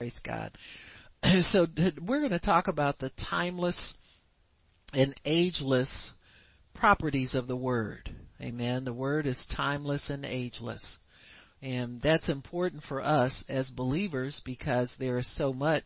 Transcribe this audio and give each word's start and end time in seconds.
Praise 0.00 0.20
God. 0.24 0.56
So 1.50 1.66
we're 2.00 2.20
going 2.20 2.30
to 2.30 2.38
talk 2.38 2.68
about 2.68 2.98
the 2.98 3.10
timeless 3.28 3.92
and 4.94 5.14
ageless 5.26 5.90
properties 6.74 7.34
of 7.34 7.46
the 7.46 7.56
Word. 7.56 8.08
Amen. 8.40 8.86
The 8.86 8.94
Word 8.94 9.26
is 9.26 9.36
timeless 9.54 10.08
and 10.08 10.24
ageless. 10.24 10.82
And 11.60 12.00
that's 12.00 12.30
important 12.30 12.84
for 12.88 13.02
us 13.02 13.44
as 13.50 13.68
believers 13.68 14.40
because 14.46 14.90
there 14.98 15.18
is 15.18 15.36
so 15.36 15.52
much 15.52 15.84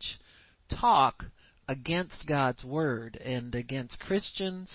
talk 0.81 1.25
against 1.69 2.29
God's 2.29 2.62
Word 2.62 3.17
and 3.17 3.53
against 3.57 3.99
Christians. 3.99 4.71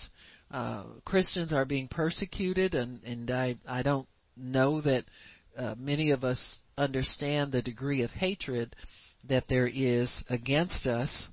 Uh, 0.52 0.84
Christians 1.06 1.54
are 1.54 1.64
being 1.64 1.88
persecuted, 1.88 2.76
and, 2.76 3.02
and 3.04 3.32
I, 3.32 3.56
I 3.66 3.84
don't 3.84 4.10
know 4.36 4.82
that 4.82 5.06
uh, 5.58 5.76
many 5.78 6.12
of 6.12 6.26
us 6.26 6.58
understand 6.78 7.54
the 7.54 7.62
degree 7.62 8.02
of 8.02 8.10
hatred 8.12 8.76
that 9.28 9.46
there 9.50 9.68
is 9.68 10.10
against 10.30 10.86
us. 10.86 11.28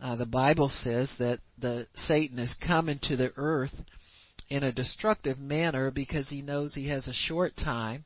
Uh, 0.00 0.16
the 0.16 0.26
Bible 0.26 0.68
says 0.68 1.10
that 1.18 1.40
the 1.58 1.86
Satan 2.06 2.38
has 2.38 2.54
come 2.64 2.88
into 2.88 3.16
the 3.16 3.32
earth 3.36 3.74
in 4.48 4.62
a 4.62 4.72
destructive 4.72 5.38
manner 5.38 5.90
because 5.90 6.28
he 6.28 6.42
knows 6.42 6.74
he 6.74 6.88
has 6.88 7.06
a 7.06 7.12
short 7.12 7.52
time 7.56 8.04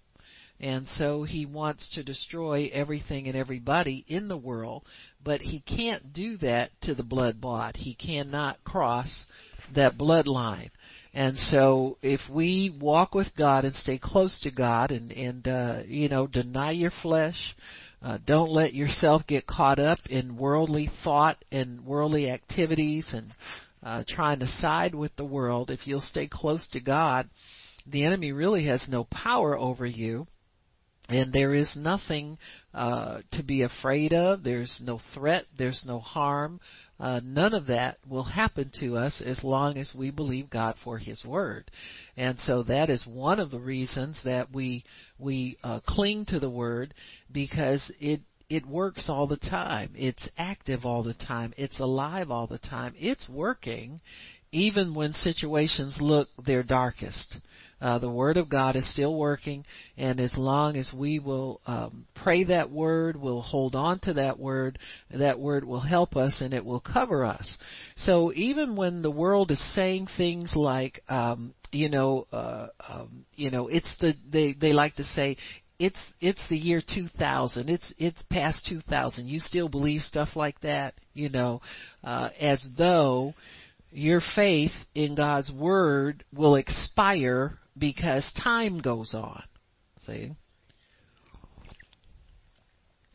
and 0.61 0.87
so 0.97 1.25
he 1.25 1.45
wants 1.45 1.91
to 1.95 2.05
destroy 2.05 2.71
everything 2.73 3.27
and 3.27 3.37
everybody 3.37 4.05
in 4.09 4.29
the 4.29 4.37
world 4.37 4.85
but 5.23 5.41
he 5.41 5.61
can't 5.61 6.13
do 6.13 6.37
that 6.37 6.71
to 6.83 6.95
the 6.95 7.03
blood 7.03 7.41
bought 7.41 7.77
he 7.77 7.95
cannot 7.95 8.63
cross 8.65 9.25
that 9.75 9.99
bloodline 9.99 10.71
and 11.15 11.37
so 11.37 11.99
if 12.03 12.21
we 12.31 12.75
walk 12.81 13.15
with 13.15 13.29
God 13.37 13.65
and 13.65 13.75
stay 13.75 13.99
close 14.03 14.39
to 14.41 14.51
God 14.51 14.91
and 14.91 15.13
and 15.13 15.47
uh 15.47 15.83
you 15.87 16.09
know 16.09 16.27
deny 16.27 16.71
your 16.71 16.93
flesh 17.03 17.55
uh, 18.03 18.19
don't 18.27 18.51
let 18.51 18.75
yourself 18.75 19.23
get 19.27 19.47
caught 19.47 19.79
up 19.79 19.99
in 20.11 20.37
worldly 20.37 20.91
thought 21.05 21.45
and 21.53 21.85
worldly 21.85 22.31
activities 22.31 23.09
and 23.13 23.33
uh, 23.83 24.05
trying 24.09 24.41
to 24.41 24.47
side 24.47 24.95
with 24.95 25.15
the 25.17 25.25
world. 25.25 25.71
If 25.71 25.87
you'll 25.87 26.01
stay 26.01 26.29
close 26.31 26.67
to 26.73 26.81
God, 26.81 27.29
the 27.87 28.05
enemy 28.05 28.33
really 28.33 28.67
has 28.67 28.87
no 28.89 29.05
power 29.05 29.57
over 29.57 29.87
you. 29.87 30.27
And 31.09 31.33
there 31.33 31.53
is 31.53 31.77
nothing 31.77 32.39
uh, 32.73 33.19
to 33.33 33.43
be 33.43 33.63
afraid 33.63 34.13
of. 34.13 34.45
There's 34.45 34.81
no 34.83 35.01
threat. 35.15 35.45
There's 35.59 35.83
no 35.87 35.99
harm. 35.99 36.61
Uh, 37.03 37.21
none 37.25 37.53
of 37.53 37.67
that 37.67 37.99
will 38.09 38.23
happen 38.23 38.71
to 38.79 38.97
us 38.97 39.21
as 39.27 39.43
long 39.43 39.77
as 39.77 39.93
we 39.93 40.13
believe 40.13 40.49
God 40.49 40.77
for 40.85 40.99
His 40.99 41.25
word, 41.25 41.69
and 42.17 42.39
so 42.39 42.63
that 42.63 42.89
is 42.91 43.05
one 43.05 43.41
of 43.41 43.51
the 43.51 43.59
reasons 43.59 44.21
that 44.25 44.53
we 44.53 44.85
we 45.19 45.57
uh, 45.65 45.81
cling 45.85 46.27
to 46.27 46.39
the 46.39 46.49
word 46.49 46.95
because 47.33 47.91
it 47.99 48.21
it 48.49 48.65
works 48.65 49.07
all 49.09 49.27
the 49.27 49.37
time. 49.37 49.91
It's 49.97 50.29
active 50.39 50.85
all 50.85 51.03
the 51.03 51.15
time. 51.15 51.53
It's 51.57 51.81
alive 51.81 52.31
all 52.31 52.47
the 52.47 52.59
time. 52.59 52.95
It's 52.97 53.29
working 53.29 54.01
even 54.53 54.95
when 54.95 55.13
situations 55.15 55.97
look 56.01 56.29
their 56.47 56.63
darkest. 56.63 57.37
Uh, 57.83 57.99
the 57.99 58.09
Word 58.09 58.37
of 58.37 58.49
God 58.49 58.77
is 58.77 58.91
still 58.93 59.17
working, 59.17 59.65
and 59.97 60.21
as 60.21 60.33
long 60.37 60.77
as 60.77 60.89
we 60.97 61.19
will 61.19 61.61
um, 61.67 62.07
pray 62.15 62.45
that 62.45 62.71
Word, 62.71 63.17
we'll 63.17 63.43
hold 63.43 63.75
on 63.75 63.99
to 64.05 64.15
that 64.15 64.39
Word, 64.39 64.79
that 65.11 65.41
Word 65.41 65.65
will 65.65 65.81
help 65.81 66.17
us 66.17 66.41
and 66.41 66.55
it 66.55 66.65
will 66.65 66.79
cover 66.81 67.25
us. 67.25 67.59
So 67.97 68.33
even 68.35 68.77
when 68.77 69.03
the 69.03 69.11
world 69.11 69.51
is 69.51 69.75
saying 69.75 70.07
things 70.17 70.53
like, 70.55 71.03
um, 71.09 71.55
you 71.73 71.89
know, 71.89 72.29
uh, 72.31 72.69
um, 72.89 73.25
you 73.35 73.51
know, 73.51 73.67
it's 73.67 73.93
the 74.01 74.15
they 74.31 74.55
they 74.61 74.73
like 74.73 74.95
to 74.97 75.05
say 75.05 75.37
it's 75.81 75.99
it's 76.21 76.43
the 76.49 76.57
year 76.57 76.81
2000 76.81 77.69
it's 77.69 77.93
it's 77.99 78.23
past 78.31 78.65
2000 78.69 79.27
you 79.27 79.41
still 79.41 79.69
believe 79.69 80.03
stuff 80.03 80.37
like 80.37 80.61
that? 80.61 80.95
You 81.15 81.31
know 81.31 81.61
uh 82.05 82.29
as 82.39 82.65
though 82.79 83.35
your 83.91 84.21
faith 84.37 84.73
in 84.95 85.15
God's 85.17 85.51
word 85.53 86.25
will 86.33 86.55
expire 86.55 87.59
because 87.77 88.31
time 88.43 88.81
goes 88.81 89.15
on. 89.15 89.43
See? 90.07 90.33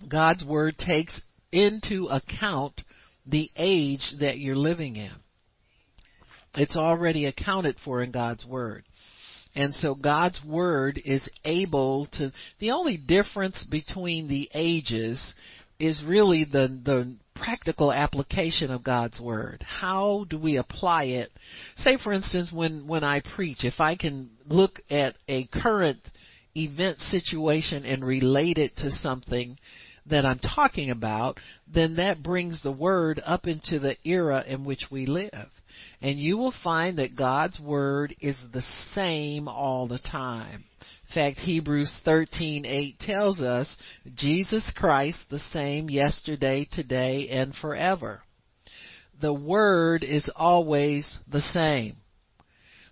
God's 0.10 0.44
word 0.44 0.78
takes 0.78 1.20
into 1.52 2.08
account 2.10 2.82
the 3.26 3.50
age 3.56 4.14
that 4.20 4.38
you're 4.38 4.56
living 4.56 4.96
in. 4.96 5.12
It's 6.56 6.76
already 6.76 7.26
accounted 7.26 7.78
for 7.84 8.02
in 8.02 8.12
God's 8.12 8.46
word. 8.46 8.84
And 9.56 9.74
so 9.74 9.96
God's 9.96 10.40
word 10.46 11.02
is 11.04 11.28
able 11.44 12.08
to 12.14 12.32
the 12.60 12.72
only 12.72 12.98
difference 12.98 13.66
between 13.70 14.28
the 14.28 14.50
ages 14.54 15.34
is 15.80 16.02
really 16.06 16.44
the 16.44 16.68
the 16.84 17.16
practical 17.36 17.92
application 17.94 18.72
of 18.72 18.84
God's 18.84 19.20
word. 19.20 19.64
How 19.66 20.26
do 20.30 20.40
we 20.40 20.58
apply 20.58 21.06
it? 21.06 21.32
Say 21.78 21.98
for 22.04 22.14
instance 22.14 22.52
when 22.52 22.88
when 22.88 23.04
I 23.04 23.22
preach, 23.36 23.64
if 23.64 23.80
I 23.80 23.96
can 23.96 24.32
look 24.48 24.80
at 24.90 25.16
a 25.28 25.46
current 25.48 26.00
event 26.56 27.00
situation 27.00 27.86
and 27.86 28.04
relate 28.04 28.58
it 28.58 28.76
to 28.78 28.90
something 28.90 29.58
that 30.10 30.26
I'm 30.26 30.40
talking 30.40 30.90
about, 30.90 31.38
then 31.72 31.98
that 31.98 32.24
brings 32.24 32.64
the 32.64 32.72
word 32.72 33.22
up 33.26 33.46
into 33.46 33.80
the 33.80 33.96
era 34.06 34.44
in 34.48 34.64
which 34.64 34.86
we 34.90 35.06
live. 35.06 35.50
And 36.02 36.18
you 36.18 36.38
will 36.38 36.54
find 36.64 36.98
that 36.98 37.16
God's 37.16 37.60
word 37.60 38.16
is 38.20 38.38
the 38.54 38.64
same 38.94 39.48
all 39.48 39.88
the 39.88 40.00
time. 40.00 40.64
In 41.10 41.14
fact, 41.14 41.40
Hebrews 41.40 42.02
13:8 42.06 43.00
tells 43.00 43.40
us 43.40 43.76
Jesus 44.14 44.70
Christ 44.76 45.18
the 45.30 45.40
same 45.40 45.90
yesterday, 45.90 46.66
today, 46.70 47.30
and 47.30 47.56
forever. 47.56 48.24
The 49.22 49.34
word 49.34 50.04
is 50.04 50.30
always 50.36 51.20
the 51.28 51.42
same. 51.42 51.96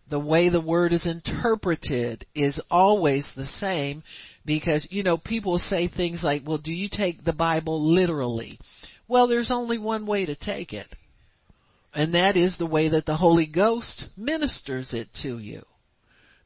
The 0.08 0.20
way 0.20 0.50
the 0.50 0.62
word 0.62 0.94
is 0.94 1.06
interpreted 1.06 2.26
is 2.34 2.59
always 2.72 3.28
the 3.36 3.46
same 3.46 4.02
because 4.46 4.88
you 4.90 5.03
know 5.03 5.18
people 5.18 5.59
say 5.59 5.88
things 5.88 6.24
like, 6.24 6.44
"Well, 6.46 6.58
do 6.58 6.72
you 6.72 6.88
take 6.88 7.24
the 7.24 7.34
Bible 7.34 7.94
literally?" 7.94 8.58
Well, 9.08 9.28
there's 9.28 9.52
only 9.52 9.78
one 9.78 10.06
way 10.06 10.26
to 10.26 10.36
take 10.36 10.74
it. 10.74 10.88
And 11.94 12.14
that 12.14 12.38
is 12.38 12.58
the 12.58 12.66
way 12.66 12.90
that 12.90 13.06
the 13.06 13.18
Holy 13.18 13.46
Ghost 13.46 14.08
ministers 14.18 14.94
it 14.94 15.09
to 15.24 15.38
you. 15.38 15.66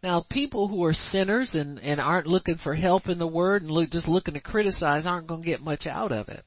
Now, 0.01 0.25
people 0.29 0.69
who 0.69 0.83
are 0.85 0.93
sinners 0.93 1.55
and, 1.55 1.77
and 1.79 1.99
aren't 1.99 2.27
looking 2.27 2.57
for 2.63 2.73
help 2.73 3.07
in 3.07 3.19
the 3.19 3.27
Word 3.27 3.63
and 3.63 3.71
look, 3.71 3.89
just 3.89 4.07
looking 4.07 4.35
to 4.35 4.39
criticize 4.39 5.05
aren't 5.05 5.27
going 5.27 5.41
to 5.41 5.47
get 5.47 5.61
much 5.61 5.85
out 5.85 6.11
of 6.11 6.29
it. 6.29 6.43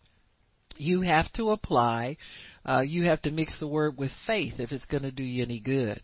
You 0.78 1.02
have 1.02 1.30
to 1.34 1.50
apply, 1.50 2.16
uh, 2.64 2.80
you 2.80 3.04
have 3.04 3.20
to 3.22 3.30
mix 3.30 3.60
the 3.60 3.68
Word 3.68 3.98
with 3.98 4.10
faith 4.26 4.54
if 4.58 4.72
it's 4.72 4.86
going 4.86 5.02
to 5.02 5.12
do 5.12 5.22
you 5.22 5.42
any 5.42 5.60
good. 5.60 6.00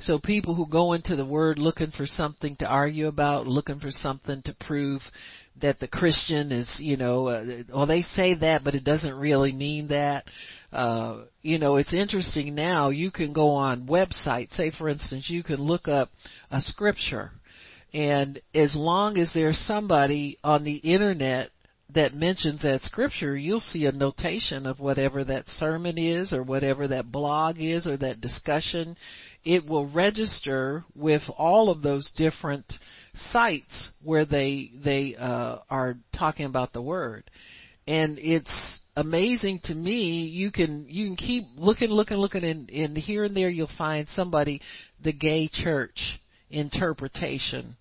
So 0.00 0.18
people 0.18 0.56
who 0.56 0.66
go 0.66 0.92
into 0.92 1.14
the 1.14 1.24
Word 1.24 1.58
looking 1.58 1.92
for 1.92 2.04
something 2.04 2.56
to 2.56 2.66
argue 2.66 3.06
about, 3.06 3.46
looking 3.46 3.78
for 3.78 3.90
something 3.90 4.42
to 4.42 4.56
prove 4.66 5.00
that 5.60 5.78
the 5.78 5.88
Christian 5.88 6.50
is, 6.50 6.68
you 6.80 6.96
know, 6.96 7.28
uh, 7.28 7.62
well 7.72 7.86
they 7.86 8.02
say 8.02 8.34
that, 8.34 8.64
but 8.64 8.74
it 8.74 8.84
doesn't 8.84 9.14
really 9.14 9.52
mean 9.52 9.88
that 9.88 10.24
uh, 10.72 11.24
you 11.40 11.58
know, 11.58 11.76
it's 11.76 11.94
interesting 11.94 12.54
now. 12.54 12.90
You 12.90 13.10
can 13.10 13.32
go 13.32 13.50
on 13.50 13.86
websites. 13.86 14.54
Say, 14.54 14.70
for 14.76 14.88
instance, 14.88 15.28
you 15.30 15.42
can 15.42 15.56
look 15.56 15.88
up 15.88 16.08
a 16.50 16.60
scripture, 16.60 17.30
and 17.94 18.40
as 18.54 18.74
long 18.76 19.16
as 19.16 19.30
there's 19.32 19.58
somebody 19.66 20.38
on 20.44 20.64
the 20.64 20.76
internet 20.76 21.50
that 21.94 22.12
mentions 22.12 22.60
that 22.60 22.82
scripture, 22.82 23.34
you'll 23.34 23.60
see 23.60 23.86
a 23.86 23.92
notation 23.92 24.66
of 24.66 24.78
whatever 24.78 25.24
that 25.24 25.48
sermon 25.48 25.96
is, 25.96 26.34
or 26.34 26.42
whatever 26.42 26.86
that 26.88 27.10
blog 27.10 27.56
is, 27.58 27.86
or 27.86 27.96
that 27.96 28.20
discussion. 28.20 28.94
It 29.44 29.66
will 29.66 29.90
register 29.90 30.84
with 30.94 31.22
all 31.38 31.70
of 31.70 31.80
those 31.80 32.10
different 32.16 32.70
sites 33.32 33.90
where 34.04 34.26
they 34.26 34.70
they 34.84 35.16
uh, 35.16 35.60
are 35.70 35.96
talking 36.16 36.44
about 36.44 36.74
the 36.74 36.82
word, 36.82 37.30
and 37.86 38.18
it's 38.18 38.80
amazing 38.98 39.60
to 39.64 39.74
me. 39.74 40.26
You 40.26 40.50
can 40.50 40.86
you 40.88 41.06
can 41.06 41.16
keep 41.16 41.44
looking, 41.56 41.88
looking, 41.88 42.16
looking, 42.16 42.44
and, 42.44 42.68
and 42.70 42.98
here 42.98 43.24
and 43.24 43.36
there 43.36 43.48
you'll 43.48 43.70
find 43.78 44.08
somebody 44.08 44.60
the 45.02 45.12
gay 45.12 45.48
church 45.52 46.18
interpretation 46.50 47.76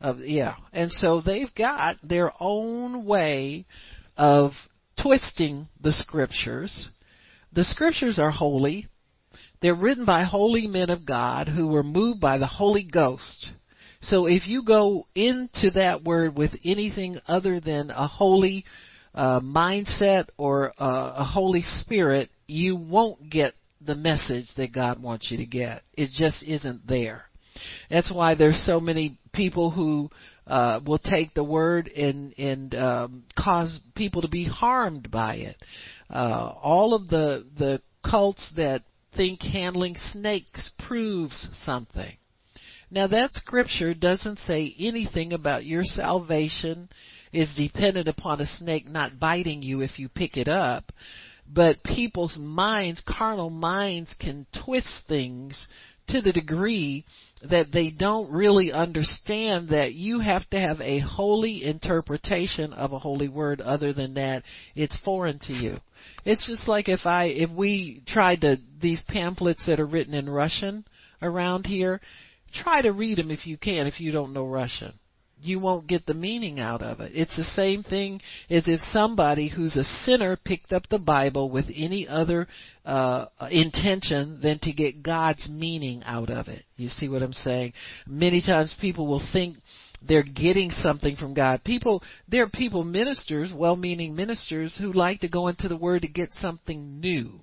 of 0.00 0.18
yeah, 0.20 0.56
and 0.72 0.90
so 0.90 1.20
they've 1.20 1.54
got 1.56 1.96
their 2.02 2.32
own 2.40 3.04
way 3.04 3.66
of 4.16 4.52
twisting 5.00 5.68
the 5.80 5.92
scriptures. 5.92 6.88
The 7.52 7.64
scriptures 7.64 8.18
are 8.18 8.30
holy. 8.30 8.86
They're 9.60 9.74
written 9.74 10.06
by 10.06 10.24
holy 10.24 10.66
men 10.66 10.90
of 10.90 11.06
God 11.06 11.48
who 11.48 11.68
were 11.68 11.82
moved 11.82 12.20
by 12.20 12.38
the 12.38 12.46
Holy 12.46 12.88
Ghost. 12.90 13.52
So 14.00 14.26
if 14.26 14.48
you 14.48 14.64
go 14.64 15.06
into 15.14 15.70
that 15.74 16.02
word 16.02 16.36
with 16.36 16.50
anything 16.64 17.18
other 17.28 17.60
than 17.60 17.90
a 17.90 18.08
holy 18.08 18.64
uh, 19.14 19.40
mindset 19.40 20.26
or 20.36 20.72
uh, 20.78 21.14
a 21.18 21.24
Holy 21.24 21.62
Spirit, 21.62 22.30
you 22.46 22.76
won't 22.76 23.30
get 23.30 23.54
the 23.84 23.94
message 23.94 24.46
that 24.56 24.72
God 24.72 25.02
wants 25.02 25.30
you 25.30 25.38
to 25.38 25.46
get. 25.46 25.82
It 25.94 26.10
just 26.12 26.42
isn't 26.42 26.86
there. 26.86 27.24
That's 27.90 28.12
why 28.12 28.34
there's 28.34 28.62
so 28.64 28.80
many 28.80 29.18
people 29.32 29.70
who 29.70 30.10
uh, 30.46 30.80
will 30.86 30.98
take 30.98 31.34
the 31.34 31.44
word 31.44 31.88
and 31.88 32.32
and 32.38 32.74
um, 32.74 33.24
cause 33.38 33.78
people 33.94 34.22
to 34.22 34.28
be 34.28 34.44
harmed 34.44 35.10
by 35.10 35.36
it. 35.36 35.56
Uh, 36.10 36.52
all 36.62 36.94
of 36.94 37.08
the 37.08 37.46
the 37.58 37.80
cults 38.08 38.50
that 38.56 38.82
think 39.16 39.42
handling 39.42 39.94
snakes 40.12 40.70
proves 40.86 41.48
something. 41.64 42.16
Now 42.90 43.06
that 43.06 43.32
scripture 43.32 43.94
doesn't 43.94 44.38
say 44.40 44.74
anything 44.78 45.32
about 45.32 45.64
your 45.64 45.84
salvation 45.84 46.88
is 47.32 47.48
dependent 47.56 48.08
upon 48.08 48.40
a 48.40 48.46
snake 48.46 48.88
not 48.88 49.18
biting 49.18 49.62
you 49.62 49.80
if 49.80 49.98
you 49.98 50.08
pick 50.08 50.36
it 50.36 50.48
up. 50.48 50.92
But 51.52 51.82
people's 51.82 52.36
minds, 52.38 53.02
carnal 53.06 53.50
minds, 53.50 54.14
can 54.18 54.46
twist 54.64 55.04
things 55.08 55.66
to 56.08 56.20
the 56.20 56.32
degree 56.32 57.04
that 57.48 57.72
they 57.72 57.90
don't 57.90 58.30
really 58.30 58.72
understand 58.72 59.68
that 59.70 59.94
you 59.94 60.20
have 60.20 60.48
to 60.50 60.58
have 60.58 60.80
a 60.80 61.00
holy 61.00 61.64
interpretation 61.64 62.72
of 62.72 62.92
a 62.92 62.98
holy 62.98 63.28
word 63.28 63.60
other 63.60 63.92
than 63.92 64.14
that 64.14 64.42
it's 64.76 64.96
foreign 65.04 65.38
to 65.40 65.52
you 65.52 65.76
it's 66.24 66.46
just 66.46 66.68
like 66.68 66.88
if 66.88 67.04
i 67.04 67.24
if 67.24 67.50
we 67.50 68.02
tried 68.06 68.40
to 68.40 68.56
these 68.80 69.02
pamphlets 69.08 69.64
that 69.66 69.80
are 69.80 69.86
written 69.86 70.14
in 70.14 70.28
russian 70.28 70.84
around 71.20 71.66
here 71.66 72.00
try 72.62 72.80
to 72.80 72.92
read 72.92 73.18
them 73.18 73.30
if 73.30 73.46
you 73.46 73.56
can 73.56 73.86
if 73.86 73.98
you 74.00 74.12
don't 74.12 74.32
know 74.32 74.46
russian 74.46 74.92
you 75.42 75.58
won't 75.58 75.86
get 75.86 76.06
the 76.06 76.14
meaning 76.14 76.60
out 76.60 76.82
of 76.82 77.00
it. 77.00 77.12
It's 77.14 77.36
the 77.36 77.44
same 77.54 77.82
thing 77.82 78.20
as 78.48 78.64
if 78.66 78.80
somebody 78.92 79.48
who's 79.48 79.76
a 79.76 79.84
sinner 80.04 80.36
picked 80.36 80.72
up 80.72 80.88
the 80.88 80.98
Bible 80.98 81.50
with 81.50 81.66
any 81.74 82.06
other 82.08 82.46
uh, 82.84 83.26
intention 83.50 84.40
than 84.42 84.58
to 84.60 84.72
get 84.72 85.02
God's 85.02 85.48
meaning 85.48 86.02
out 86.04 86.30
of 86.30 86.48
it. 86.48 86.64
You 86.76 86.88
see 86.88 87.08
what 87.08 87.22
I'm 87.22 87.32
saying? 87.32 87.72
Many 88.06 88.40
times 88.40 88.74
people 88.80 89.06
will 89.06 89.26
think 89.32 89.56
they're 90.06 90.22
getting 90.22 90.70
something 90.70 91.16
from 91.16 91.34
God. 91.34 91.62
People, 91.64 92.02
there 92.28 92.42
are 92.44 92.50
people, 92.50 92.82
ministers, 92.84 93.52
well-meaning 93.54 94.14
ministers, 94.14 94.76
who 94.80 94.92
like 94.92 95.20
to 95.20 95.28
go 95.28 95.48
into 95.48 95.68
the 95.68 95.76
Word 95.76 96.02
to 96.02 96.08
get 96.08 96.30
something 96.34 97.00
new 97.00 97.40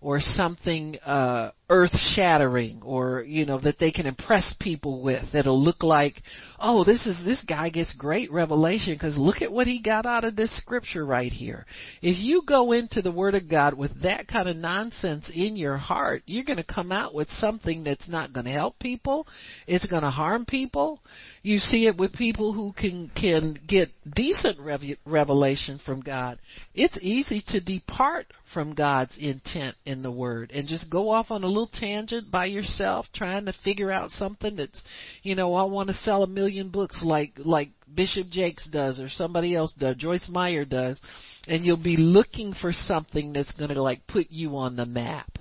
or 0.00 0.18
something 0.20 0.98
uh 1.06 1.52
earth 1.72 1.96
shattering 2.14 2.82
or 2.84 3.22
you 3.26 3.46
know 3.46 3.58
that 3.58 3.78
they 3.80 3.90
can 3.90 4.06
impress 4.06 4.54
people 4.60 5.02
with. 5.02 5.24
That'll 5.32 5.60
look 5.60 5.82
like 5.82 6.22
oh 6.60 6.84
this 6.84 7.06
is 7.06 7.24
this 7.24 7.42
guy 7.48 7.70
gets 7.70 7.94
great 7.94 8.30
revelation 8.30 8.94
because 8.94 9.16
look 9.16 9.40
at 9.40 9.50
what 9.50 9.66
he 9.66 9.80
got 9.80 10.04
out 10.04 10.24
of 10.24 10.36
this 10.36 10.54
scripture 10.58 11.06
right 11.06 11.32
here. 11.32 11.64
If 12.02 12.18
you 12.18 12.42
go 12.46 12.72
into 12.72 13.00
the 13.00 13.10
word 13.10 13.34
of 13.34 13.48
god 13.48 13.72
with 13.72 14.02
that 14.02 14.28
kind 14.28 14.50
of 14.50 14.56
nonsense 14.56 15.30
in 15.34 15.56
your 15.56 15.78
heart 15.78 16.22
you're 16.26 16.44
going 16.44 16.58
to 16.58 16.74
come 16.74 16.92
out 16.92 17.14
with 17.14 17.28
something 17.38 17.82
that's 17.84 18.08
not 18.08 18.34
going 18.34 18.44
to 18.44 18.52
help 18.52 18.78
people. 18.78 19.26
It's 19.66 19.86
going 19.86 20.02
to 20.02 20.10
harm 20.10 20.44
people. 20.44 21.00
You 21.42 21.56
see 21.56 21.86
it 21.86 21.96
with 21.98 22.12
people 22.12 22.52
who 22.52 22.74
can 22.74 23.10
can 23.18 23.58
get 23.66 23.88
decent 24.14 24.60
rev- 24.60 24.98
revelation 25.06 25.80
from 25.86 26.02
god. 26.02 26.38
It's 26.74 26.98
easy 27.00 27.42
to 27.48 27.60
depart 27.60 28.26
from 28.52 28.74
god's 28.74 29.16
intent 29.18 29.76
in 29.86 30.02
the 30.02 30.10
word 30.10 30.50
and 30.52 30.68
just 30.68 30.90
go 30.90 31.08
off 31.10 31.30
on 31.30 31.42
a 31.42 31.46
little 31.46 31.61
tangent 31.66 32.30
by 32.30 32.46
yourself 32.46 33.06
trying 33.12 33.46
to 33.46 33.52
figure 33.64 33.90
out 33.90 34.10
something 34.10 34.56
that's 34.56 34.82
you 35.22 35.34
know 35.34 35.54
I 35.54 35.64
want 35.64 35.88
to 35.88 35.94
sell 35.94 36.22
a 36.22 36.26
million 36.26 36.70
books 36.70 37.00
like 37.02 37.32
like 37.38 37.68
Bishop 37.94 38.28
Jakes 38.30 38.68
does 38.70 39.00
or 39.00 39.08
somebody 39.08 39.54
else 39.54 39.72
does 39.78 39.96
Joyce 39.96 40.28
Meyer 40.28 40.64
does 40.64 40.98
and 41.46 41.64
you'll 41.64 41.76
be 41.76 41.96
looking 41.96 42.54
for 42.54 42.72
something 42.72 43.32
that's 43.32 43.52
going 43.52 43.70
to 43.70 43.82
like 43.82 44.06
put 44.06 44.26
you 44.30 44.56
on 44.56 44.76
the 44.76 44.86
map 44.86 45.38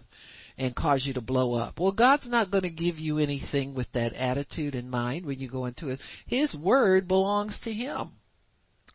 and 0.58 0.76
cause 0.76 1.04
you 1.06 1.14
to 1.14 1.22
blow 1.22 1.54
up. 1.54 1.80
Well, 1.80 1.92
God's 1.92 2.30
not 2.30 2.52
going 2.52 2.64
to 2.64 2.70
give 2.70 2.98
you 2.98 3.18
anything 3.18 3.74
with 3.74 3.88
that 3.94 4.14
attitude 4.14 4.76
in 4.76 4.90
mind 4.90 5.26
when 5.26 5.40
you 5.40 5.50
go 5.50 5.66
into 5.66 5.90
it. 5.90 6.00
His 6.28 6.56
word 6.56 7.08
belongs 7.08 7.60
to 7.64 7.74
him. 7.74 8.12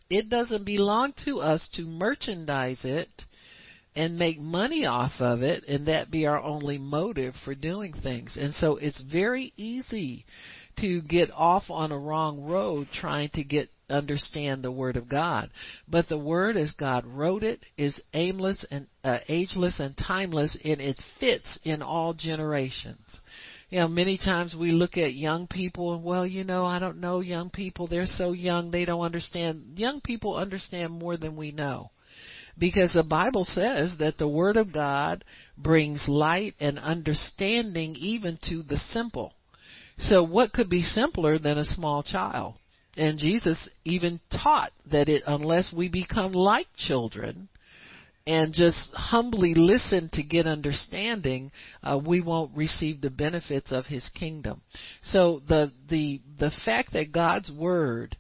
It 0.09 0.31
doesn't 0.31 0.65
belong 0.65 1.13
to 1.25 1.41
us 1.41 1.69
to 1.75 1.83
merchandise 1.83 2.83
it 2.85 3.09
and 3.97 4.19
make 4.19 4.39
money 4.39 4.85
off 4.85 5.13
of 5.21 5.41
it 5.41 5.65
and 5.67 5.89
that 5.89 6.11
be 6.11 6.27
our 6.27 6.41
only 6.41 6.77
motive 6.77 7.35
for 7.45 7.55
doing 7.55 7.95
things. 7.95 8.37
And 8.39 8.53
so 8.55 8.77
it's 8.77 9.03
very 9.11 9.55
easy 9.57 10.27
to 10.81 11.01
get 11.01 11.31
off 11.33 11.65
on 11.71 11.91
a 11.91 11.99
wrong 11.99 12.45
road 12.45 12.89
trying 12.93 13.31
to 13.31 13.43
get 13.43 13.69
understand 13.89 14.63
the 14.63 14.71
word 14.71 14.97
of 14.97 15.09
God. 15.09 15.49
But 15.89 16.09
the 16.09 16.19
word 16.19 16.57
as 16.57 16.73
God 16.73 17.05
wrote 17.07 17.43
it 17.43 17.61
is 17.79 17.99
aimless 18.13 18.67
and 18.71 18.87
uh, 19.03 19.21
ageless 19.29 19.81
and 19.81 19.97
timeless 19.97 20.59
and 20.63 20.81
it 20.81 21.01
fits 21.19 21.59
in 21.65 21.81
all 21.81 22.13
generations. 22.13 23.01
You 23.71 23.81
know, 23.81 23.89
many 23.89 24.19
times 24.19 24.55
we 24.59 24.73
look 24.73 24.97
at 24.97 25.15
young 25.15 25.47
people 25.47 25.95
and 25.95 26.05
well, 26.05 26.27
you 26.27 26.45
know, 26.45 26.67
I 26.67 26.79
don't 26.79 27.01
know 27.01 27.21
young 27.21 27.49
people, 27.49 27.87
they're 27.87 28.07
so 28.07 28.33
young, 28.33 28.71
they 28.71 28.85
don't 28.85 29.01
understand. 29.01 29.79
Young 29.79 30.01
people 30.03 30.37
understand 30.37 30.93
more 30.93 31.17
than 31.17 31.37
we 31.37 31.51
know 31.51 31.91
because 32.59 32.93
the 32.93 33.03
Bible 33.03 33.45
says 33.45 33.95
that 33.99 34.19
the 34.19 34.29
Word 34.29 34.57
of 34.57 34.73
God 34.73 35.25
brings 35.57 36.07
light 36.09 36.55
and 36.61 36.79
understanding 36.79 37.95
even 37.97 38.39
to 38.49 38.63
the 38.63 38.77
simple. 38.77 39.33
So 39.99 40.23
what 40.23 40.53
could 40.53 40.69
be 40.69 40.83
simpler 40.83 41.39
than 41.39 41.59
a 41.59 41.65
small 41.65 42.03
child? 42.03 42.55
And 42.97 43.19
Jesus 43.19 43.69
even 43.85 44.21
taught 44.31 44.73
that 44.91 45.09
it, 45.09 45.23
unless 45.27 45.73
we 45.73 45.89
become 45.89 46.33
like 46.33 46.67
children 46.77 47.49
and 48.27 48.53
just 48.53 48.91
humbly 48.93 49.55
listen 49.55 50.11
to 50.15 50.23
get 50.23 50.47
understanding, 50.47 51.53
uh, 51.83 52.01
we 52.05 52.21
won't 52.21 52.57
receive 52.57 53.01
the 53.01 53.11
benefits 53.11 53.71
of 53.71 53.87
His 53.87 54.09
kingdom. 54.19 54.63
So 55.03 55.41
the 55.47 55.71
the 55.89 56.21
the 56.39 56.51
fact 56.65 56.95
that 56.95 57.13
God's 57.13 57.53
word 57.53 58.17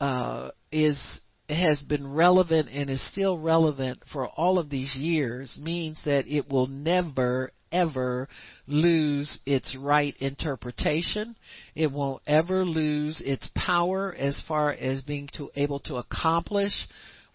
uh, 0.00 0.50
is 0.70 1.20
has 1.48 1.80
been 1.82 2.06
relevant 2.12 2.68
and 2.70 2.90
is 2.90 3.02
still 3.10 3.38
relevant 3.38 4.02
for 4.12 4.28
all 4.28 4.58
of 4.58 4.68
these 4.70 4.94
years 4.96 5.58
means 5.60 6.00
that 6.04 6.26
it 6.26 6.48
will 6.50 6.66
never 6.66 7.52
ever 7.70 8.28
lose 8.66 9.38
its 9.44 9.76
right 9.76 10.14
interpretation. 10.20 11.36
It 11.74 11.92
won't 11.92 12.22
ever 12.26 12.64
lose 12.64 13.20
its 13.24 13.48
power 13.54 14.14
as 14.14 14.42
far 14.48 14.72
as 14.72 15.02
being 15.02 15.28
to 15.34 15.50
able 15.54 15.80
to 15.80 15.96
accomplish 15.96 16.72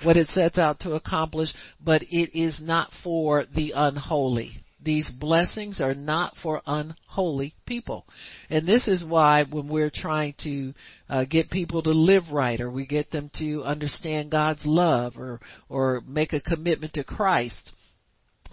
what 0.01 0.17
it 0.17 0.27
sets 0.29 0.57
out 0.57 0.79
to 0.81 0.93
accomplish, 0.93 1.49
but 1.83 2.01
it 2.03 2.37
is 2.37 2.59
not 2.61 2.89
for 3.03 3.45
the 3.55 3.73
unholy. 3.75 4.62
These 4.83 5.11
blessings 5.19 5.79
are 5.81 5.95
not 5.95 6.33
for 6.41 6.61
unholy 6.65 7.53
people. 7.65 8.05
And 8.49 8.67
this 8.67 8.87
is 8.87 9.03
why 9.03 9.45
when 9.49 9.67
we're 9.67 9.91
trying 9.93 10.35
to 10.43 10.73
uh, 11.09 11.25
get 11.25 11.49
people 11.49 11.81
to 11.83 11.91
live 11.91 12.23
right 12.31 12.59
or 12.59 12.69
we 12.69 12.85
get 12.85 13.11
them 13.11 13.29
to 13.35 13.63
understand 13.63 14.31
God's 14.31 14.65
love 14.65 15.17
or, 15.17 15.39
or 15.69 16.01
make 16.07 16.33
a 16.33 16.41
commitment 16.41 16.93
to 16.93 17.03
Christ, 17.03 17.71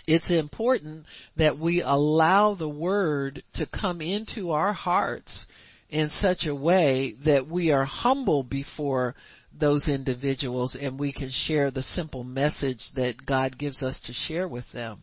it's 0.06 0.30
important 0.30 1.06
that 1.36 1.58
we 1.58 1.82
allow 1.82 2.54
the 2.54 2.68
word 2.68 3.42
to 3.54 3.66
come 3.66 4.00
into 4.00 4.50
our 4.50 4.72
hearts 4.72 5.46
in 5.88 6.10
such 6.18 6.46
a 6.46 6.54
way 6.54 7.14
that 7.24 7.46
we 7.48 7.72
are 7.72 7.84
humble 7.84 8.42
before 8.42 9.14
those 9.58 9.88
individuals 9.88 10.76
and 10.80 10.98
we 10.98 11.12
can 11.12 11.30
share 11.30 11.70
the 11.70 11.82
simple 11.82 12.24
message 12.24 12.80
that 12.94 13.14
God 13.26 13.58
gives 13.58 13.82
us 13.82 14.00
to 14.06 14.12
share 14.12 14.48
with 14.48 14.64
them. 14.72 15.00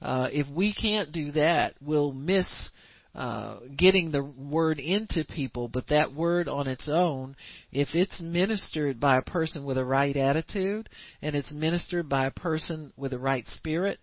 Uh, 0.00 0.28
if 0.32 0.48
we 0.48 0.72
can't 0.72 1.12
do 1.12 1.32
that, 1.32 1.74
we'll 1.80 2.12
miss 2.12 2.70
uh, 3.14 3.58
getting 3.76 4.12
the 4.12 4.24
word 4.38 4.78
into 4.78 5.24
people, 5.24 5.68
but 5.68 5.88
that 5.88 6.14
word 6.14 6.48
on 6.48 6.68
its 6.68 6.88
own, 6.88 7.34
if 7.72 7.88
it's 7.92 8.20
ministered 8.20 9.00
by 9.00 9.18
a 9.18 9.22
person 9.22 9.64
with 9.64 9.76
a 9.76 9.84
right 9.84 10.16
attitude 10.16 10.88
and 11.20 11.34
it's 11.34 11.52
ministered 11.52 12.08
by 12.08 12.26
a 12.26 12.30
person 12.30 12.92
with 12.96 13.12
a 13.12 13.18
right 13.18 13.44
spirit 13.48 13.98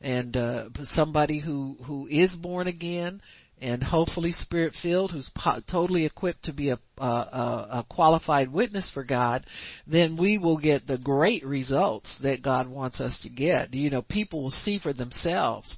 and 0.00 0.36
uh, 0.36 0.68
somebody 0.94 1.38
who 1.40 1.76
who 1.84 2.06
is 2.06 2.34
born 2.36 2.66
again 2.66 3.20
and 3.60 3.82
hopefully 3.82 4.32
spirit 4.32 4.74
filled 4.82 5.12
who's 5.12 5.30
po- 5.36 5.60
totally 5.70 6.04
equipped 6.04 6.44
to 6.44 6.52
be 6.52 6.70
a, 6.70 6.78
a, 6.98 7.04
a 7.04 7.86
qualified 7.88 8.52
witness 8.52 8.90
for 8.92 9.04
God, 9.04 9.44
then 9.86 10.16
we 10.16 10.38
will 10.38 10.58
get 10.58 10.86
the 10.86 10.98
great 10.98 11.44
results 11.44 12.16
that 12.22 12.42
God 12.42 12.68
wants 12.68 13.00
us 13.00 13.18
to 13.22 13.28
get. 13.28 13.74
You 13.74 13.90
know, 13.90 14.02
people 14.02 14.42
will 14.42 14.50
see 14.50 14.78
for 14.78 14.92
themselves. 14.92 15.74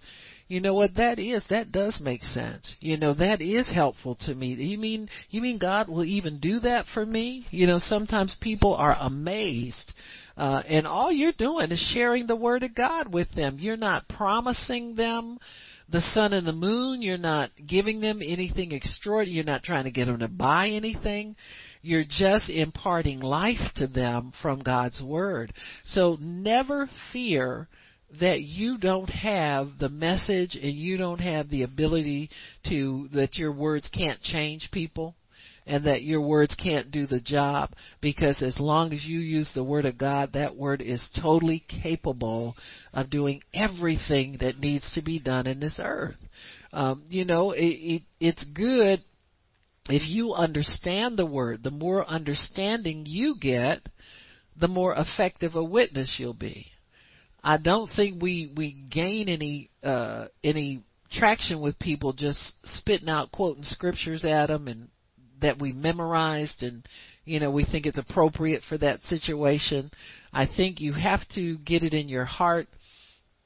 You 0.49 0.61
know 0.61 0.75
what 0.75 0.97
that 0.97 1.19
is? 1.19 1.43
That 1.49 1.73
does 1.73 1.99
make 2.03 2.23
sense. 2.23 2.75
You 2.81 2.99
know, 2.99 3.15
that 3.15 3.41
is 3.41 3.73
helpful 3.73 4.17
to 4.27 4.35
me. 4.35 4.49
You 4.49 4.77
mean 4.77 5.09
you 5.31 5.41
mean 5.41 5.59
God 5.59 5.89
will 5.89 6.05
even 6.05 6.41
do 6.41 6.61
that 6.61 6.85
for 6.93 7.07
me? 7.07 7.47
You 7.51 7.67
know, 7.67 7.79
sometimes 7.79 8.37
people 8.41 8.75
are 8.75 8.97
amazed 9.01 9.93
uh, 10.37 10.63
and 10.67 10.87
all 10.87 11.13
you're 11.13 11.33
doing 11.37 11.71
is 11.71 11.93
sharing 11.95 12.27
the 12.27 12.37
word 12.37 12.63
of 12.63 12.75
God 12.75 13.13
with 13.13 13.33
them. 13.35 13.59
You're 13.59 13.77
not 13.77 14.09
promising 14.09 14.95
them 14.95 15.39
the 15.93 16.01
sun 16.01 16.33
and 16.33 16.47
the 16.47 16.53
moon. 16.53 17.03
You're 17.03 17.19
not 17.19 17.51
giving 17.67 18.01
them 18.01 18.21
anything 18.25 18.73
extraordinary. 18.73 19.37
You're 19.37 19.45
not 19.45 19.63
trying 19.63 19.85
to 19.85 19.91
get 19.91 20.07
them 20.07 20.19
to 20.21 20.29
buy 20.29 20.69
anything. 20.69 21.37
You're 21.83 22.05
just 22.09 22.49
imparting 22.49 23.21
life 23.21 23.61
to 23.77 23.87
them 23.87 24.33
from 24.43 24.63
God's 24.63 25.03
Word. 25.03 25.53
So 25.85 26.17
never 26.21 26.89
fear 27.13 27.69
that 28.21 28.41
you 28.43 28.79
don't 28.79 29.09
have 29.09 29.69
the 29.79 29.89
message 29.89 30.55
and 30.55 30.73
you 30.73 30.97
don't 30.97 31.21
have 31.21 31.49
the 31.49 31.63
ability 31.63 32.31
to 32.69 33.09
that 33.13 33.37
your 33.37 33.53
words 33.53 33.89
can't 33.89 34.21
change 34.21 34.69
people 34.73 35.15
and 35.67 35.85
that 35.85 36.03
your 36.03 36.21
words 36.21 36.55
can't 36.55 36.91
do 36.91 37.07
the 37.07 37.21
job 37.21 37.71
because 38.01 38.43
as 38.43 38.59
long 38.59 38.93
as 38.93 39.05
you 39.05 39.21
use 39.21 39.51
the 39.55 39.65
word 39.65 39.85
of 39.85 39.99
God 39.99 40.33
that 40.33 40.57
word 40.57 40.83
is 40.83 41.09
totally 41.21 41.65
capable 41.83 42.55
of 42.93 43.11
doing 43.11 43.43
everything 43.55 44.39
that 44.41 44.59
needs 44.59 44.93
to 44.95 45.03
be 45.03 45.19
done 45.19 45.47
in 45.47 45.61
this 45.61 45.79
earth. 45.83 46.17
Um, 46.73 47.05
you 47.09 47.25
know 47.25 47.53
it, 47.53 47.63
it, 47.63 48.03
it's 48.21 48.45
good 48.55 49.01
if 49.89 50.09
you 50.09 50.33
understand 50.33 51.17
the 51.17 51.27
word. 51.27 51.63
The 51.63 51.71
more 51.71 52.07
understanding 52.07 53.05
you 53.07 53.37
get 53.41 53.81
the 54.59 54.69
more 54.69 54.95
effective 54.95 55.55
a 55.55 55.65
witness 55.65 56.17
you'll 56.19 56.35
be. 56.35 56.67
I 57.43 57.59
don't 57.59 57.91
think 57.95 58.23
we 58.23 58.53
we 58.57 58.85
gain 58.91 59.29
any 59.29 59.71
uh 59.83 60.27
any 60.45 60.85
traction 61.11 61.61
with 61.61 61.79
people 61.79 62.13
just 62.13 62.41
spitting 62.65 63.09
out 63.09 63.33
quoting 63.33 63.65
scriptures 63.65 64.25
at 64.25 64.47
them 64.47 64.69
and 64.69 64.89
that 65.43 65.61
we 65.61 65.73
memorized 65.73 66.63
and 66.63 66.87
you 67.25 67.39
know 67.39 67.51
we 67.51 67.65
think 67.65 67.87
it's 67.87 67.99
appropriate 67.99 68.63
for 68.69 68.79
that 68.79 69.01
situation. 69.03 69.91
I 70.33 70.47
think 70.47 70.81
you 70.81 70.93
have 70.95 71.21
to 71.35 71.59
get 71.59 71.83
it 71.83 71.93
in 71.93 72.09
your 72.09 72.25
heart 72.25 72.67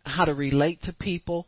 how 0.07 0.25
to 0.25 0.35
relate 0.35 0.83
to 0.83 0.93
people, 0.93 1.47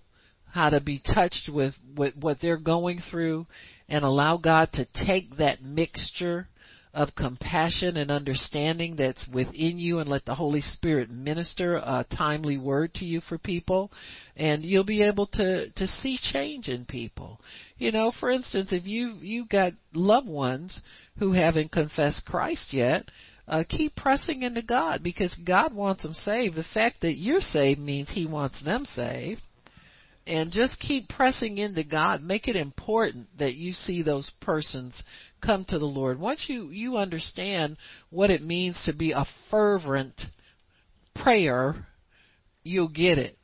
how 0.53 0.71
to 0.71 0.81
be 0.81 1.01
touched 1.15 1.49
with, 1.53 1.75
with 1.97 2.15
what 2.21 2.39
they're 2.43 2.59
going 2.59 3.01
through 3.11 3.47
and 3.89 4.05
allow 4.05 4.37
God 4.37 4.71
to 4.75 4.87
take 5.07 5.37
that 5.39 5.63
mixture 5.63 6.49
of 6.95 7.15
compassion 7.15 7.97
and 7.97 8.11
understanding 8.11 8.97
that's 8.97 9.27
within 9.33 9.79
you 9.79 9.99
and 9.99 10.09
let 10.09 10.25
the 10.25 10.35
Holy 10.35 10.61
Spirit 10.61 11.11
minister 11.11 11.77
a 11.77 12.05
timely 12.17 12.57
word 12.57 12.95
to 12.95 13.05
you 13.05 13.21
for 13.21 13.39
people 13.39 13.91
and 14.37 14.65
you'll 14.65 14.85
be 14.85 15.03
able 15.03 15.27
to 15.27 15.71
to 15.71 15.87
see 15.87 16.19
change 16.33 16.69
in 16.69 16.85
people. 16.85 17.41
You 17.77 17.93
know, 17.93 18.13
for 18.19 18.31
instance, 18.31 18.73
if 18.73 18.87
you 18.87 19.15
you 19.21 19.47
got 19.47 19.73
loved 19.93 20.29
ones 20.29 20.81
who 21.19 21.33
haven't 21.33 21.73
confessed 21.73 22.25
Christ 22.27 22.73
yet, 22.73 23.11
uh, 23.47 23.65
keep 23.69 23.97
pressing 23.97 24.43
into 24.43 24.63
God 24.63 25.03
because 25.03 25.35
God 25.45 25.75
wants 25.75 26.03
them 26.03 26.15
saved. 26.15 26.55
The 26.55 26.65
fact 26.75 27.01
that 27.03 27.17
you're 27.17 27.41
saved 27.41 27.81
means 27.81 28.11
He 28.11 28.27
wants 28.27 28.63
them 28.63 28.87
saved 28.95 29.43
and 30.29 30.53
just 30.53 30.79
keep 30.79 31.09
pressing 31.09 31.59
into 31.59 31.83
God. 31.83 32.23
Make 32.23 32.49
it 32.49 32.57
important 32.57 33.27
that 33.39 33.55
you 33.55 33.73
see 33.73 34.03
those 34.03 34.31
persons 34.43 35.03
come 35.45 35.65
to 35.69 35.79
the 35.79 35.87
Lord. 35.87 36.21
Once 36.21 36.47
you 36.49 36.69
you 36.69 36.97
understand 36.99 37.77
what 38.11 38.31
it 38.31 38.43
means 38.43 38.81
to 38.85 38.95
be 38.95 39.13
a 39.13 39.25
fervent 39.51 40.21
prayer, 41.15 41.87
you'll 42.63 42.89
get 42.91 43.19
it. 43.19 43.39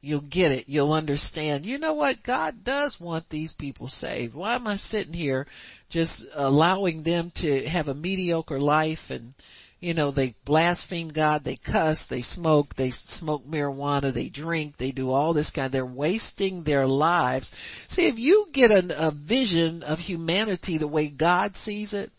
You'll 0.00 0.28
get 0.30 0.52
it. 0.52 0.68
You'll 0.68 0.92
understand. 0.92 1.64
You 1.64 1.78
know 1.78 1.94
what? 1.94 2.16
God 2.24 2.62
does 2.64 2.96
want 3.00 3.24
these 3.30 3.54
people 3.58 3.88
saved. 3.88 4.34
Why 4.34 4.54
am 4.54 4.66
I 4.66 4.76
sitting 4.76 5.14
here 5.14 5.46
just 5.90 6.12
allowing 6.34 7.02
them 7.02 7.32
to 7.36 7.66
have 7.68 7.88
a 7.88 7.94
mediocre 7.94 8.60
life 8.60 8.98
and 9.08 9.34
you 9.86 9.94
know, 9.94 10.10
they 10.10 10.34
blaspheme 10.44 11.10
God, 11.10 11.44
they 11.44 11.56
cuss, 11.64 12.04
they 12.10 12.22
smoke, 12.22 12.74
they 12.76 12.90
smoke 12.90 13.46
marijuana, 13.46 14.12
they 14.12 14.28
drink, 14.28 14.74
they 14.78 14.90
do 14.90 15.10
all 15.10 15.32
this 15.32 15.48
kind. 15.54 15.72
They're 15.72 15.86
wasting 15.86 16.64
their 16.64 16.88
lives. 16.88 17.48
See, 17.90 18.08
if 18.08 18.18
you 18.18 18.46
get 18.52 18.72
a, 18.72 18.82
a 19.06 19.12
vision 19.12 19.84
of 19.84 20.00
humanity 20.00 20.76
the 20.76 20.88
way 20.88 21.08
God 21.08 21.54
sees 21.62 21.92
it, 21.92 22.10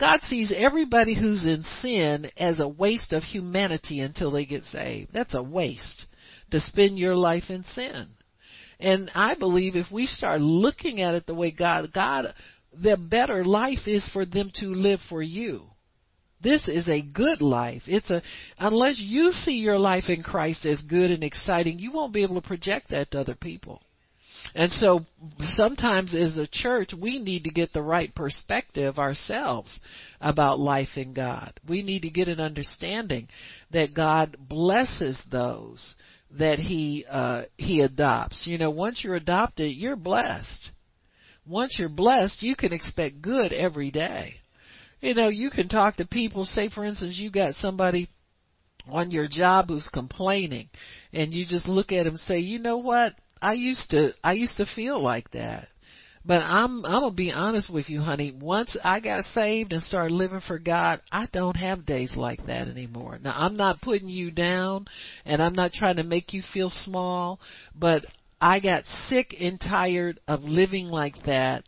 God 0.00 0.22
sees 0.22 0.52
everybody 0.54 1.14
who's 1.14 1.46
in 1.46 1.62
sin 1.80 2.28
as 2.36 2.58
a 2.58 2.66
waste 2.66 3.12
of 3.12 3.22
humanity 3.22 4.00
until 4.00 4.32
they 4.32 4.44
get 4.44 4.64
saved. 4.64 5.10
That's 5.12 5.34
a 5.34 5.42
waste 5.44 6.06
to 6.50 6.58
spend 6.58 6.98
your 6.98 7.14
life 7.14 7.50
in 7.50 7.62
sin. 7.62 8.08
And 8.80 9.12
I 9.14 9.36
believe 9.36 9.76
if 9.76 9.92
we 9.92 10.06
start 10.06 10.40
looking 10.40 11.00
at 11.02 11.14
it 11.14 11.26
the 11.26 11.36
way 11.36 11.52
God, 11.52 11.92
God, 11.94 12.34
the 12.72 12.96
better 12.96 13.44
life 13.44 13.86
is 13.86 14.08
for 14.12 14.26
them 14.26 14.50
to 14.56 14.74
live 14.74 14.98
for 15.08 15.22
you. 15.22 15.69
This 16.42 16.66
is 16.68 16.88
a 16.88 17.02
good 17.02 17.42
life. 17.42 17.82
It's 17.86 18.10
a 18.10 18.22
unless 18.58 18.98
you 18.98 19.32
see 19.32 19.58
your 19.58 19.78
life 19.78 20.04
in 20.08 20.22
Christ 20.22 20.64
as 20.64 20.80
good 20.82 21.10
and 21.10 21.22
exciting, 21.22 21.78
you 21.78 21.92
won't 21.92 22.14
be 22.14 22.22
able 22.22 22.40
to 22.40 22.46
project 22.46 22.90
that 22.90 23.10
to 23.10 23.20
other 23.20 23.34
people. 23.34 23.82
And 24.54 24.72
so 24.72 25.00
sometimes 25.54 26.14
as 26.14 26.38
a 26.38 26.46
church, 26.50 26.92
we 26.98 27.18
need 27.18 27.44
to 27.44 27.50
get 27.50 27.72
the 27.72 27.82
right 27.82 28.14
perspective 28.14 28.98
ourselves 28.98 29.78
about 30.20 30.58
life 30.58 30.96
in 30.96 31.12
God. 31.12 31.52
We 31.68 31.82
need 31.82 32.02
to 32.02 32.10
get 32.10 32.28
an 32.28 32.40
understanding 32.40 33.28
that 33.70 33.94
God 33.94 34.36
blesses 34.48 35.20
those 35.30 35.94
that 36.38 36.58
he 36.58 37.04
uh 37.10 37.42
he 37.56 37.80
adopts. 37.80 38.46
You 38.46 38.56
know, 38.56 38.70
once 38.70 39.02
you're 39.04 39.16
adopted, 39.16 39.76
you're 39.76 39.96
blessed. 39.96 40.70
Once 41.46 41.76
you're 41.78 41.88
blessed, 41.88 42.42
you 42.42 42.54
can 42.54 42.72
expect 42.72 43.20
good 43.20 43.52
every 43.52 43.90
day. 43.90 44.39
You 45.00 45.14
know, 45.14 45.28
you 45.28 45.50
can 45.50 45.68
talk 45.68 45.96
to 45.96 46.06
people, 46.06 46.44
say 46.44 46.68
for 46.68 46.84
instance 46.84 47.16
you 47.16 47.30
got 47.30 47.54
somebody 47.56 48.08
on 48.88 49.10
your 49.10 49.28
job 49.28 49.68
who's 49.68 49.88
complaining 49.92 50.68
and 51.12 51.32
you 51.32 51.44
just 51.46 51.68
look 51.68 51.92
at 51.92 52.06
him 52.06 52.14
and 52.14 52.20
say, 52.20 52.38
"You 52.38 52.58
know 52.58 52.78
what? 52.78 53.14
I 53.40 53.54
used 53.54 53.90
to 53.90 54.12
I 54.22 54.34
used 54.34 54.56
to 54.58 54.66
feel 54.66 55.02
like 55.02 55.30
that." 55.30 55.68
But 56.24 56.42
I'm 56.42 56.84
I'm 56.84 57.00
gonna 57.00 57.14
be 57.14 57.32
honest 57.32 57.70
with 57.70 57.88
you, 57.88 58.02
honey. 58.02 58.32
Once 58.32 58.76
I 58.84 59.00
got 59.00 59.24
saved 59.26 59.72
and 59.72 59.82
started 59.82 60.12
living 60.14 60.42
for 60.46 60.58
God, 60.58 61.00
I 61.10 61.26
don't 61.32 61.56
have 61.56 61.86
days 61.86 62.14
like 62.14 62.44
that 62.46 62.68
anymore. 62.68 63.18
Now 63.22 63.34
I'm 63.36 63.56
not 63.56 63.80
putting 63.80 64.10
you 64.10 64.30
down, 64.30 64.86
and 65.24 65.42
I'm 65.42 65.54
not 65.54 65.72
trying 65.72 65.96
to 65.96 66.02
make 66.02 66.34
you 66.34 66.42
feel 66.52 66.68
small, 66.68 67.40
but 67.74 68.04
I 68.38 68.60
got 68.60 68.84
sick 69.08 69.34
and 69.40 69.58
tired 69.58 70.18
of 70.28 70.42
living 70.44 70.86
like 70.86 71.22
that 71.24 71.64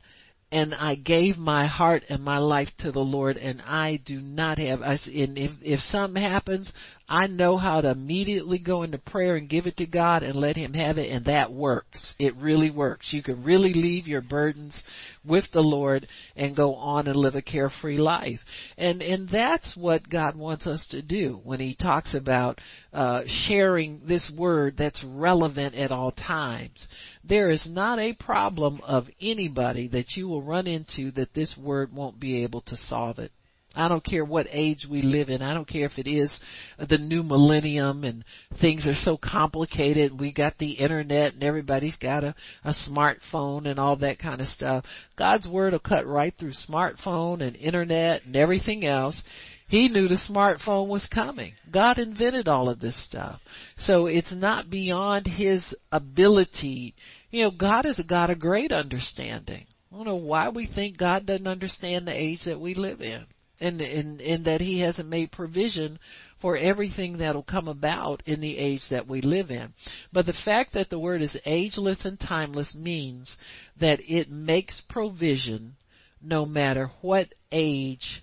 and 0.52 0.74
I 0.74 0.96
gave 0.96 1.38
my 1.38 1.66
heart 1.66 2.02
and 2.10 2.22
my 2.22 2.36
life 2.36 2.68
to 2.80 2.92
the 2.92 3.00
Lord, 3.00 3.38
and 3.38 3.62
I 3.62 4.00
do 4.04 4.20
not 4.20 4.58
have. 4.58 4.82
I, 4.82 4.92
and 5.06 5.38
if 5.38 5.50
if 5.62 5.80
something 5.80 6.22
happens, 6.22 6.70
I 7.12 7.26
know 7.26 7.58
how 7.58 7.82
to 7.82 7.90
immediately 7.90 8.58
go 8.58 8.84
into 8.84 8.96
prayer 8.96 9.36
and 9.36 9.46
give 9.46 9.66
it 9.66 9.76
to 9.76 9.86
God 9.86 10.22
and 10.22 10.34
let 10.34 10.56
Him 10.56 10.72
have 10.72 10.96
it, 10.96 11.10
and 11.10 11.26
that 11.26 11.52
works. 11.52 12.14
It 12.18 12.34
really 12.36 12.70
works. 12.70 13.12
You 13.12 13.22
can 13.22 13.44
really 13.44 13.74
leave 13.74 14.06
your 14.06 14.22
burdens 14.22 14.82
with 15.22 15.44
the 15.52 15.60
Lord 15.60 16.08
and 16.36 16.56
go 16.56 16.74
on 16.74 17.06
and 17.08 17.16
live 17.16 17.34
a 17.34 17.42
carefree 17.42 17.98
life. 17.98 18.40
And 18.78 19.02
and 19.02 19.28
that's 19.28 19.76
what 19.76 20.08
God 20.08 20.36
wants 20.36 20.66
us 20.66 20.86
to 20.92 21.02
do 21.02 21.42
when 21.44 21.60
He 21.60 21.74
talks 21.74 22.14
about 22.14 22.62
uh, 22.94 23.24
sharing 23.26 24.00
this 24.08 24.32
word 24.38 24.76
that's 24.78 25.04
relevant 25.06 25.74
at 25.74 25.92
all 25.92 26.12
times. 26.12 26.86
There 27.22 27.50
is 27.50 27.68
not 27.68 27.98
a 27.98 28.14
problem 28.14 28.80
of 28.84 29.04
anybody 29.20 29.86
that 29.88 30.16
you 30.16 30.28
will 30.28 30.42
run 30.42 30.66
into 30.66 31.10
that 31.10 31.34
this 31.34 31.58
word 31.62 31.92
won't 31.92 32.18
be 32.18 32.42
able 32.42 32.62
to 32.62 32.76
solve 32.76 33.18
it. 33.18 33.32
I 33.74 33.88
don't 33.88 34.04
care 34.04 34.24
what 34.24 34.46
age 34.50 34.86
we 34.90 35.02
live 35.02 35.28
in. 35.28 35.40
I 35.40 35.54
don't 35.54 35.68
care 35.68 35.86
if 35.86 35.98
it 35.98 36.08
is 36.08 36.30
the 36.78 36.98
new 36.98 37.22
millennium 37.22 38.04
and 38.04 38.24
things 38.60 38.86
are 38.86 38.94
so 38.94 39.16
complicated. 39.16 40.18
We 40.18 40.32
got 40.32 40.58
the 40.58 40.72
internet 40.72 41.34
and 41.34 41.42
everybody's 41.42 41.96
got 41.96 42.24
a, 42.24 42.34
a 42.64 42.74
smartphone 42.88 43.66
and 43.66 43.78
all 43.78 43.96
that 43.96 44.18
kind 44.18 44.40
of 44.40 44.46
stuff. 44.48 44.84
God's 45.16 45.46
word 45.46 45.72
will 45.72 45.80
cut 45.80 46.06
right 46.06 46.34
through 46.38 46.52
smartphone 46.68 47.40
and 47.40 47.56
internet 47.56 48.24
and 48.24 48.36
everything 48.36 48.84
else. 48.84 49.20
He 49.68 49.88
knew 49.88 50.06
the 50.06 50.20
smartphone 50.28 50.88
was 50.88 51.08
coming. 51.12 51.54
God 51.72 51.98
invented 51.98 52.46
all 52.46 52.68
of 52.68 52.78
this 52.78 53.06
stuff. 53.06 53.40
So 53.78 54.04
it's 54.04 54.34
not 54.34 54.68
beyond 54.68 55.26
his 55.26 55.74
ability. 55.90 56.94
You 57.30 57.44
know, 57.44 57.50
God 57.58 57.86
is 57.86 57.98
a 57.98 58.04
God 58.04 58.28
of 58.28 58.38
great 58.38 58.70
understanding. 58.70 59.64
I 59.90 59.96
don't 59.96 60.04
know 60.04 60.16
why 60.16 60.50
we 60.50 60.66
think 60.66 60.98
God 60.98 61.24
doesn't 61.24 61.46
understand 61.46 62.06
the 62.06 62.12
age 62.12 62.40
that 62.44 62.60
we 62.60 62.74
live 62.74 63.00
in 63.00 63.24
and 63.62 63.80
in 63.80 64.20
in 64.20 64.42
that 64.44 64.60
he 64.60 64.80
hasn't 64.80 65.08
made 65.08 65.32
provision 65.32 65.98
for 66.40 66.56
everything 66.56 67.18
that'll 67.18 67.42
come 67.42 67.68
about 67.68 68.22
in 68.26 68.40
the 68.40 68.58
age 68.58 68.82
that 68.90 69.06
we 69.06 69.20
live 69.20 69.50
in. 69.50 69.72
But 70.12 70.26
the 70.26 70.36
fact 70.44 70.74
that 70.74 70.90
the 70.90 70.98
word 70.98 71.22
is 71.22 71.36
ageless 71.44 72.04
and 72.04 72.18
timeless 72.18 72.74
means 72.74 73.36
that 73.80 74.00
it 74.00 74.30
makes 74.30 74.82
provision 74.88 75.76
no 76.20 76.44
matter 76.44 76.90
what 77.00 77.28
age 77.50 78.22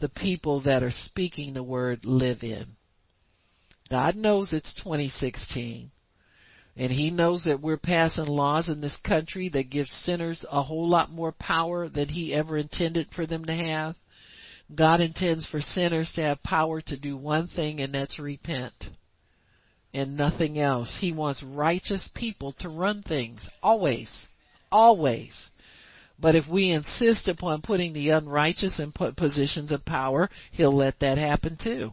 the 0.00 0.08
people 0.08 0.62
that 0.62 0.82
are 0.82 0.90
speaking 0.90 1.54
the 1.54 1.62
word 1.62 2.04
live 2.04 2.42
in. 2.42 2.66
God 3.90 4.16
knows 4.16 4.52
it's 4.52 4.74
2016. 4.82 5.90
And 6.76 6.90
he 6.90 7.10
knows 7.10 7.44
that 7.44 7.60
we're 7.60 7.76
passing 7.76 8.26
laws 8.26 8.68
in 8.68 8.80
this 8.80 8.98
country 9.06 9.48
that 9.50 9.70
give 9.70 9.86
sinners 9.86 10.44
a 10.50 10.62
whole 10.62 10.88
lot 10.88 11.10
more 11.10 11.30
power 11.30 11.88
than 11.88 12.08
he 12.08 12.34
ever 12.34 12.58
intended 12.58 13.08
for 13.14 13.26
them 13.26 13.44
to 13.44 13.54
have. 13.54 13.94
God 14.76 15.00
intends 15.00 15.46
for 15.46 15.60
sinners 15.60 16.10
to 16.14 16.22
have 16.22 16.42
power 16.42 16.80
to 16.80 16.98
do 16.98 17.16
one 17.16 17.48
thing, 17.48 17.80
and 17.80 17.94
that's 17.94 18.18
repent. 18.18 18.74
And 19.92 20.16
nothing 20.16 20.58
else. 20.58 20.98
He 21.00 21.12
wants 21.12 21.42
righteous 21.42 22.08
people 22.14 22.52
to 22.60 22.68
run 22.68 23.02
things. 23.02 23.48
Always. 23.62 24.26
Always. 24.72 25.48
But 26.18 26.34
if 26.34 26.44
we 26.50 26.70
insist 26.70 27.28
upon 27.28 27.62
putting 27.62 27.92
the 27.92 28.10
unrighteous 28.10 28.80
in 28.80 28.92
positions 28.92 29.72
of 29.72 29.84
power, 29.84 30.30
he'll 30.52 30.76
let 30.76 30.98
that 31.00 31.18
happen 31.18 31.58
too. 31.62 31.92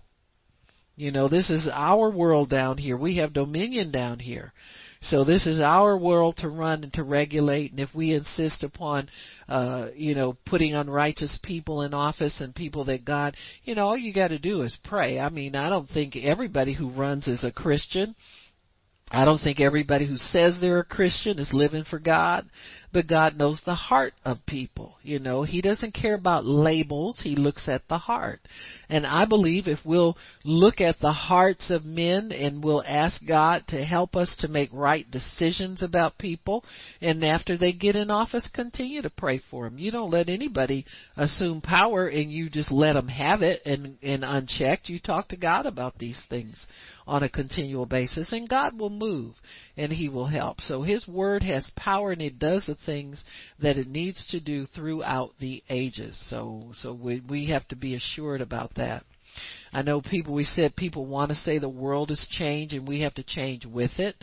You 0.95 1.11
know, 1.11 1.27
this 1.27 1.49
is 1.49 1.67
our 1.71 2.11
world 2.11 2.49
down 2.49 2.77
here. 2.77 2.97
We 2.97 3.17
have 3.17 3.33
dominion 3.33 3.91
down 3.91 4.19
here. 4.19 4.53
So 5.03 5.23
this 5.23 5.47
is 5.47 5.59
our 5.59 5.97
world 5.97 6.37
to 6.37 6.49
run 6.49 6.83
and 6.83 6.93
to 6.93 7.03
regulate. 7.03 7.71
And 7.71 7.79
if 7.79 7.89
we 7.95 8.13
insist 8.13 8.63
upon, 8.63 9.09
uh, 9.47 9.89
you 9.95 10.13
know, 10.13 10.37
putting 10.45 10.75
unrighteous 10.75 11.39
people 11.43 11.81
in 11.81 11.93
office 11.93 12.39
and 12.39 12.53
people 12.53 12.85
that 12.85 13.03
God, 13.03 13.35
you 13.63 13.73
know, 13.73 13.87
all 13.87 13.97
you 13.97 14.13
got 14.13 14.27
to 14.27 14.39
do 14.39 14.61
is 14.61 14.77
pray. 14.83 15.19
I 15.19 15.29
mean, 15.29 15.55
I 15.55 15.69
don't 15.69 15.89
think 15.89 16.15
everybody 16.15 16.75
who 16.75 16.91
runs 16.91 17.27
is 17.27 17.43
a 17.43 17.51
Christian. 17.51 18.15
I 19.09 19.25
don't 19.25 19.39
think 19.39 19.59
everybody 19.59 20.07
who 20.07 20.15
says 20.15 20.57
they're 20.61 20.79
a 20.79 20.85
Christian 20.85 21.39
is 21.39 21.51
living 21.51 21.83
for 21.83 21.99
God 21.99 22.47
but 22.93 23.07
God 23.07 23.35
knows 23.37 23.61
the 23.65 23.75
heart 23.75 24.13
of 24.25 24.45
people. 24.45 24.95
You 25.03 25.19
know, 25.19 25.43
He 25.43 25.61
doesn't 25.61 25.93
care 25.93 26.15
about 26.15 26.45
labels, 26.45 27.21
He 27.23 27.35
looks 27.35 27.67
at 27.67 27.81
the 27.87 27.97
heart. 27.97 28.41
And 28.89 29.05
I 29.05 29.25
believe 29.25 29.67
if 29.67 29.79
we'll 29.85 30.17
look 30.43 30.81
at 30.81 30.99
the 30.99 31.11
hearts 31.11 31.69
of 31.69 31.85
men 31.85 32.31
and 32.31 32.63
we'll 32.63 32.83
ask 32.85 33.21
God 33.27 33.63
to 33.69 33.83
help 33.83 34.15
us 34.15 34.35
to 34.39 34.47
make 34.47 34.69
right 34.73 35.09
decisions 35.09 35.81
about 35.81 36.17
people, 36.17 36.63
and 37.01 37.23
after 37.23 37.57
they 37.57 37.71
get 37.71 37.95
in 37.95 38.11
office, 38.11 38.49
continue 38.53 39.01
to 39.01 39.09
pray 39.09 39.41
for 39.49 39.65
them. 39.65 39.77
You 39.77 39.91
don't 39.91 40.11
let 40.11 40.29
anybody 40.29 40.85
assume 41.15 41.61
power 41.61 42.07
and 42.07 42.31
you 42.31 42.49
just 42.49 42.71
let 42.71 42.93
them 42.93 43.07
have 43.07 43.41
it 43.41 43.61
and, 43.65 43.97
and 44.01 44.23
unchecked. 44.23 44.89
You 44.89 44.99
talk 44.99 45.29
to 45.29 45.37
God 45.37 45.65
about 45.65 45.97
these 45.97 46.21
things 46.29 46.65
on 47.07 47.23
a 47.23 47.29
continual 47.29 47.85
basis, 47.85 48.31
and 48.31 48.47
God 48.47 48.77
will 48.77 48.89
move 48.89 49.35
and 49.77 49.91
He 49.91 50.09
will 50.09 50.27
help. 50.27 50.61
So 50.61 50.83
His 50.83 51.07
Word 51.07 51.43
has 51.43 51.69
power 51.75 52.11
and 52.11 52.21
it 52.21 52.39
does 52.39 52.65
the 52.65 52.75
things 52.85 53.23
that 53.61 53.77
it 53.77 53.87
needs 53.87 54.25
to 54.31 54.39
do 54.39 54.65
throughout 54.65 55.31
the 55.39 55.63
ages. 55.69 56.21
So, 56.29 56.71
so 56.73 56.93
we, 56.93 57.21
we 57.27 57.49
have 57.49 57.67
to 57.69 57.75
be 57.75 57.95
assured 57.95 58.41
about 58.41 58.75
that. 58.75 59.03
I 59.71 59.81
know 59.81 60.01
people, 60.01 60.33
we 60.33 60.43
said 60.43 60.75
people 60.75 61.05
want 61.05 61.29
to 61.29 61.35
say 61.35 61.57
the 61.57 61.69
world 61.69 62.09
has 62.09 62.27
changed 62.31 62.73
and 62.73 62.87
we 62.87 63.01
have 63.01 63.13
to 63.15 63.23
change 63.23 63.65
with 63.65 63.91
it. 63.97 64.15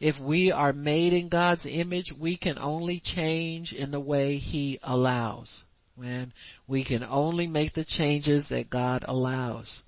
If 0.00 0.20
we 0.20 0.50
are 0.50 0.72
made 0.72 1.12
in 1.12 1.28
God's 1.28 1.66
image, 1.70 2.12
we 2.20 2.36
can 2.36 2.58
only 2.58 3.00
change 3.00 3.72
in 3.72 3.90
the 3.90 4.00
way 4.00 4.38
He 4.38 4.80
allows. 4.82 5.62
And 6.02 6.32
we 6.66 6.84
can 6.84 7.04
only 7.04 7.46
make 7.46 7.74
the 7.74 7.84
changes 7.84 8.48
that 8.50 8.70
God 8.70 9.04
allows. 9.06 9.80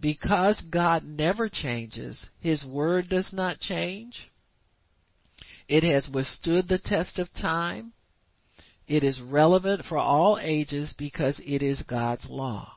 Because 0.00 0.60
God 0.72 1.04
never 1.04 1.48
changes, 1.48 2.24
His 2.40 2.64
Word 2.64 3.08
does 3.08 3.32
not 3.32 3.60
change. 3.60 4.28
It 5.68 5.84
has 5.84 6.08
withstood 6.08 6.68
the 6.68 6.78
test 6.78 7.18
of 7.18 7.28
time. 7.34 7.92
It 8.86 9.04
is 9.04 9.20
relevant 9.20 9.84
for 9.84 9.98
all 9.98 10.38
ages 10.40 10.94
because 10.96 11.40
it 11.44 11.62
is 11.62 11.82
God's 11.82 12.24
law. 12.28 12.72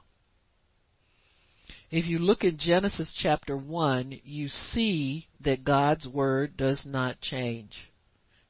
If 1.89 2.05
you 2.05 2.19
look 2.19 2.43
at 2.43 2.57
Genesis 2.57 3.17
chapter 3.21 3.55
1, 3.57 4.21
you 4.23 4.47
see 4.47 5.27
that 5.41 5.63
God's 5.63 6.07
Word 6.07 6.57
does 6.57 6.85
not 6.85 7.21
change. 7.21 7.89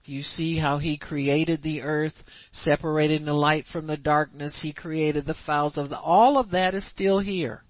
You 0.05 0.24
see 0.24 0.57
how 0.57 0.79
He 0.79 0.98
created 0.98 1.62
the 1.62 1.81
earth, 1.81 2.24
separating 2.51 3.25
the 3.25 3.33
light 3.33 3.65
from 3.71 3.86
the 3.88 3.98
darkness. 3.98 4.60
He 4.62 4.74
created 4.74 5.25
the 5.25 5.36
fowls 5.45 5.77
of 5.77 5.89
the, 5.89 6.00
all 6.00 6.38
of 6.38 6.51
that 6.51 6.74
is 6.74 6.88
still 6.89 7.19
here. 7.19 7.63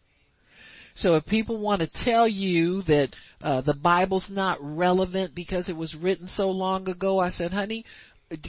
So 0.95 1.15
if 1.15 1.25
people 1.25 1.59
want 1.59 1.81
to 1.81 2.03
tell 2.05 2.27
you 2.27 2.81
that 2.83 3.09
uh, 3.41 3.61
the 3.61 3.73
Bible's 3.73 4.27
not 4.29 4.57
relevant 4.61 5.33
because 5.35 5.69
it 5.69 5.75
was 5.75 5.95
written 5.95 6.27
so 6.27 6.49
long 6.51 6.87
ago, 6.89 7.19
I 7.19 7.29
said, 7.29 7.51
honey, 7.51 7.85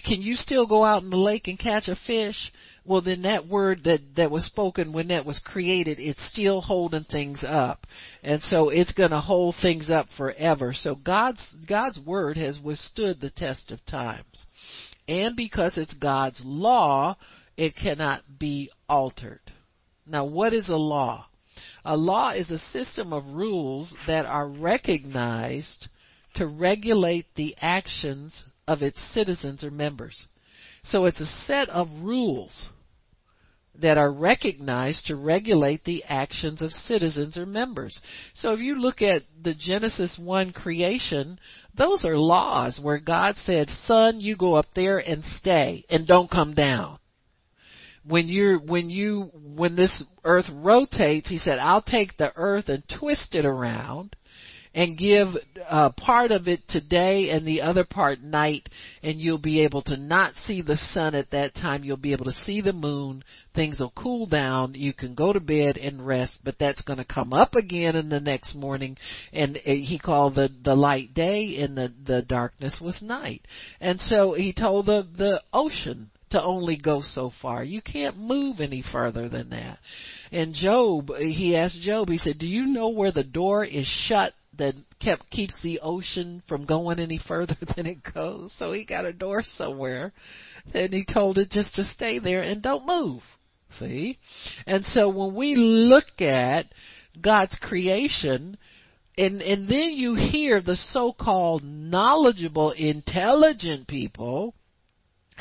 can 0.04 0.22
you 0.22 0.36
still 0.36 0.66
go 0.66 0.84
out 0.84 1.02
in 1.02 1.10
the 1.10 1.16
lake 1.16 1.48
and 1.48 1.58
catch 1.58 1.88
a 1.88 1.96
fish? 2.06 2.52
Well, 2.84 3.00
then 3.00 3.22
that 3.22 3.46
word 3.46 3.82
that 3.84 4.00
that 4.16 4.30
was 4.30 4.44
spoken 4.44 4.92
when 4.92 5.08
that 5.08 5.24
was 5.24 5.40
created, 5.44 5.98
it's 6.00 6.24
still 6.32 6.60
holding 6.60 7.04
things 7.04 7.44
up, 7.46 7.86
and 8.22 8.42
so 8.42 8.70
it's 8.70 8.92
going 8.92 9.10
to 9.10 9.20
hold 9.20 9.54
things 9.62 9.88
up 9.90 10.06
forever. 10.16 10.72
So 10.74 10.96
God's 10.96 11.42
God's 11.68 11.98
word 12.04 12.36
has 12.36 12.58
withstood 12.62 13.20
the 13.20 13.30
test 13.30 13.70
of 13.70 13.84
times, 13.86 14.46
and 15.06 15.36
because 15.36 15.76
it's 15.76 15.94
God's 15.94 16.40
law, 16.44 17.16
it 17.56 17.74
cannot 17.80 18.22
be 18.38 18.70
altered. 18.88 19.40
Now, 20.06 20.24
what 20.24 20.52
is 20.52 20.68
a 20.68 20.76
law? 20.76 21.26
A 21.84 21.96
law 21.96 22.30
is 22.30 22.50
a 22.50 22.58
system 22.72 23.12
of 23.12 23.26
rules 23.26 23.92
that 24.06 24.26
are 24.26 24.48
recognized 24.48 25.88
to 26.34 26.46
regulate 26.46 27.26
the 27.34 27.54
actions 27.60 28.42
of 28.66 28.82
its 28.82 28.98
citizens 29.12 29.64
or 29.64 29.70
members. 29.70 30.26
So 30.84 31.04
it's 31.04 31.20
a 31.20 31.26
set 31.46 31.68
of 31.68 31.88
rules 32.02 32.68
that 33.80 33.96
are 33.96 34.12
recognized 34.12 35.06
to 35.06 35.16
regulate 35.16 35.84
the 35.84 36.04
actions 36.04 36.60
of 36.60 36.70
citizens 36.72 37.38
or 37.38 37.46
members. 37.46 37.98
So 38.34 38.52
if 38.52 38.60
you 38.60 38.78
look 38.78 39.00
at 39.00 39.22
the 39.42 39.54
Genesis 39.54 40.18
1 40.22 40.52
creation, 40.52 41.38
those 41.76 42.04
are 42.04 42.18
laws 42.18 42.78
where 42.82 42.98
God 42.98 43.36
said, 43.36 43.70
son, 43.86 44.20
you 44.20 44.36
go 44.36 44.54
up 44.54 44.66
there 44.74 44.98
and 44.98 45.24
stay 45.24 45.84
and 45.88 46.06
don't 46.06 46.30
come 46.30 46.54
down 46.54 46.98
when 48.06 48.28
you're 48.28 48.58
when 48.58 48.90
you 48.90 49.30
when 49.34 49.76
this 49.76 50.04
earth 50.24 50.46
rotates 50.52 51.28
he 51.28 51.38
said 51.38 51.58
i'll 51.58 51.82
take 51.82 52.16
the 52.16 52.32
earth 52.36 52.68
and 52.68 52.82
twist 52.88 53.34
it 53.34 53.44
around 53.44 54.16
and 54.74 54.96
give 54.96 55.28
uh, 55.68 55.90
part 55.96 56.30
of 56.30 56.48
it 56.48 56.60
today 56.68 57.30
and 57.30 57.46
the 57.46 57.60
other 57.60 57.84
part 57.84 58.22
night 58.22 58.68
and 59.02 59.20
you'll 59.20 59.38
be 59.38 59.62
able 59.62 59.82
to 59.82 59.96
not 59.96 60.32
see 60.46 60.62
the 60.62 60.76
sun 60.76 61.14
at 61.14 61.30
that 61.30 61.54
time. 61.54 61.84
You'll 61.84 61.96
be 61.96 62.12
able 62.12 62.24
to 62.24 62.32
see 62.32 62.60
the 62.60 62.72
moon. 62.72 63.22
Things 63.54 63.78
will 63.78 63.92
cool 63.94 64.26
down. 64.26 64.74
You 64.74 64.94
can 64.94 65.14
go 65.14 65.32
to 65.32 65.40
bed 65.40 65.76
and 65.76 66.06
rest 66.06 66.38
but 66.42 66.56
that's 66.58 66.82
going 66.82 66.98
to 66.98 67.04
come 67.04 67.32
up 67.32 67.54
again 67.54 67.96
in 67.96 68.08
the 68.08 68.20
next 68.20 68.54
morning. 68.54 68.96
And 69.32 69.56
he 69.56 69.98
called 69.98 70.36
the 70.36 70.48
the 70.64 70.74
light 70.74 71.12
day 71.12 71.58
and 71.60 71.76
the 71.76 71.92
the 72.06 72.22
darkness 72.22 72.80
was 72.80 73.02
night. 73.02 73.42
And 73.80 74.00
so 74.00 74.32
he 74.32 74.52
told 74.52 74.86
the 74.86 75.06
the 75.16 75.42
ocean 75.52 76.10
to 76.32 76.42
only 76.42 76.76
go 76.76 77.02
so 77.02 77.30
far. 77.40 77.62
You 77.62 77.80
can't 77.80 78.16
move 78.18 78.60
any 78.60 78.82
further 78.92 79.28
than 79.28 79.50
that. 79.50 79.78
And 80.30 80.54
Job, 80.54 81.10
he 81.16 81.56
asked 81.56 81.80
Job, 81.80 82.08
he 82.08 82.18
said, 82.18 82.38
"Do 82.38 82.46
you 82.46 82.66
know 82.66 82.88
where 82.88 83.12
the 83.12 83.24
door 83.24 83.64
is 83.64 83.86
shut 83.86 84.32
that 84.58 84.74
kept 85.00 85.30
keeps 85.30 85.54
the 85.62 85.80
ocean 85.80 86.42
from 86.48 86.64
going 86.64 86.98
any 86.98 87.18
further 87.18 87.56
than 87.76 87.86
it 87.86 87.98
goes?" 88.14 88.52
So 88.58 88.72
he 88.72 88.84
got 88.84 89.04
a 89.04 89.12
door 89.12 89.42
somewhere, 89.42 90.12
and 90.74 90.92
he 90.92 91.04
told 91.04 91.38
it 91.38 91.50
just 91.50 91.74
to 91.76 91.84
stay 91.84 92.18
there 92.18 92.42
and 92.42 92.62
don't 92.62 92.86
move. 92.86 93.22
See? 93.78 94.18
And 94.66 94.84
so 94.84 95.08
when 95.08 95.34
we 95.34 95.54
look 95.54 96.20
at 96.20 96.66
God's 97.20 97.56
creation, 97.60 98.56
and 99.16 99.42
and 99.42 99.68
then 99.68 99.92
you 99.92 100.14
hear 100.14 100.60
the 100.60 100.76
so-called 100.76 101.62
knowledgeable, 101.62 102.72
intelligent 102.72 103.86
people 103.86 104.54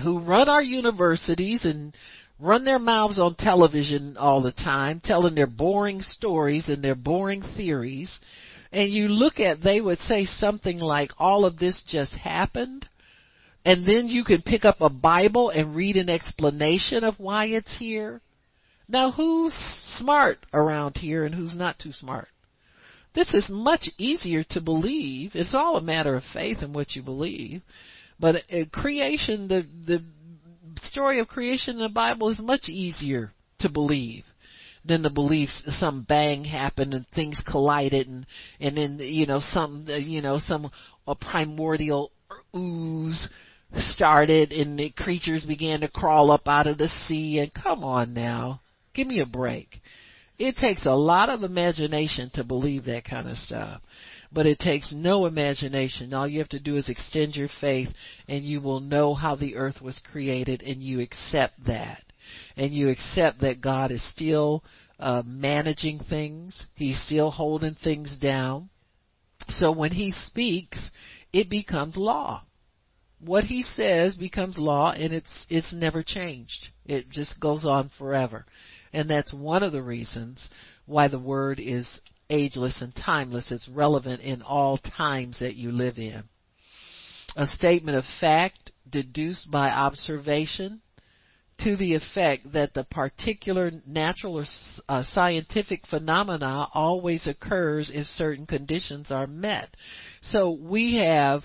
who 0.01 0.19
run 0.19 0.49
our 0.49 0.63
universities 0.63 1.65
and 1.65 1.93
run 2.39 2.65
their 2.65 2.79
mouths 2.79 3.19
on 3.19 3.35
television 3.35 4.17
all 4.17 4.41
the 4.41 4.51
time, 4.51 5.01
telling 5.03 5.35
their 5.35 5.47
boring 5.47 6.01
stories 6.01 6.69
and 6.69 6.83
their 6.83 6.95
boring 6.95 7.43
theories, 7.55 8.19
and 8.71 8.91
you 8.91 9.09
look 9.09 9.39
at, 9.39 9.61
they 9.63 9.81
would 9.81 9.99
say 9.99 10.25
something 10.25 10.79
like, 10.79 11.11
all 11.19 11.45
of 11.45 11.57
this 11.57 11.83
just 11.87 12.13
happened, 12.13 12.87
and 13.65 13.85
then 13.85 14.07
you 14.07 14.23
can 14.23 14.41
pick 14.41 14.65
up 14.65 14.77
a 14.79 14.89
Bible 14.89 15.49
and 15.49 15.75
read 15.75 15.97
an 15.97 16.09
explanation 16.09 17.03
of 17.03 17.19
why 17.19 17.45
it's 17.45 17.77
here. 17.77 18.21
Now 18.87 19.11
who's 19.11 19.53
smart 19.97 20.39
around 20.53 20.97
here 20.97 21.25
and 21.25 21.35
who's 21.35 21.55
not 21.55 21.77
too 21.79 21.91
smart? 21.91 22.27
This 23.13 23.33
is 23.33 23.47
much 23.49 23.89
easier 23.97 24.43
to 24.49 24.61
believe. 24.61 25.31
It's 25.33 25.53
all 25.53 25.75
a 25.75 25.81
matter 25.81 26.15
of 26.15 26.23
faith 26.33 26.63
in 26.63 26.73
what 26.73 26.95
you 26.95 27.03
believe. 27.03 27.61
But 28.21 28.35
uh, 28.35 28.65
creation, 28.71 29.47
the 29.47 29.65
the 29.85 30.03
story 30.83 31.19
of 31.19 31.27
creation 31.27 31.77
in 31.77 31.81
the 31.81 31.89
Bible 31.89 32.29
is 32.29 32.39
much 32.39 32.69
easier 32.69 33.33
to 33.59 33.69
believe 33.69 34.23
than 34.85 35.01
the 35.01 35.09
beliefs 35.09 35.61
some 35.79 36.03
bang 36.07 36.43
happened 36.43 36.93
and 36.93 37.05
things 37.09 37.41
collided 37.49 38.07
and 38.07 38.25
and 38.59 38.77
then 38.77 38.97
you 38.99 39.25
know 39.25 39.39
some 39.39 39.85
you 39.87 40.21
know 40.21 40.39
some 40.39 40.71
a 41.07 41.15
primordial 41.15 42.11
ooze 42.55 43.27
started 43.77 44.51
and 44.51 44.77
the 44.77 44.89
creatures 44.91 45.43
began 45.45 45.81
to 45.81 45.87
crawl 45.87 46.31
up 46.31 46.47
out 46.47 46.67
of 46.67 46.77
the 46.77 46.89
sea. 47.07 47.39
And 47.39 47.51
come 47.53 47.83
on 47.83 48.13
now 48.13 48.61
give 48.93 49.07
me 49.07 49.19
a 49.19 49.25
break. 49.25 49.81
It 50.37 50.55
takes 50.57 50.85
a 50.85 50.95
lot 50.95 51.29
of 51.29 51.43
imagination 51.43 52.31
to 52.33 52.43
believe 52.43 52.85
that 52.85 53.03
kind 53.05 53.29
of 53.29 53.37
stuff 53.37 53.81
but 54.31 54.45
it 54.45 54.59
takes 54.59 54.93
no 54.93 55.25
imagination. 55.25 56.13
All 56.13 56.27
you 56.27 56.39
have 56.39 56.49
to 56.49 56.59
do 56.59 56.77
is 56.77 56.87
extend 56.89 57.35
your 57.35 57.49
faith 57.59 57.89
and 58.27 58.45
you 58.45 58.61
will 58.61 58.79
know 58.79 59.13
how 59.13 59.35
the 59.35 59.55
earth 59.55 59.81
was 59.81 60.01
created 60.11 60.61
and 60.61 60.81
you 60.81 61.01
accept 61.01 61.65
that. 61.65 62.03
And 62.55 62.71
you 62.71 62.89
accept 62.89 63.41
that 63.41 63.61
God 63.61 63.91
is 63.91 64.07
still 64.11 64.63
uh, 64.99 65.23
managing 65.25 65.99
things. 65.99 66.65
He's 66.75 67.01
still 67.05 67.31
holding 67.31 67.75
things 67.75 68.15
down. 68.21 68.69
So 69.49 69.75
when 69.75 69.91
he 69.91 70.11
speaks, 70.11 70.91
it 71.33 71.49
becomes 71.49 71.97
law. 71.97 72.43
What 73.19 73.43
he 73.43 73.63
says 73.63 74.15
becomes 74.15 74.57
law 74.57 74.91
and 74.93 75.13
it's 75.13 75.45
it's 75.49 75.73
never 75.73 76.03
changed. 76.03 76.69
It 76.85 77.09
just 77.09 77.39
goes 77.39 77.65
on 77.65 77.91
forever. 77.97 78.45
And 78.93 79.09
that's 79.09 79.33
one 79.33 79.63
of 79.63 79.71
the 79.71 79.83
reasons 79.83 80.47
why 80.85 81.07
the 81.07 81.19
word 81.19 81.59
is 81.59 82.01
ageless 82.31 82.81
and 82.81 82.95
timeless. 82.95 83.51
It's 83.51 83.69
relevant 83.69 84.21
in 84.21 84.41
all 84.41 84.77
times 84.77 85.39
that 85.39 85.55
you 85.55 85.71
live 85.71 85.97
in. 85.97 86.23
A 87.35 87.45
statement 87.47 87.97
of 87.97 88.03
fact 88.19 88.71
deduced 88.89 89.51
by 89.51 89.69
observation 89.69 90.81
to 91.59 91.75
the 91.75 91.93
effect 91.93 92.51
that 92.53 92.73
the 92.73 92.83
particular 92.85 93.71
natural 93.85 94.39
or 94.39 94.45
uh, 94.89 95.03
scientific 95.11 95.85
phenomena 95.87 96.67
always 96.73 97.27
occurs 97.27 97.91
if 97.93 98.07
certain 98.07 98.47
conditions 98.47 99.11
are 99.11 99.27
met. 99.27 99.69
So 100.21 100.57
we 100.59 100.95
have 100.95 101.41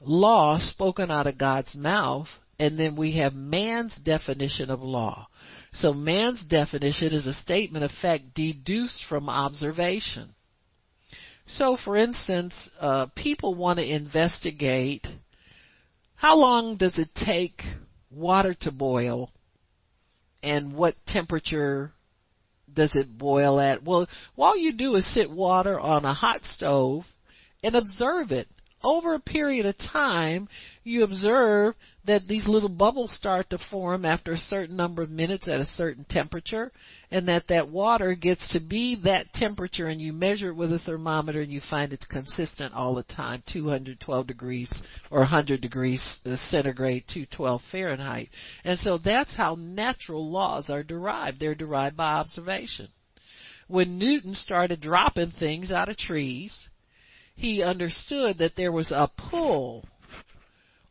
law 0.00 0.58
spoken 0.58 1.10
out 1.10 1.26
of 1.26 1.38
God's 1.38 1.74
mouth, 1.74 2.28
and 2.58 2.78
then 2.78 2.94
we 2.94 3.16
have 3.18 3.32
man's 3.32 3.96
definition 4.04 4.70
of 4.70 4.82
law. 4.82 5.28
So 5.72 5.92
man's 5.92 6.42
definition 6.42 7.12
is 7.12 7.26
a 7.26 7.34
statement 7.34 7.84
of 7.84 7.90
fact 8.02 8.34
deduced 8.34 9.04
from 9.08 9.28
observation. 9.28 10.34
So, 11.46 11.76
for 11.82 11.96
instance, 11.96 12.54
uh, 12.78 13.06
people 13.16 13.54
want 13.54 13.78
to 13.78 13.94
investigate 13.94 15.06
how 16.14 16.36
long 16.36 16.76
does 16.76 16.98
it 16.98 17.08
take 17.16 17.62
water 18.10 18.54
to 18.60 18.70
boil 18.70 19.30
and 20.42 20.74
what 20.74 20.94
temperature 21.06 21.92
does 22.72 22.94
it 22.94 23.18
boil 23.18 23.58
at? 23.58 23.82
Well, 23.82 24.06
all 24.38 24.56
you 24.56 24.72
do 24.72 24.94
is 24.94 25.14
sit 25.14 25.30
water 25.30 25.80
on 25.80 26.04
a 26.04 26.14
hot 26.14 26.42
stove 26.44 27.04
and 27.62 27.74
observe 27.74 28.30
it 28.30 28.46
over 28.84 29.14
a 29.14 29.20
period 29.20 29.66
of 29.66 29.76
time, 29.78 30.48
you 30.84 31.04
observe 31.04 31.74
that 32.04 32.26
these 32.26 32.48
little 32.48 32.68
bubbles 32.68 33.14
start 33.14 33.48
to 33.50 33.58
form 33.70 34.04
after 34.04 34.32
a 34.32 34.38
certain 34.38 34.76
number 34.76 35.02
of 35.02 35.10
minutes 35.10 35.46
at 35.46 35.60
a 35.60 35.64
certain 35.64 36.04
temperature, 36.10 36.72
and 37.10 37.28
that 37.28 37.44
that 37.48 37.68
water 37.68 38.14
gets 38.14 38.52
to 38.52 38.60
be 38.68 39.00
that 39.04 39.32
temperature, 39.34 39.86
and 39.86 40.00
you 40.00 40.12
measure 40.12 40.48
it 40.48 40.56
with 40.56 40.72
a 40.72 40.78
thermometer, 40.80 41.42
and 41.42 41.52
you 41.52 41.60
find 41.70 41.92
it's 41.92 42.06
consistent 42.06 42.74
all 42.74 42.94
the 42.94 43.04
time, 43.04 43.42
212 43.52 44.26
degrees 44.26 44.72
or 45.10 45.20
100 45.20 45.60
degrees 45.60 46.02
uh, 46.26 46.36
centigrade, 46.48 47.04
212 47.06 47.60
Fahrenheit. 47.70 48.28
And 48.64 48.78
so 48.78 48.98
that's 48.98 49.36
how 49.36 49.54
natural 49.56 50.30
laws 50.30 50.68
are 50.68 50.82
derived. 50.82 51.38
They're 51.38 51.54
derived 51.54 51.96
by 51.96 52.14
observation. 52.14 52.88
When 53.68 53.98
Newton 53.98 54.34
started 54.34 54.80
dropping 54.80 55.30
things 55.38 55.70
out 55.70 55.88
of 55.88 55.96
trees, 55.96 56.68
he 57.34 57.62
understood 57.62 58.38
that 58.38 58.56
there 58.56 58.72
was 58.72 58.90
a 58.90 59.10
pull 59.30 59.84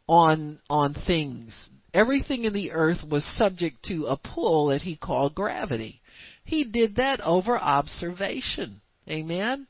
on 0.07 0.59
on 0.69 0.93
things. 0.93 1.69
Everything 1.93 2.45
in 2.45 2.53
the 2.53 2.71
earth 2.71 2.99
was 3.07 3.25
subject 3.37 3.83
to 3.85 4.05
a 4.05 4.17
pull 4.17 4.67
that 4.67 4.81
he 4.81 4.95
called 4.95 5.35
gravity. 5.35 6.01
He 6.43 6.63
did 6.63 6.95
that 6.95 7.21
over 7.21 7.57
observation. 7.57 8.81
Amen. 9.09 9.67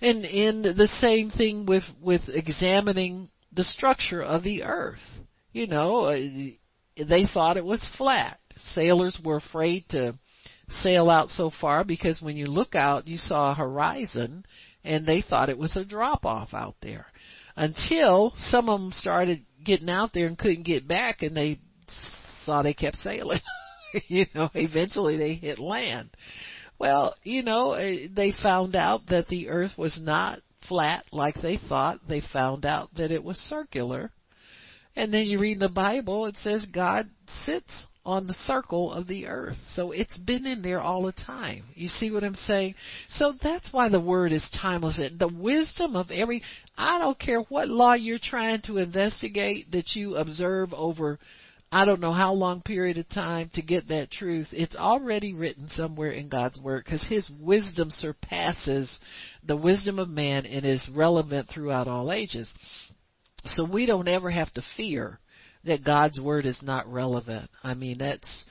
And 0.00 0.24
in 0.24 0.62
the 0.62 0.88
same 1.00 1.30
thing 1.30 1.66
with 1.66 1.84
with 2.00 2.22
examining 2.28 3.28
the 3.52 3.64
structure 3.64 4.22
of 4.22 4.42
the 4.42 4.62
earth. 4.62 4.98
You 5.52 5.66
know, 5.66 6.06
uh, 6.06 6.18
they 6.96 7.26
thought 7.32 7.56
it 7.56 7.64
was 7.64 7.88
flat. 7.96 8.38
Sailors 8.72 9.18
were 9.24 9.36
afraid 9.36 9.84
to 9.90 10.18
sail 10.82 11.10
out 11.10 11.28
so 11.28 11.50
far 11.60 11.84
because 11.84 12.20
when 12.20 12.36
you 12.36 12.46
look 12.46 12.74
out, 12.74 13.06
you 13.06 13.18
saw 13.18 13.50
a 13.50 13.54
horizon 13.54 14.44
and 14.84 15.06
they 15.06 15.22
thought 15.22 15.48
it 15.48 15.58
was 15.58 15.76
a 15.76 15.84
drop 15.84 16.24
off 16.24 16.52
out 16.52 16.76
there. 16.82 17.06
Until 17.56 18.32
some 18.36 18.68
of 18.68 18.80
them 18.80 18.90
started 18.92 19.44
getting 19.64 19.88
out 19.88 20.10
there 20.12 20.26
and 20.26 20.38
couldn't 20.38 20.64
get 20.64 20.86
back 20.86 21.22
and 21.22 21.36
they 21.36 21.58
saw 22.44 22.62
they 22.62 22.74
kept 22.74 22.96
sailing. 22.96 23.40
You 24.08 24.24
know 24.34 24.50
eventually 24.54 25.16
they 25.16 25.34
hit 25.34 25.60
land. 25.60 26.10
Well 26.80 27.14
you 27.22 27.44
know 27.44 27.74
eh, 27.74 28.08
they 28.12 28.32
found 28.42 28.74
out 28.74 29.02
that 29.08 29.28
the 29.28 29.48
earth 29.48 29.70
was 29.78 29.96
not 30.02 30.40
flat 30.68 31.04
like 31.12 31.36
they 31.40 31.60
thought. 31.68 32.00
They 32.08 32.20
found 32.32 32.66
out 32.66 32.88
that 32.96 33.12
it 33.12 33.22
was 33.22 33.36
circular. 33.36 34.10
And 34.96 35.14
then 35.14 35.26
you 35.26 35.38
read 35.38 35.60
the 35.60 35.68
bible 35.68 36.26
it 36.26 36.34
says 36.42 36.66
god 36.74 37.06
sits 37.44 37.86
on 38.04 38.26
the 38.26 38.34
circle 38.46 38.92
of 38.92 39.06
the 39.06 39.26
earth. 39.26 39.56
So 39.74 39.92
it's 39.92 40.16
been 40.18 40.46
in 40.46 40.62
there 40.62 40.80
all 40.80 41.02
the 41.02 41.12
time. 41.12 41.64
You 41.74 41.88
see 41.88 42.10
what 42.10 42.24
I'm 42.24 42.34
saying? 42.34 42.74
So 43.08 43.32
that's 43.42 43.68
why 43.72 43.88
the 43.88 44.00
word 44.00 44.32
is 44.32 44.46
timeless. 44.60 45.00
The 45.18 45.28
wisdom 45.28 45.96
of 45.96 46.10
every, 46.10 46.42
I 46.76 46.98
don't 46.98 47.18
care 47.18 47.40
what 47.40 47.68
law 47.68 47.94
you're 47.94 48.18
trying 48.22 48.60
to 48.66 48.78
investigate 48.78 49.72
that 49.72 49.94
you 49.94 50.16
observe 50.16 50.74
over 50.74 51.18
I 51.74 51.84
don't 51.84 52.00
know 52.00 52.12
how 52.12 52.34
long 52.34 52.62
period 52.62 52.98
of 52.98 53.08
time 53.08 53.50
to 53.54 53.62
get 53.62 53.88
that 53.88 54.12
truth. 54.12 54.46
It's 54.52 54.76
already 54.76 55.34
written 55.34 55.66
somewhere 55.66 56.12
in 56.12 56.28
God's 56.28 56.60
Word 56.60 56.84
because 56.84 57.04
His 57.08 57.28
wisdom 57.42 57.90
surpasses 57.90 58.96
the 59.44 59.56
wisdom 59.56 59.98
of 59.98 60.08
man 60.08 60.46
and 60.46 60.64
is 60.64 60.88
relevant 60.94 61.48
throughout 61.48 61.88
all 61.88 62.12
ages. 62.12 62.48
So 63.44 63.68
we 63.68 63.86
don't 63.86 64.06
ever 64.06 64.30
have 64.30 64.52
to 64.52 64.62
fear 64.76 65.18
that 65.66 65.84
God's 65.84 66.20
word 66.20 66.46
is 66.46 66.58
not 66.62 66.90
relevant. 66.90 67.50
I 67.62 67.74
mean, 67.74 67.98
that's 67.98 68.44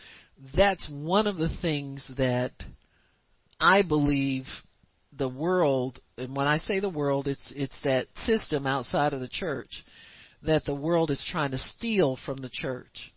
that's 0.56 0.89
one 0.91 1.28
of 1.28 1.38
the 1.38 1.56
things 1.62 2.10
that 2.17 2.52
I 3.60 3.82
believe 3.82 4.45
the 5.17 5.30
world, 5.30 5.99
and 6.17 6.36
when 6.36 6.47
I 6.47 6.58
say 6.60 6.80
the 6.80 6.89
world, 6.89 7.28
it's 7.28 7.54
it's 7.56 7.80
that 7.84 8.08
system 8.26 8.65
outside 8.65 9.13
of 9.13 9.19
the 9.19 9.30
church 9.30 9.69
that 10.45 10.65
the 10.65 10.76
world 10.76 11.12
is 11.12 11.26
trying 11.32 11.52
to 11.52 11.58
steal 11.58 12.17
from 12.26 12.38
the 12.38 12.49
church. 12.49 13.12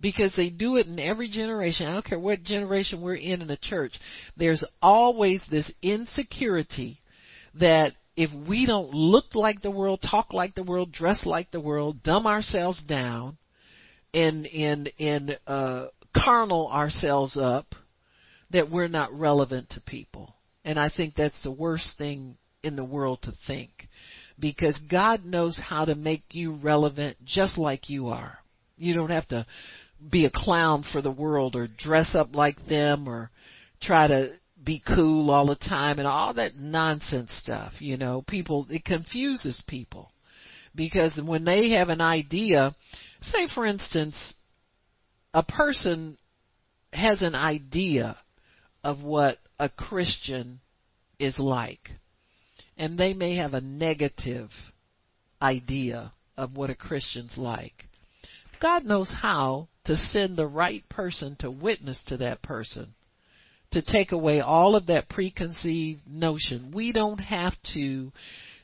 Because 0.00 0.32
they 0.36 0.50
do 0.50 0.76
it 0.76 0.88
in 0.88 0.98
every 0.98 1.28
generation. 1.28 1.86
I 1.86 1.92
don't 1.92 2.04
care 2.04 2.18
what 2.18 2.42
generation 2.42 3.00
we're 3.00 3.14
in 3.14 3.40
in 3.40 3.50
a 3.50 3.56
church. 3.56 3.92
There's 4.36 4.64
always 4.80 5.40
this 5.48 5.70
insecurity 5.80 6.98
that 7.60 7.92
if 8.16 8.30
we 8.48 8.66
don't 8.66 8.92
look 8.92 9.34
like 9.34 9.62
the 9.62 9.70
world, 9.70 10.00
talk 10.02 10.32
like 10.32 10.56
the 10.56 10.64
world, 10.64 10.90
dress 10.92 11.24
like 11.24 11.52
the 11.52 11.60
world, 11.60 12.02
dumb 12.02 12.26
ourselves 12.26 12.82
down, 12.82 13.38
and 14.14 14.46
and 14.46 14.92
and 14.98 15.38
uh, 15.46 15.86
carnal 16.16 16.68
ourselves 16.68 17.36
up 17.36 17.66
that 18.50 18.70
we're 18.70 18.88
not 18.88 19.12
relevant 19.12 19.70
to 19.70 19.80
people. 19.80 20.34
And 20.64 20.78
I 20.78 20.90
think 20.94 21.14
that's 21.14 21.42
the 21.42 21.52
worst 21.52 21.92
thing 21.98 22.36
in 22.62 22.76
the 22.76 22.84
world 22.84 23.20
to 23.22 23.32
think 23.46 23.70
because 24.38 24.78
God 24.90 25.24
knows 25.24 25.58
how 25.58 25.84
to 25.84 25.94
make 25.94 26.22
you 26.32 26.54
relevant 26.62 27.16
just 27.24 27.58
like 27.58 27.88
you 27.88 28.08
are. 28.08 28.38
You 28.76 28.94
don't 28.94 29.10
have 29.10 29.28
to 29.28 29.46
be 30.10 30.26
a 30.26 30.30
clown 30.30 30.84
for 30.92 31.00
the 31.00 31.10
world 31.10 31.56
or 31.56 31.68
dress 31.78 32.14
up 32.14 32.34
like 32.34 32.56
them 32.68 33.08
or 33.08 33.30
try 33.80 34.06
to 34.06 34.34
be 34.64 34.82
cool 34.86 35.30
all 35.30 35.46
the 35.46 35.56
time 35.56 35.98
and 35.98 36.06
all 36.06 36.34
that 36.34 36.56
nonsense 36.56 37.30
stuff, 37.42 37.72
you 37.78 37.96
know. 37.96 38.22
People 38.28 38.66
it 38.70 38.84
confuses 38.84 39.60
people 39.66 40.10
because 40.74 41.18
when 41.24 41.44
they 41.44 41.70
have 41.70 41.88
an 41.88 42.00
idea 42.00 42.74
say 43.22 43.48
for 43.54 43.66
instance, 43.66 44.16
a 45.34 45.42
person 45.42 46.18
has 46.92 47.22
an 47.22 47.34
idea 47.34 48.16
of 48.84 49.02
what 49.02 49.36
a 49.58 49.68
Christian 49.68 50.60
is 51.18 51.38
like, 51.38 51.90
and 52.76 52.98
they 52.98 53.14
may 53.14 53.36
have 53.36 53.54
a 53.54 53.60
negative 53.60 54.50
idea 55.40 56.12
of 56.36 56.56
what 56.56 56.70
a 56.70 56.74
Christian's 56.74 57.36
like. 57.36 57.88
God 58.60 58.84
knows 58.84 59.12
how 59.22 59.68
to 59.84 59.96
send 59.96 60.36
the 60.36 60.46
right 60.46 60.88
person 60.88 61.36
to 61.40 61.50
witness 61.50 62.00
to 62.08 62.16
that 62.18 62.42
person, 62.42 62.94
to 63.72 63.82
take 63.82 64.12
away 64.12 64.40
all 64.40 64.76
of 64.76 64.86
that 64.86 65.08
preconceived 65.08 66.02
notion. 66.06 66.72
We 66.74 66.92
don't 66.92 67.18
have 67.18 67.54
to 67.74 68.12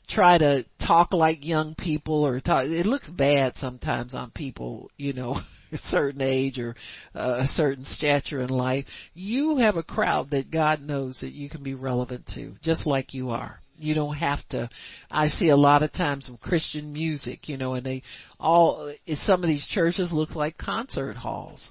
try 0.09 0.37
to 0.37 0.65
talk 0.85 1.13
like 1.13 1.45
young 1.45 1.75
people 1.75 2.25
or 2.25 2.39
talk 2.39 2.65
it 2.65 2.85
looks 2.85 3.09
bad 3.09 3.53
sometimes 3.57 4.13
on 4.13 4.31
people 4.31 4.89
you 4.97 5.13
know 5.13 5.39
a 5.71 5.77
certain 5.89 6.21
age 6.21 6.57
or 6.59 6.75
uh, 7.15 7.43
a 7.43 7.47
certain 7.47 7.85
stature 7.85 8.41
in 8.41 8.49
life. 8.49 8.85
You 9.13 9.57
have 9.57 9.75
a 9.75 9.83
crowd 9.83 10.31
that 10.31 10.51
god 10.51 10.81
knows 10.81 11.19
that 11.21 11.31
you 11.31 11.49
can 11.49 11.63
be 11.63 11.73
relevant 11.73 12.25
to 12.35 12.55
just 12.61 12.85
like 12.85 13.13
you 13.13 13.29
are. 13.29 13.59
You 13.77 13.95
don't 13.95 14.15
have 14.15 14.39
to 14.49 14.69
i 15.09 15.27
see 15.27 15.47
a 15.49 15.55
lot 15.55 15.83
of 15.83 15.93
times 15.93 16.27
with 16.29 16.41
christian 16.41 16.91
music 16.91 17.47
you 17.47 17.55
know 17.55 17.75
and 17.75 17.85
they 17.85 18.03
all 18.37 18.93
some 19.23 19.41
of 19.41 19.47
these 19.47 19.65
churches 19.67 20.11
look 20.11 20.35
like 20.35 20.57
concert 20.57 21.15
halls 21.15 21.69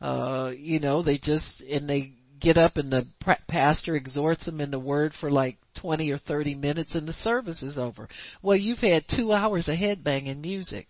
uh 0.00 0.52
you 0.56 0.80
know 0.80 1.02
they 1.02 1.18
just 1.18 1.60
and 1.70 1.86
they 1.86 2.14
get 2.40 2.56
up 2.56 2.78
and 2.78 2.90
the 2.90 3.06
pastor 3.46 3.94
exhorts 3.94 4.46
them 4.46 4.62
in 4.62 4.70
the 4.70 4.78
word 4.78 5.12
for 5.20 5.30
like 5.30 5.58
20 5.80 6.10
or 6.10 6.18
30 6.18 6.54
minutes 6.54 6.94
and 6.94 7.06
the 7.06 7.12
service 7.12 7.62
is 7.62 7.78
over. 7.78 8.08
Well, 8.42 8.56
you've 8.56 8.78
had 8.78 9.04
two 9.14 9.32
hours 9.32 9.68
of 9.68 9.76
headbanging 9.76 10.40
music 10.40 10.86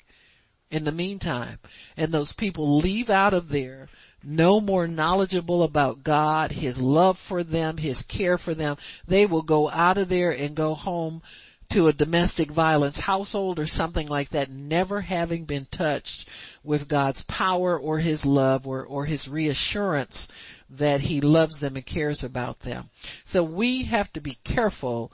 in 0.71 0.85
the 0.85 0.93
meantime. 0.93 1.59
And 1.97 2.13
those 2.13 2.33
people 2.39 2.79
leave 2.79 3.11
out 3.11 3.35
of 3.35 3.49
there 3.49 3.89
no 4.23 4.61
more 4.61 4.87
knowledgeable 4.87 5.63
about 5.63 6.05
God, 6.05 6.53
His 6.53 6.77
love 6.79 7.17
for 7.29 7.43
them, 7.43 7.77
His 7.77 8.03
care 8.15 8.39
for 8.39 8.55
them. 8.55 8.77
They 9.09 9.27
will 9.27 9.43
go 9.43 9.69
out 9.69 9.99
of 9.99 10.09
there 10.09 10.33
and 10.33 10.57
go 10.57 10.75
home 10.75 11.23
to 11.73 11.87
a 11.87 11.93
domestic 11.93 12.51
violence 12.53 13.01
household 13.01 13.59
or 13.59 13.67
something 13.67 14.09
like 14.09 14.31
that, 14.31 14.51
never 14.51 15.01
having 15.01 15.45
been 15.45 15.67
touched 15.77 16.27
with 16.65 16.89
God's 16.89 17.23
power 17.29 17.79
or 17.79 17.99
His 17.99 18.25
love 18.25 18.67
or, 18.67 18.85
or 18.85 19.07
His 19.07 19.29
reassurance 19.29 20.29
that 20.79 21.01
he 21.01 21.21
loves 21.21 21.61
them 21.61 21.77
and 21.77 21.87
cares 21.87 22.23
about 22.23 22.61
them. 22.61 22.91
So 23.27 23.43
we 23.43 23.87
have 23.91 24.13
to 24.13 24.21
be 24.21 24.39
careful 24.45 25.13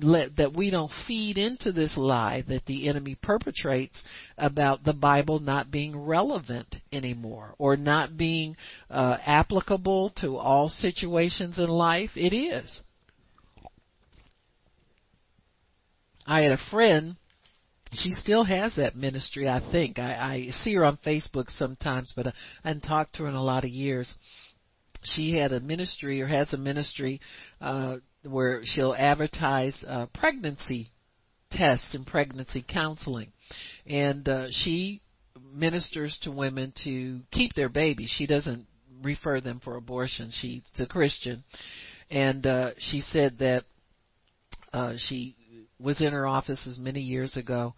that 0.00 0.52
we 0.54 0.70
don't 0.70 0.90
feed 1.06 1.36
into 1.36 1.72
this 1.72 1.96
lie 1.96 2.44
that 2.48 2.64
the 2.66 2.88
enemy 2.88 3.16
perpetrates 3.20 4.02
about 4.38 4.84
the 4.84 4.92
Bible 4.92 5.40
not 5.40 5.70
being 5.70 5.98
relevant 5.98 6.76
anymore 6.92 7.54
or 7.58 7.76
not 7.76 8.16
being 8.16 8.56
uh, 8.88 9.18
applicable 9.26 10.12
to 10.20 10.36
all 10.36 10.68
situations 10.68 11.58
in 11.58 11.68
life. 11.68 12.10
It 12.14 12.34
is. 12.34 12.80
I 16.26 16.42
had 16.42 16.52
a 16.52 16.70
friend 16.70 17.16
she 17.96 18.10
still 18.12 18.44
has 18.44 18.74
that 18.76 18.96
ministry, 18.96 19.48
I 19.48 19.60
think. 19.70 19.98
I, 19.98 20.14
I 20.14 20.50
see 20.50 20.74
her 20.74 20.84
on 20.84 20.98
Facebook 21.06 21.48
sometimes, 21.56 22.12
but 22.14 22.26
I 22.26 22.32
haven't 22.64 22.82
talked 22.82 23.14
to 23.14 23.22
her 23.22 23.28
in 23.28 23.34
a 23.34 23.42
lot 23.42 23.64
of 23.64 23.70
years. 23.70 24.12
She 25.04 25.36
had 25.36 25.52
a 25.52 25.60
ministry 25.60 26.20
or 26.20 26.26
has 26.26 26.52
a 26.52 26.56
ministry 26.56 27.20
uh, 27.60 27.98
where 28.24 28.62
she'll 28.64 28.94
advertise 28.94 29.82
uh, 29.86 30.06
pregnancy 30.14 30.88
tests 31.50 31.94
and 31.94 32.06
pregnancy 32.06 32.64
counseling, 32.66 33.32
and 33.86 34.28
uh, 34.28 34.46
she 34.50 35.00
ministers 35.52 36.18
to 36.22 36.30
women 36.30 36.72
to 36.84 37.20
keep 37.30 37.52
their 37.54 37.68
babies. 37.68 38.12
She 38.16 38.26
doesn't 38.26 38.66
refer 39.02 39.40
them 39.40 39.60
for 39.62 39.76
abortion. 39.76 40.30
She's 40.32 40.62
a 40.78 40.86
Christian, 40.86 41.44
and 42.10 42.46
uh, 42.46 42.70
she 42.78 43.00
said 43.00 43.38
that 43.38 43.64
uh, 44.72 44.94
she 44.96 45.36
was 45.78 46.00
in 46.00 46.12
her 46.12 46.26
offices 46.26 46.78
many 46.78 47.00
years 47.00 47.36
ago. 47.36 47.74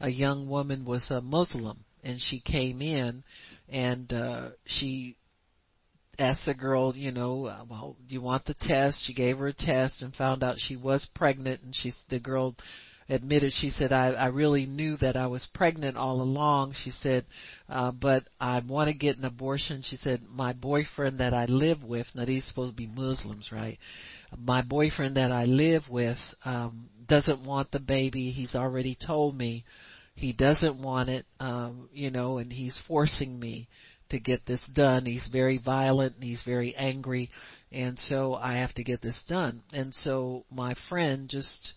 A 0.00 0.08
young 0.08 0.48
woman 0.48 0.84
was 0.84 1.10
a 1.10 1.20
Muslim, 1.20 1.84
and 2.02 2.18
she 2.20 2.40
came 2.40 2.80
in, 2.80 3.22
and 3.68 4.12
uh, 4.12 4.48
she 4.64 5.16
asked 6.20 6.44
the 6.46 6.54
girl, 6.54 6.94
you 6.94 7.12
know, 7.12 7.46
uh, 7.46 7.64
well, 7.68 7.96
do 8.06 8.14
you 8.14 8.20
want 8.20 8.44
the 8.44 8.54
test? 8.60 9.04
She 9.04 9.14
gave 9.14 9.38
her 9.38 9.48
a 9.48 9.52
test 9.52 10.02
and 10.02 10.14
found 10.14 10.42
out 10.42 10.56
she 10.58 10.76
was 10.76 11.06
pregnant, 11.14 11.62
and 11.62 11.74
she, 11.74 11.92
the 12.08 12.20
girl 12.20 12.54
admitted 13.10 13.52
she 13.52 13.70
said 13.70 13.92
I, 13.92 14.10
I 14.10 14.26
really 14.26 14.66
knew 14.66 14.96
that 14.98 15.16
I 15.16 15.26
was 15.26 15.46
pregnant 15.52 15.96
all 15.96 16.22
along. 16.22 16.74
She 16.84 16.90
said, 16.90 17.26
uh, 17.68 17.90
but 17.90 18.22
I 18.40 18.62
want 18.66 18.88
to 18.88 18.96
get 18.96 19.18
an 19.18 19.24
abortion. 19.24 19.82
She 19.84 19.96
said 19.96 20.20
my 20.30 20.52
boyfriend 20.52 21.18
that 21.18 21.34
I 21.34 21.46
live 21.46 21.82
with. 21.82 22.06
Now 22.14 22.24
these 22.24 22.46
supposed 22.46 22.72
to 22.72 22.76
be 22.76 22.86
Muslims, 22.86 23.50
right? 23.52 23.78
My 24.38 24.62
boyfriend 24.62 25.16
that 25.16 25.32
I 25.32 25.44
live 25.46 25.82
with 25.90 26.18
um, 26.44 26.88
doesn't 27.08 27.44
want 27.44 27.72
the 27.72 27.80
baby. 27.80 28.30
He's 28.30 28.54
already 28.54 28.96
told 29.04 29.36
me 29.36 29.64
he 30.14 30.32
doesn't 30.32 30.80
want 30.80 31.08
it, 31.08 31.26
um, 31.40 31.88
you 31.92 32.10
know, 32.10 32.38
and 32.38 32.52
he's 32.52 32.80
forcing 32.86 33.40
me 33.40 33.68
to 34.10 34.20
get 34.20 34.40
this 34.46 34.62
done. 34.74 35.06
He's 35.06 35.28
very 35.32 35.58
violent 35.58 36.16
and 36.16 36.24
he's 36.24 36.42
very 36.44 36.74
angry, 36.76 37.30
and 37.72 37.98
so 37.98 38.34
I 38.34 38.54
have 38.54 38.74
to 38.74 38.84
get 38.84 39.02
this 39.02 39.22
done. 39.28 39.62
And 39.72 39.94
so 39.94 40.44
my 40.50 40.74
friend 40.88 41.28
just 41.28 41.72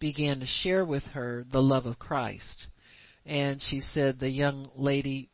began 0.00 0.40
to 0.40 0.46
share 0.46 0.84
with 0.84 1.02
her 1.14 1.44
the 1.50 1.62
love 1.62 1.86
of 1.86 1.98
Christ. 1.98 2.66
And 3.26 3.60
she 3.60 3.80
said 3.80 4.18
the 4.18 4.30
young 4.30 4.70
lady 4.76 5.28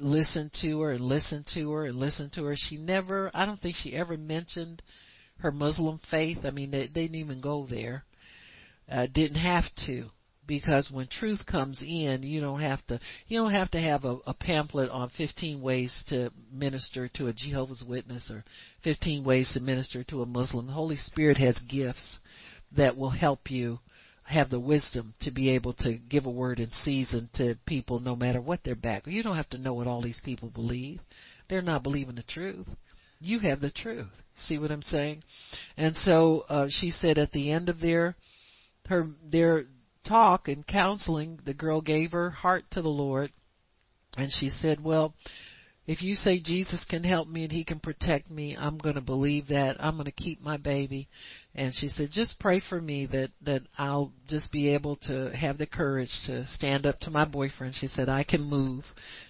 listened 0.00 0.50
to 0.62 0.80
her 0.80 0.92
and 0.92 1.04
listened 1.04 1.46
to 1.54 1.70
her 1.72 1.86
and 1.86 1.96
listened 1.96 2.32
to 2.34 2.44
her. 2.44 2.54
She 2.56 2.76
never, 2.76 3.30
I 3.32 3.46
don't 3.46 3.60
think 3.60 3.76
she 3.76 3.94
ever 3.94 4.16
mentioned 4.16 4.82
her 5.38 5.52
Muslim 5.52 6.00
faith. 6.10 6.38
I 6.44 6.50
mean, 6.50 6.70
they, 6.70 6.86
they 6.86 7.02
didn't 7.02 7.16
even 7.16 7.40
go 7.40 7.66
there. 7.68 8.04
Uh, 8.90 9.06
didn't 9.06 9.36
have 9.36 9.64
to 9.86 10.10
because 10.50 10.90
when 10.92 11.06
truth 11.06 11.46
comes 11.46 11.80
in, 11.80 12.24
you 12.24 12.40
don't 12.40 12.60
have 12.60 12.84
to 12.88 12.98
you 13.28 13.38
don't 13.38 13.52
have 13.52 13.70
to 13.70 13.80
have 13.80 14.04
a, 14.04 14.18
a 14.26 14.34
pamphlet 14.34 14.90
on 14.90 15.08
15 15.16 15.62
ways 15.62 15.94
to 16.08 16.32
minister 16.52 17.08
to 17.14 17.28
a 17.28 17.32
Jehovah's 17.32 17.84
Witness 17.88 18.28
or 18.32 18.42
15 18.82 19.24
ways 19.24 19.48
to 19.54 19.60
minister 19.60 20.02
to 20.02 20.22
a 20.22 20.26
Muslim. 20.26 20.66
The 20.66 20.72
Holy 20.72 20.96
Spirit 20.96 21.36
has 21.36 21.56
gifts 21.70 22.18
that 22.76 22.96
will 22.96 23.10
help 23.10 23.48
you 23.48 23.78
have 24.24 24.50
the 24.50 24.58
wisdom 24.58 25.14
to 25.20 25.30
be 25.30 25.50
able 25.50 25.72
to 25.74 25.98
give 26.08 26.26
a 26.26 26.30
word 26.30 26.58
in 26.58 26.72
season 26.82 27.30
to 27.34 27.56
people 27.64 28.00
no 28.00 28.16
matter 28.16 28.40
what 28.40 28.64
their 28.64 28.74
background. 28.74 29.16
You 29.16 29.22
don't 29.22 29.36
have 29.36 29.50
to 29.50 29.58
know 29.58 29.74
what 29.74 29.86
all 29.86 30.02
these 30.02 30.20
people 30.24 30.50
believe. 30.50 30.98
They're 31.48 31.62
not 31.62 31.84
believing 31.84 32.16
the 32.16 32.24
truth. 32.24 32.66
You 33.20 33.38
have 33.38 33.60
the 33.60 33.70
truth. 33.70 34.08
See 34.48 34.58
what 34.58 34.72
I'm 34.72 34.82
saying? 34.82 35.22
And 35.76 35.94
so 35.98 36.42
uh, 36.48 36.66
she 36.68 36.90
said 36.90 37.18
at 37.18 37.30
the 37.30 37.52
end 37.52 37.68
of 37.68 37.78
their 37.78 38.16
her 38.88 39.06
their 39.30 39.66
talk 40.10 40.48
and 40.48 40.66
counseling, 40.66 41.38
the 41.44 41.54
girl 41.54 41.80
gave 41.80 42.12
her 42.12 42.30
heart 42.30 42.64
to 42.72 42.82
the 42.82 42.88
Lord, 42.88 43.30
and 44.16 44.30
she 44.30 44.50
said, 44.50 44.82
"Well, 44.82 45.14
if 45.90 46.02
you 46.02 46.14
say 46.14 46.38
Jesus 46.38 46.84
can 46.88 47.02
help 47.02 47.26
me 47.26 47.42
and 47.42 47.52
he 47.52 47.64
can 47.64 47.80
protect 47.80 48.30
me, 48.30 48.56
I'm 48.56 48.78
going 48.78 48.94
to 48.94 49.00
believe 49.00 49.48
that. 49.48 49.76
I'm 49.80 49.94
going 49.94 50.04
to 50.04 50.12
keep 50.12 50.40
my 50.40 50.56
baby. 50.56 51.08
And 51.52 51.74
she 51.74 51.88
said, 51.88 52.10
just 52.12 52.38
pray 52.38 52.60
for 52.68 52.80
me 52.80 53.06
that 53.06 53.30
that 53.42 53.62
I'll 53.76 54.12
just 54.28 54.52
be 54.52 54.72
able 54.72 54.96
to 55.08 55.34
have 55.34 55.58
the 55.58 55.66
courage 55.66 56.12
to 56.26 56.46
stand 56.54 56.86
up 56.86 57.00
to 57.00 57.10
my 57.10 57.24
boyfriend. 57.24 57.74
She 57.74 57.88
said, 57.88 58.08
I 58.08 58.22
can 58.22 58.42
move. 58.42 58.84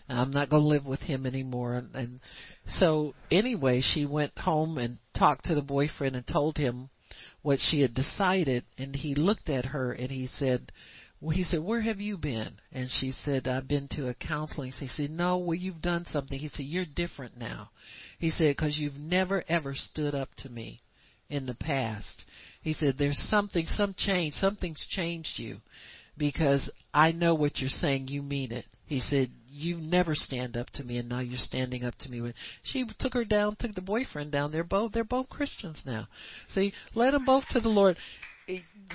I'm 0.06 0.32
not 0.32 0.50
going 0.50 0.62
to 0.62 0.68
live 0.68 0.84
with 0.84 1.00
him 1.00 1.24
anymore. 1.24 1.82
And, 1.94 2.20
so 2.66 3.14
anyway, 3.30 3.80
she 3.82 4.04
went 4.04 4.36
home 4.36 4.76
and 4.76 4.98
talked 5.16 5.46
to 5.46 5.54
the 5.54 5.62
boyfriend 5.62 6.14
and 6.14 6.26
told 6.26 6.58
him 6.58 6.90
what 7.42 7.60
she 7.60 7.80
had 7.80 7.94
decided. 7.94 8.64
And 8.78 8.94
he 8.94 9.14
looked 9.14 9.48
at 9.48 9.66
her 9.66 9.92
and 9.92 10.10
he 10.10 10.26
said, 10.26 10.72
he 11.34 11.44
said, 11.44 11.60
"Where 11.60 11.82
have 11.82 12.00
you 12.00 12.16
been?" 12.16 12.54
And 12.72 12.90
she 12.90 13.12
said, 13.12 13.46
"I've 13.46 13.68
been 13.68 13.88
to 13.88 14.08
a 14.08 14.14
counseling." 14.14 14.72
He 14.72 14.88
said, 14.88 15.10
"No, 15.10 15.36
well, 15.36 15.54
you've 15.54 15.82
done 15.82 16.06
something." 16.06 16.38
He 16.38 16.48
said, 16.48 16.64
"You're 16.64 16.86
different 16.86 17.36
now." 17.36 17.70
He 18.18 18.30
said, 18.30 18.56
"Because 18.56 18.78
you've 18.78 18.96
never 18.98 19.44
ever 19.46 19.74
stood 19.74 20.14
up 20.14 20.34
to 20.36 20.48
me 20.48 20.80
in 21.28 21.44
the 21.44 21.54
past." 21.54 22.24
He 22.62 22.72
said, 22.72 22.96
"There's 22.96 23.18
something, 23.18 23.66
some 23.66 23.92
change, 23.94 24.32
something's 24.34 24.86
changed 24.88 25.38
you, 25.38 25.60
because 26.16 26.70
I 26.94 27.12
know 27.12 27.34
what 27.34 27.58
you're 27.60 27.68
saying. 27.68 28.08
You 28.08 28.22
mean 28.22 28.50
it." 28.50 28.64
He 28.90 28.98
said, 28.98 29.30
"You 29.48 29.76
never 29.76 30.16
stand 30.16 30.56
up 30.56 30.68
to 30.70 30.82
me, 30.82 30.96
and 30.96 31.08
now 31.08 31.20
you're 31.20 31.38
standing 31.38 31.84
up 31.84 31.96
to 31.98 32.10
me." 32.10 32.32
She 32.64 32.84
took 32.98 33.14
her 33.14 33.24
down, 33.24 33.54
took 33.54 33.76
the 33.76 33.80
boyfriend 33.80 34.32
down. 34.32 34.50
They're 34.50 34.64
both 34.64 34.90
they're 34.90 35.04
both 35.04 35.28
Christians 35.30 35.82
now. 35.86 36.08
See, 36.48 36.72
led 36.96 37.14
them 37.14 37.24
both 37.24 37.48
to 37.50 37.60
the 37.60 37.68
Lord 37.68 37.96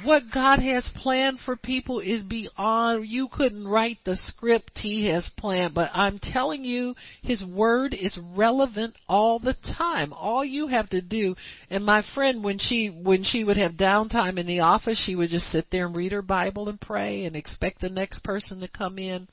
what 0.03 0.23
God 0.34 0.60
has 0.60 0.89
planned 0.97 1.39
for 1.39 1.55
people 1.55 2.01
is 2.01 2.23
beyond 2.23 3.08
you 3.08 3.29
couldn't 3.31 3.65
write 3.65 3.99
the 4.03 4.17
script 4.17 4.71
he 4.79 5.05
has 5.05 5.29
planned 5.38 5.73
but 5.73 5.91
I'm 5.93 6.19
telling 6.19 6.65
you 6.65 6.93
his 7.21 7.41
word 7.45 7.93
is 7.93 8.19
relevant 8.36 8.95
all 9.08 9.39
the 9.39 9.55
time 9.77 10.12
all 10.12 10.43
you 10.43 10.67
have 10.67 10.89
to 10.89 11.01
do 11.01 11.36
and 11.69 11.86
my 11.86 12.03
friend 12.13 12.43
when 12.43 12.58
she 12.58 12.88
when 12.89 13.23
she 13.23 13.45
would 13.45 13.55
have 13.55 13.73
downtime 13.73 14.38
in 14.38 14.45
the 14.45 14.60
office 14.60 15.01
she 15.05 15.15
would 15.15 15.29
just 15.29 15.49
sit 15.51 15.67
there 15.71 15.86
and 15.86 15.95
read 15.95 16.12
her 16.12 16.21
bible 16.21 16.67
and 16.67 16.81
pray 16.81 17.23
and 17.23 17.38
expect 17.38 17.79
the 17.79 17.88
next 17.88 18.25
person 18.25 18.60
to 18.60 18.67
come 18.67 18.99
in 18.99 19.25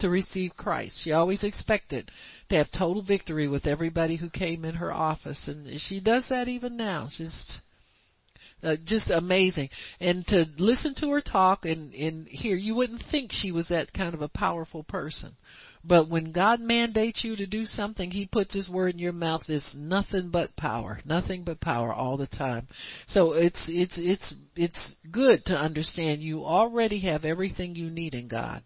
to 0.00 0.08
receive 0.08 0.52
Christ. 0.56 1.00
She 1.02 1.12
always 1.12 1.42
expected 1.42 2.10
to 2.48 2.56
have 2.56 2.70
total 2.70 3.02
victory 3.02 3.48
with 3.48 3.66
everybody 3.66 4.16
who 4.16 4.30
came 4.30 4.64
in 4.64 4.76
her 4.76 4.92
office 4.92 5.48
and 5.48 5.80
she 5.80 6.00
does 6.00 6.24
that 6.30 6.48
even 6.48 6.76
now. 6.76 7.08
She's 7.10 7.58
uh, 8.62 8.76
just 8.84 9.10
amazing. 9.10 9.68
And 10.00 10.26
to 10.28 10.44
listen 10.58 10.94
to 10.96 11.10
her 11.10 11.20
talk 11.20 11.64
and, 11.64 11.94
and 11.94 12.26
hear, 12.26 12.56
you 12.56 12.74
wouldn't 12.74 13.02
think 13.10 13.30
she 13.32 13.52
was 13.52 13.68
that 13.68 13.92
kind 13.92 14.14
of 14.14 14.22
a 14.22 14.28
powerful 14.28 14.82
person. 14.82 15.36
But 15.84 16.10
when 16.10 16.32
God 16.32 16.60
mandates 16.60 17.22
you 17.22 17.36
to 17.36 17.46
do 17.46 17.64
something, 17.64 18.10
He 18.10 18.26
puts 18.26 18.52
His 18.52 18.68
word 18.68 18.94
in 18.94 18.98
your 18.98 19.12
mouth. 19.12 19.42
It's 19.48 19.74
nothing 19.76 20.30
but 20.30 20.54
power, 20.56 21.00
nothing 21.04 21.44
but 21.44 21.60
power 21.60 21.92
all 21.92 22.16
the 22.16 22.26
time. 22.26 22.66
So 23.06 23.32
it's 23.32 23.64
it's 23.68 23.96
it's 23.96 24.34
it's 24.56 24.94
good 25.10 25.44
to 25.46 25.54
understand 25.54 26.20
you 26.20 26.44
already 26.44 27.00
have 27.00 27.24
everything 27.24 27.76
you 27.76 27.90
need 27.90 28.14
in 28.14 28.26
God. 28.26 28.62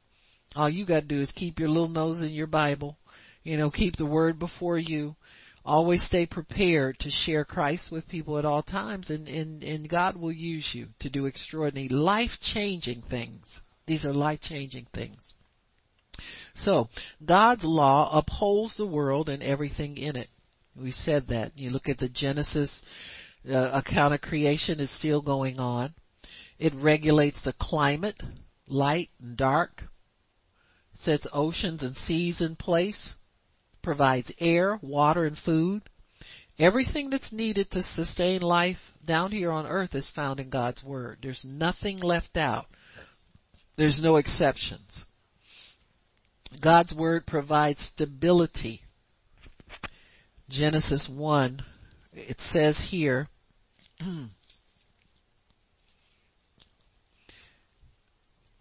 All 0.54 0.68
you 0.68 0.86
got 0.86 1.00
to 1.00 1.06
do 1.06 1.20
is 1.20 1.30
keep 1.34 1.58
your 1.58 1.68
little 1.68 1.88
nose 1.88 2.20
in 2.20 2.30
your 2.30 2.46
Bible, 2.46 2.96
you 3.42 3.56
know, 3.56 3.70
keep 3.70 3.96
the 3.96 4.06
word 4.06 4.38
before 4.38 4.78
you, 4.78 5.16
always 5.64 6.04
stay 6.04 6.26
prepared 6.26 6.98
to 6.98 7.10
share 7.10 7.44
Christ 7.44 7.90
with 7.90 8.08
people 8.08 8.38
at 8.38 8.44
all 8.44 8.62
times 8.62 9.10
and, 9.10 9.28
and, 9.28 9.62
and 9.62 9.88
God 9.88 10.16
will 10.16 10.32
use 10.32 10.68
you 10.72 10.88
to 11.00 11.08
do 11.08 11.26
extraordinary 11.26 11.88
life 11.88 12.30
changing 12.54 13.02
things. 13.08 13.46
These 13.86 14.04
are 14.04 14.12
life 14.12 14.40
changing 14.42 14.86
things. 14.94 15.34
So, 16.54 16.88
God's 17.24 17.64
law 17.64 18.16
upholds 18.16 18.76
the 18.76 18.86
world 18.86 19.28
and 19.28 19.42
everything 19.42 19.96
in 19.96 20.16
it. 20.16 20.28
We 20.76 20.90
said 20.90 21.24
that. 21.28 21.56
You 21.56 21.70
look 21.70 21.88
at 21.88 21.98
the 21.98 22.08
Genesis 22.08 22.70
uh, 23.48 23.80
account 23.84 24.14
of 24.14 24.20
creation 24.20 24.78
is 24.80 24.90
still 24.98 25.22
going 25.22 25.58
on. 25.58 25.94
It 26.58 26.72
regulates 26.76 27.38
the 27.44 27.54
climate, 27.60 28.20
light 28.68 29.08
and 29.20 29.36
dark. 29.36 29.82
Sets 31.02 31.26
oceans 31.32 31.82
and 31.82 31.96
seas 31.96 32.40
in 32.40 32.56
place 32.56 33.14
provides 33.82 34.32
air, 34.38 34.78
water, 34.82 35.26
and 35.26 35.36
food. 35.36 35.82
Everything 36.58 37.10
that's 37.10 37.32
needed 37.32 37.70
to 37.70 37.82
sustain 37.82 38.40
life 38.40 38.76
down 39.06 39.32
here 39.32 39.50
on 39.50 39.66
earth 39.66 39.94
is 39.94 40.10
found 40.14 40.38
in 40.38 40.50
God's 40.50 40.82
Word. 40.84 41.18
There's 41.22 41.44
nothing 41.44 41.98
left 41.98 42.36
out. 42.36 42.66
There's 43.76 43.98
no 44.00 44.16
exceptions. 44.16 45.04
God's 46.62 46.94
Word 46.94 47.26
provides 47.26 47.80
stability. 47.94 48.80
Genesis 50.48 51.08
1 51.10 51.62
it 52.12 52.36
says 52.52 52.88
here, 52.90 53.28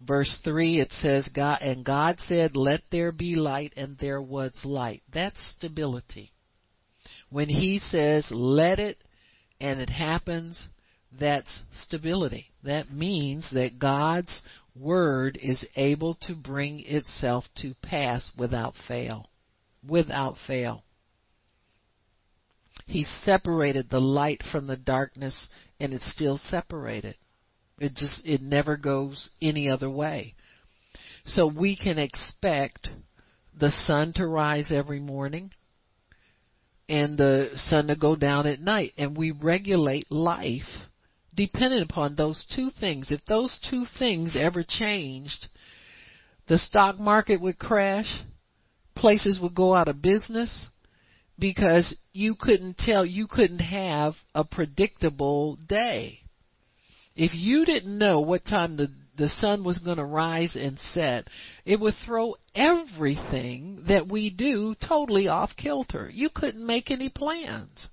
verse 0.06 0.38
3 0.44 0.80
it 0.80 0.92
says 1.00 1.28
god 1.34 1.60
and 1.60 1.84
god 1.84 2.18
said 2.26 2.56
let 2.56 2.80
there 2.90 3.12
be 3.12 3.36
light 3.36 3.72
and 3.76 3.96
there 3.98 4.22
was 4.22 4.52
light. 4.64 5.02
That's 5.12 5.36
stability. 5.56 6.30
When 7.30 7.48
he 7.48 7.78
says 7.78 8.26
let 8.30 8.78
it 8.78 8.98
and 9.60 9.80
it 9.80 9.90
happens 9.90 10.68
that's 11.18 11.62
stability. 11.86 12.50
That 12.64 12.90
means 12.90 13.50
that 13.52 13.78
god's 13.78 14.40
word 14.74 15.38
is 15.42 15.64
able 15.76 16.14
to 16.22 16.34
bring 16.34 16.80
itself 16.80 17.44
to 17.56 17.74
pass 17.82 18.30
without 18.38 18.74
fail 18.88 19.28
without 19.86 20.36
fail. 20.46 20.84
He 22.86 23.04
separated 23.24 23.90
the 23.90 24.00
light 24.00 24.42
from 24.50 24.66
the 24.66 24.76
darkness 24.76 25.48
and 25.78 25.92
it's 25.92 26.10
still 26.12 26.38
separated 26.50 27.16
it 27.78 27.94
just 27.94 28.22
it 28.24 28.42
never 28.42 28.76
goes 28.76 29.30
any 29.40 29.68
other 29.68 29.90
way. 29.90 30.34
So 31.24 31.46
we 31.46 31.76
can 31.76 31.98
expect 31.98 32.88
the 33.58 33.70
sun 33.70 34.12
to 34.16 34.26
rise 34.26 34.70
every 34.70 35.00
morning 35.00 35.50
and 36.88 37.16
the 37.16 37.50
sun 37.54 37.86
to 37.88 37.96
go 37.96 38.16
down 38.16 38.46
at 38.46 38.60
night 38.60 38.92
and 38.98 39.16
we 39.16 39.30
regulate 39.30 40.10
life 40.10 40.88
dependent 41.34 41.88
upon 41.88 42.14
those 42.14 42.44
two 42.54 42.70
things. 42.80 43.10
If 43.10 43.24
those 43.26 43.58
two 43.70 43.84
things 43.98 44.36
ever 44.38 44.64
changed, 44.66 45.46
the 46.48 46.58
stock 46.58 46.98
market 46.98 47.40
would 47.40 47.58
crash, 47.58 48.22
places 48.94 49.38
would 49.40 49.54
go 49.54 49.74
out 49.74 49.88
of 49.88 50.02
business 50.02 50.68
because 51.38 51.96
you 52.12 52.34
couldn't 52.38 52.76
tell, 52.78 53.06
you 53.06 53.26
couldn't 53.26 53.60
have 53.60 54.14
a 54.34 54.44
predictable 54.44 55.56
day. 55.68 56.21
If 57.14 57.32
you 57.34 57.64
didn't 57.64 57.98
know 57.98 58.20
what 58.20 58.44
time 58.44 58.76
the 58.76 58.88
the 59.16 59.28
sun 59.28 59.62
was 59.62 59.78
going 59.78 59.98
to 59.98 60.04
rise 60.04 60.56
and 60.56 60.78
set, 60.94 61.28
it 61.64 61.78
would 61.78 61.94
throw 62.06 62.34
everything 62.54 63.84
that 63.88 64.08
we 64.08 64.30
do 64.30 64.74
totally 64.86 65.28
off 65.28 65.50
kilter. 65.56 66.10
You 66.12 66.30
couldn't 66.34 66.64
make 66.64 66.90
any 66.90 67.10
plans. 67.10 67.88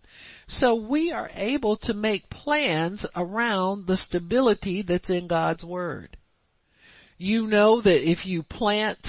So 0.48 0.76
we 0.76 1.12
are 1.12 1.30
able 1.34 1.78
to 1.84 1.94
make 1.94 2.30
plans 2.30 3.06
around 3.16 3.86
the 3.86 3.98
stability 3.98 4.84
that's 4.88 5.10
in 5.10 5.28
God's 5.28 5.64
Word. 5.64 6.18
You 7.18 7.48
know 7.48 7.82
that 7.82 8.10
if 8.10 8.26
you 8.26 8.44
plant 8.44 9.00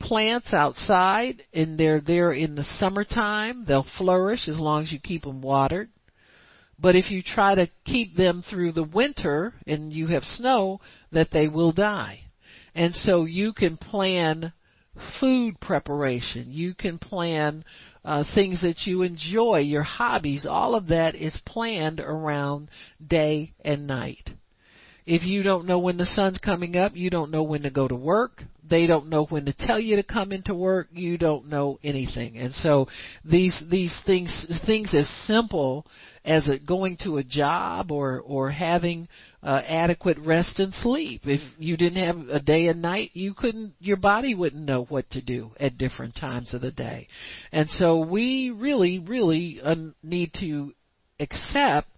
plants 0.00 0.52
outside 0.52 1.42
and 1.54 1.78
they're 1.78 2.00
there 2.00 2.32
in 2.32 2.56
the 2.56 2.64
summertime, 2.78 3.64
they'll 3.66 3.86
flourish 3.96 4.48
as 4.48 4.58
long 4.58 4.82
as 4.82 4.92
you 4.92 4.98
keep 5.00 5.22
them 5.22 5.40
watered. 5.40 5.88
But 6.84 6.96
if 6.96 7.10
you 7.10 7.22
try 7.22 7.54
to 7.54 7.66
keep 7.86 8.14
them 8.14 8.44
through 8.50 8.72
the 8.72 8.84
winter 8.84 9.54
and 9.66 9.90
you 9.90 10.08
have 10.08 10.22
snow, 10.22 10.82
that 11.12 11.28
they 11.32 11.48
will 11.48 11.72
die. 11.72 12.24
And 12.74 12.94
so 12.94 13.24
you 13.24 13.54
can 13.54 13.78
plan 13.78 14.52
food 15.18 15.58
preparation. 15.60 16.52
You 16.52 16.74
can 16.74 16.98
plan 16.98 17.64
uh, 18.04 18.24
things 18.34 18.60
that 18.60 18.82
you 18.84 19.00
enjoy, 19.00 19.60
your 19.60 19.82
hobbies. 19.82 20.44
All 20.46 20.74
of 20.74 20.88
that 20.88 21.14
is 21.14 21.40
planned 21.46 22.00
around 22.00 22.68
day 23.02 23.54
and 23.64 23.86
night. 23.86 24.28
If 25.06 25.22
you 25.22 25.42
don't 25.42 25.66
know 25.66 25.78
when 25.78 25.98
the 25.98 26.06
sun's 26.06 26.38
coming 26.38 26.76
up, 26.76 26.92
you 26.94 27.10
don't 27.10 27.30
know 27.30 27.42
when 27.42 27.62
to 27.62 27.70
go 27.70 27.86
to 27.86 27.94
work. 27.94 28.42
They 28.68 28.86
don't 28.86 29.10
know 29.10 29.26
when 29.26 29.44
to 29.44 29.52
tell 29.52 29.78
you 29.78 29.96
to 29.96 30.02
come 30.02 30.32
into 30.32 30.54
work. 30.54 30.88
You 30.92 31.18
don't 31.18 31.48
know 31.48 31.78
anything. 31.84 32.38
And 32.38 32.54
so 32.54 32.88
these 33.22 33.62
these 33.70 33.94
things 34.06 34.62
things 34.64 34.94
as 34.94 35.06
simple 35.26 35.86
as 36.24 36.48
going 36.66 36.96
to 37.04 37.18
a 37.18 37.24
job 37.24 37.92
or 37.92 38.22
or 38.24 38.50
having 38.50 39.08
uh, 39.42 39.60
adequate 39.66 40.16
rest 40.24 40.58
and 40.58 40.72
sleep. 40.72 41.22
If 41.24 41.40
you 41.58 41.76
didn't 41.76 42.02
have 42.02 42.28
a 42.30 42.40
day 42.40 42.68
and 42.68 42.80
night, 42.80 43.10
you 43.12 43.34
couldn't. 43.34 43.74
Your 43.80 43.98
body 43.98 44.34
wouldn't 44.34 44.64
know 44.64 44.84
what 44.84 45.10
to 45.10 45.20
do 45.20 45.50
at 45.60 45.76
different 45.76 46.16
times 46.18 46.54
of 46.54 46.62
the 46.62 46.72
day. 46.72 47.08
And 47.52 47.68
so 47.68 47.98
we 47.98 48.56
really, 48.58 49.00
really 49.00 49.60
uh, 49.62 49.74
need 50.02 50.30
to 50.40 50.72
accept 51.20 51.88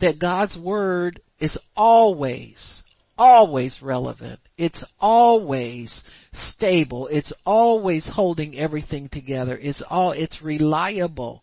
that 0.00 0.20
God's 0.20 0.56
word 0.62 1.20
is 1.38 1.58
always, 1.76 2.82
always 3.18 3.78
relevant. 3.82 4.40
It's 4.56 4.84
always 4.98 6.02
stable. 6.32 7.08
It's 7.08 7.32
always 7.44 8.08
holding 8.14 8.56
everything 8.58 9.08
together. 9.10 9.58
It's 9.60 9.82
all, 9.88 10.12
it's 10.12 10.42
reliable. 10.42 11.42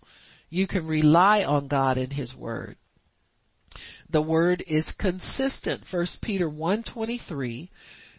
You 0.49 0.67
can 0.67 0.87
rely 0.87 1.43
on 1.43 1.67
God 1.67 1.97
and 1.97 2.13
His 2.13 2.33
Word. 2.35 2.77
The 4.09 4.21
Word 4.21 4.63
is 4.67 4.93
consistent. 4.99 5.83
1 5.89 6.07
Peter 6.21 6.49
1.23 6.49 7.69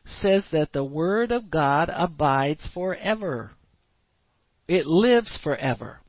says 0.04 0.44
that 0.52 0.72
the 0.72 0.84
Word 0.84 1.32
of 1.32 1.50
God 1.50 1.90
abides 1.92 2.68
forever. 2.74 3.52
It 4.66 4.86
lives 4.86 5.38
forever. 5.42 6.00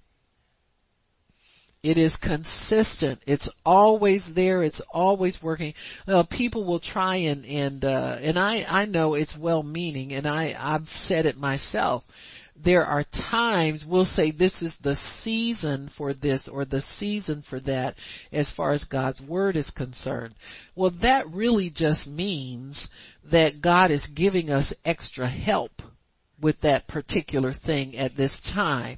It 1.86 2.00
is 2.00 2.18
consistent. 2.18 3.22
It's 3.28 3.48
always 3.64 4.24
there. 4.34 4.64
It's 4.64 4.82
always 4.92 5.38
working. 5.44 5.76
Uh, 6.08 6.24
people 6.32 6.66
will 6.66 6.80
try 6.80 7.18
and 7.18 7.46
and 7.46 7.86
uh, 7.86 8.18
and 8.24 8.40
I 8.40 8.64
I 8.64 8.86
know 8.86 9.14
it's 9.14 9.38
well 9.40 9.62
meaning, 9.62 10.12
and 10.14 10.26
I 10.26 10.56
I've 10.58 10.88
said 11.04 11.28
it 11.28 11.38
myself. 11.38 12.02
There 12.56 12.84
are 12.84 13.04
times 13.30 13.86
we'll 13.88 14.06
say 14.06 14.32
this 14.32 14.64
is 14.64 14.74
the 14.82 14.96
season 15.22 15.92
for 15.96 16.16
this 16.16 16.50
or 16.52 16.66
the 16.66 16.82
season 16.98 17.44
for 17.48 17.60
that 17.60 17.94
as 18.32 18.52
far 18.58 18.72
as 18.72 18.84
God's 18.86 19.22
word 19.22 19.56
is 19.56 19.70
concerned. 19.70 20.34
Well, 20.76 20.92
that 21.04 21.30
really 21.30 21.70
just 21.70 22.08
means 22.08 22.88
that 23.32 23.62
God 23.62 23.92
is 23.92 24.08
giving 24.16 24.50
us 24.50 24.74
extra 24.86 25.30
help 25.30 25.74
with 26.42 26.60
that 26.62 26.88
particular 26.88 27.54
thing 27.54 27.96
at 27.96 28.18
this 28.18 28.36
time 28.56 28.98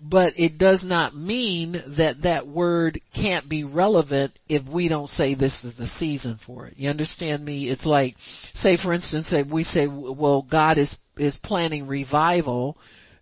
but 0.00 0.32
it 0.36 0.58
does 0.58 0.82
not 0.84 1.16
mean 1.16 1.72
that 1.96 2.22
that 2.22 2.46
word 2.46 3.00
can't 3.14 3.48
be 3.48 3.64
relevant 3.64 4.38
if 4.48 4.66
we 4.68 4.88
don't 4.88 5.08
say 5.08 5.34
this 5.34 5.64
is 5.64 5.76
the 5.76 5.88
season 5.98 6.38
for 6.46 6.66
it. 6.66 6.74
You 6.76 6.88
understand 6.88 7.44
me? 7.44 7.68
It's 7.68 7.84
like, 7.84 8.14
say 8.54 8.76
for 8.76 8.92
instance, 8.92 9.26
if 9.30 9.48
we 9.48 9.64
say, 9.64 9.86
well, 9.88 10.46
God 10.48 10.78
is 10.78 10.94
is 11.16 11.36
planning 11.42 11.88
revival, 11.88 12.78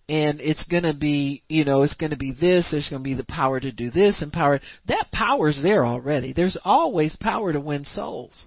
and 0.08 0.40
it's 0.40 0.64
going 0.66 0.84
to 0.84 0.94
be, 0.94 1.42
you 1.48 1.64
know, 1.64 1.82
it's 1.82 1.94
going 1.94 2.10
to 2.10 2.16
be 2.16 2.32
this. 2.32 2.68
There's 2.70 2.88
going 2.88 3.02
to 3.02 3.08
be 3.08 3.14
the 3.14 3.24
power 3.24 3.58
to 3.58 3.72
do 3.72 3.90
this 3.90 4.22
and 4.22 4.32
power. 4.32 4.60
That 4.86 5.06
power's 5.12 5.58
there 5.62 5.84
already. 5.84 6.32
There's 6.32 6.58
always 6.64 7.16
power 7.16 7.52
to 7.52 7.60
win 7.60 7.84
souls, 7.84 8.46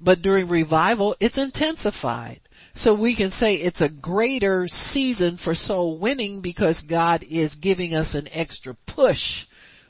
but 0.00 0.22
during 0.22 0.48
revival, 0.48 1.16
it's 1.20 1.38
intensified. 1.38 2.40
So 2.74 2.94
we 2.98 3.16
can 3.16 3.30
say 3.30 3.54
it's 3.54 3.80
a 3.80 3.88
greater 3.88 4.66
season 4.68 5.38
for 5.42 5.54
soul 5.54 5.98
winning 5.98 6.42
because 6.42 6.80
God 6.88 7.24
is 7.28 7.54
giving 7.56 7.94
us 7.94 8.14
an 8.14 8.28
extra 8.30 8.76
push 8.94 9.18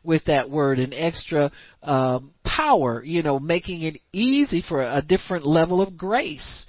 with 0.02 0.24
that 0.24 0.48
word, 0.48 0.78
an 0.78 0.94
extra 0.94 1.50
um, 1.82 2.32
power, 2.44 3.02
you 3.04 3.22
know, 3.22 3.38
making 3.38 3.82
it 3.82 4.00
easy 4.12 4.62
for 4.66 4.80
a 4.80 5.02
different 5.06 5.46
level 5.46 5.82
of 5.82 5.98
grace 5.98 6.64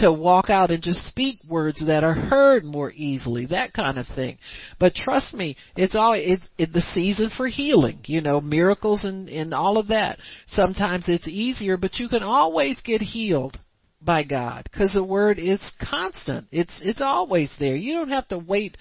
to 0.00 0.12
walk 0.12 0.50
out 0.50 0.70
and 0.70 0.82
just 0.82 1.06
speak 1.06 1.38
words 1.48 1.84
that 1.86 2.04
are 2.04 2.14
heard 2.14 2.64
more 2.64 2.92
easily, 2.92 3.46
that 3.46 3.72
kind 3.72 3.98
of 3.98 4.06
thing. 4.14 4.38
But 4.78 4.94
trust 4.94 5.34
me, 5.34 5.56
it's 5.76 5.94
all 5.94 6.14
it's, 6.14 6.48
it's 6.58 6.72
the 6.72 6.80
season 6.80 7.30
for 7.36 7.48
healing, 7.48 8.00
you 8.04 8.20
know, 8.20 8.40
miracles 8.40 9.04
and 9.04 9.28
and 9.28 9.54
all 9.54 9.78
of 9.78 9.88
that. 9.88 10.18
Sometimes 10.48 11.04
it's 11.08 11.28
easier, 11.28 11.76
but 11.76 11.98
you 11.98 12.08
can 12.08 12.22
always 12.22 12.80
get 12.82 13.00
healed 13.00 13.58
by 14.02 14.24
God 14.24 14.68
because 14.70 14.94
the 14.94 15.04
word 15.04 15.38
is 15.38 15.60
constant. 15.88 16.46
It's 16.50 16.80
it's 16.84 17.02
always 17.02 17.50
there. 17.58 17.76
You 17.76 17.94
don't 17.94 18.10
have 18.10 18.28
to 18.28 18.38
wait 18.38 18.76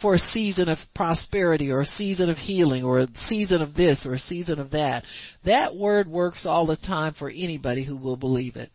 for 0.00 0.14
a 0.14 0.18
season 0.18 0.68
of 0.68 0.78
prosperity 0.94 1.70
or 1.70 1.80
a 1.80 1.86
season 1.86 2.28
of 2.28 2.36
healing 2.36 2.82
or 2.82 3.00
a 3.00 3.08
season 3.26 3.62
of 3.62 3.74
this 3.74 4.04
or 4.04 4.14
a 4.14 4.18
season 4.18 4.58
of 4.58 4.72
that. 4.72 5.04
That 5.44 5.76
word 5.76 6.08
works 6.08 6.44
all 6.44 6.66
the 6.66 6.76
time 6.76 7.14
for 7.18 7.30
anybody 7.30 7.84
who 7.84 7.96
will 7.96 8.16
believe 8.16 8.56
it. 8.56 8.70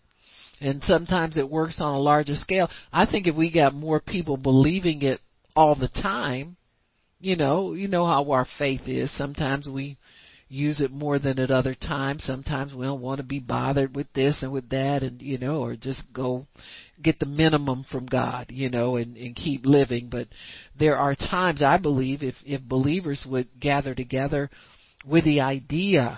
And 0.59 0.81
sometimes 0.83 1.37
it 1.37 1.49
works 1.49 1.79
on 1.79 1.93
a 1.93 1.99
larger 1.99 2.35
scale. 2.35 2.69
I 2.91 3.05
think 3.05 3.27
if 3.27 3.35
we 3.35 3.53
got 3.53 3.73
more 3.73 3.99
people 3.99 4.37
believing 4.37 5.01
it 5.03 5.19
all 5.55 5.75
the 5.75 5.87
time, 5.89 6.57
you 7.19 7.35
know, 7.35 7.73
you 7.73 7.87
know 7.87 8.05
how 8.05 8.31
our 8.31 8.47
faith 8.57 8.81
is. 8.85 9.15
Sometimes 9.17 9.67
we 9.67 9.97
use 10.49 10.79
it 10.81 10.91
more 10.91 11.19
than 11.19 11.39
at 11.39 11.51
other 11.51 11.75
times. 11.75 12.23
Sometimes 12.23 12.73
we 12.73 12.85
don't 12.85 13.01
want 13.01 13.19
to 13.19 13.25
be 13.25 13.39
bothered 13.39 13.95
with 13.95 14.11
this 14.13 14.41
and 14.41 14.51
with 14.51 14.69
that 14.69 15.03
and 15.03 15.21
you 15.21 15.37
know, 15.37 15.61
or 15.61 15.75
just 15.75 16.01
go 16.13 16.47
get 17.01 17.19
the 17.19 17.25
minimum 17.25 17.85
from 17.91 18.05
God, 18.05 18.47
you 18.49 18.69
know, 18.69 18.95
and, 18.95 19.17
and 19.17 19.35
keep 19.35 19.65
living. 19.65 20.09
But 20.09 20.27
there 20.77 20.97
are 20.97 21.15
times 21.15 21.61
I 21.61 21.77
believe 21.77 22.23
if, 22.23 22.35
if 22.45 22.61
believers 22.61 23.25
would 23.29 23.47
gather 23.59 23.93
together 23.93 24.49
with 25.05 25.25
the 25.25 25.41
idea 25.41 26.17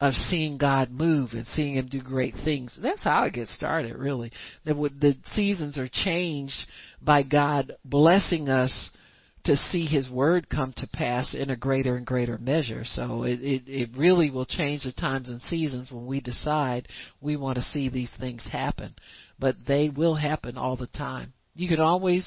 of 0.00 0.14
seeing 0.14 0.58
God 0.58 0.90
move 0.90 1.30
and 1.32 1.46
seeing 1.48 1.74
Him 1.74 1.88
do 1.88 2.00
great 2.00 2.34
things. 2.44 2.78
That's 2.80 3.02
how 3.02 3.24
it 3.24 3.34
gets 3.34 3.54
started, 3.54 3.96
really. 3.96 4.30
That 4.64 4.74
the 4.74 5.16
seasons 5.34 5.76
are 5.76 5.88
changed 5.90 6.54
by 7.02 7.24
God 7.24 7.76
blessing 7.84 8.48
us 8.48 8.90
to 9.44 9.56
see 9.56 9.86
His 9.86 10.08
word 10.08 10.48
come 10.48 10.72
to 10.76 10.86
pass 10.92 11.34
in 11.34 11.50
a 11.50 11.56
greater 11.56 11.96
and 11.96 12.06
greater 12.06 12.38
measure. 12.38 12.84
So 12.84 13.24
it, 13.24 13.40
it, 13.40 13.62
it 13.66 13.88
really 13.96 14.30
will 14.30 14.46
change 14.46 14.84
the 14.84 14.92
times 14.92 15.28
and 15.28 15.42
seasons 15.42 15.90
when 15.90 16.06
we 16.06 16.20
decide 16.20 16.86
we 17.20 17.36
want 17.36 17.56
to 17.56 17.62
see 17.62 17.88
these 17.88 18.12
things 18.20 18.46
happen. 18.50 18.94
But 19.38 19.56
they 19.66 19.88
will 19.88 20.14
happen 20.14 20.56
all 20.56 20.76
the 20.76 20.86
time. 20.86 21.32
You 21.54 21.68
can 21.68 21.80
always 21.80 22.24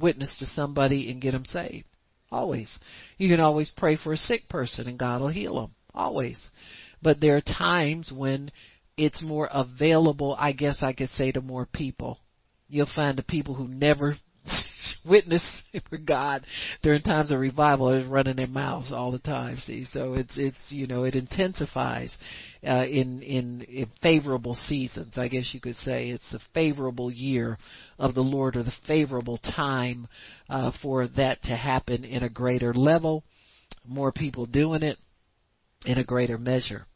witness 0.00 0.34
to 0.40 0.46
somebody 0.46 1.10
and 1.10 1.20
get 1.20 1.32
them 1.32 1.44
saved. 1.44 1.86
Always. 2.32 2.70
You 3.16 3.28
can 3.28 3.40
always 3.40 3.70
pray 3.76 3.96
for 3.96 4.12
a 4.12 4.16
sick 4.16 4.48
person 4.48 4.88
and 4.88 4.98
God 4.98 5.20
will 5.20 5.28
heal 5.28 5.60
them. 5.60 5.74
Always. 5.94 6.40
But 7.02 7.20
there 7.20 7.36
are 7.36 7.40
times 7.40 8.12
when 8.14 8.50
it's 8.96 9.22
more 9.22 9.48
available, 9.50 10.36
I 10.38 10.52
guess 10.52 10.82
I 10.82 10.92
could 10.92 11.08
say, 11.10 11.32
to 11.32 11.40
more 11.40 11.66
people. 11.66 12.18
You'll 12.68 12.90
find 12.94 13.16
the 13.16 13.22
people 13.22 13.54
who 13.54 13.66
never 13.66 14.16
witness 15.04 15.42
for 15.88 15.98
God 15.98 16.44
during 16.82 17.02
times 17.02 17.30
of 17.30 17.40
revival 17.40 17.90
is 17.90 18.06
running 18.06 18.36
their 18.36 18.46
mouths 18.46 18.92
all 18.92 19.10
the 19.10 19.18
time. 19.18 19.56
See, 19.58 19.84
so 19.90 20.14
it's 20.14 20.36
it's 20.36 20.58
you 20.68 20.86
know 20.86 21.04
it 21.04 21.14
intensifies 21.14 22.16
uh, 22.66 22.86
in, 22.86 23.22
in 23.22 23.62
in 23.62 23.86
favorable 24.02 24.54
seasons. 24.54 25.14
I 25.16 25.28
guess 25.28 25.50
you 25.52 25.60
could 25.60 25.76
say 25.76 26.10
it's 26.10 26.34
a 26.34 26.40
favorable 26.54 27.10
year 27.10 27.58
of 27.98 28.14
the 28.14 28.20
Lord 28.20 28.56
or 28.56 28.62
the 28.62 28.72
favorable 28.86 29.38
time 29.38 30.08
uh, 30.48 30.72
for 30.82 31.06
that 31.16 31.42
to 31.44 31.56
happen 31.56 32.04
in 32.04 32.22
a 32.22 32.28
greater 32.30 32.74
level. 32.74 33.24
More 33.86 34.12
people 34.12 34.46
doing 34.46 34.82
it 34.82 34.98
in 35.84 35.98
a 35.98 36.04
greater 36.04 36.38
measure. 36.38 36.86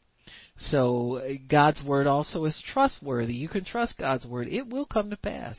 So 0.57 1.21
God's 1.49 1.83
word 1.85 2.07
also 2.07 2.45
is 2.45 2.63
trustworthy. 2.71 3.33
You 3.33 3.49
can 3.49 3.65
trust 3.65 3.97
God's 3.97 4.25
word. 4.25 4.47
It 4.47 4.67
will 4.69 4.85
come 4.85 5.09
to 5.09 5.17
pass. 5.17 5.57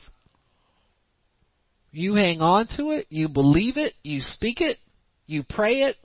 You 1.91 2.15
hang 2.15 2.41
on 2.41 2.67
to 2.77 2.91
it, 2.91 3.07
you 3.09 3.29
believe 3.29 3.77
it, 3.77 3.93
you 4.03 4.19
speak 4.21 4.61
it, 4.61 4.77
you 5.25 5.43
pray 5.47 5.83
it, 5.83 5.95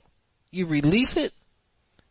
you 0.49 0.67
release 0.67 1.17
it 1.17 1.33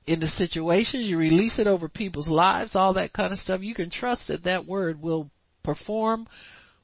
into 0.06 0.26
situations, 0.26 1.06
you 1.06 1.16
release 1.16 1.58
it 1.58 1.66
over 1.66 1.88
people's 1.88 2.28
lives, 2.28 2.76
all 2.76 2.94
that 2.94 3.12
kind 3.12 3.32
of 3.32 3.38
stuff. 3.38 3.60
You 3.62 3.74
can 3.74 3.90
trust 3.90 4.28
that 4.28 4.44
that 4.44 4.66
word 4.66 5.00
will 5.00 5.30
perform 5.62 6.26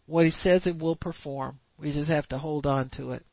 what 0.07 0.24
he 0.24 0.31
says 0.31 0.66
it 0.66 0.79
will 0.79 0.97
perform. 0.97 1.59
We 1.79 1.93
just 1.93 2.11
have 2.11 2.26
to 2.29 2.39
hold 2.39 2.66
on 2.66 2.91
to 2.97 3.11
it. 3.11 3.24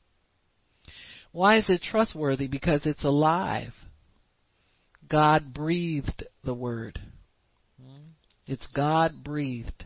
Why 1.31 1.57
is 1.57 1.69
it 1.69 1.81
trustworthy? 1.81 2.47
Because 2.47 2.85
it's 2.85 3.03
alive. 3.03 3.73
God 5.09 5.53
breathed 5.53 6.23
the 6.43 6.53
word. 6.53 6.99
It's 8.47 8.67
God 8.75 9.23
breathed. 9.23 9.85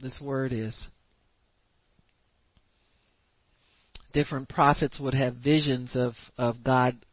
This 0.00 0.20
word 0.22 0.52
is. 0.52 0.88
Different 4.12 4.48
prophets 4.48 5.00
would 5.00 5.14
have 5.14 5.36
visions 5.36 5.96
of, 5.96 6.12
of 6.38 6.62
God 6.62 7.04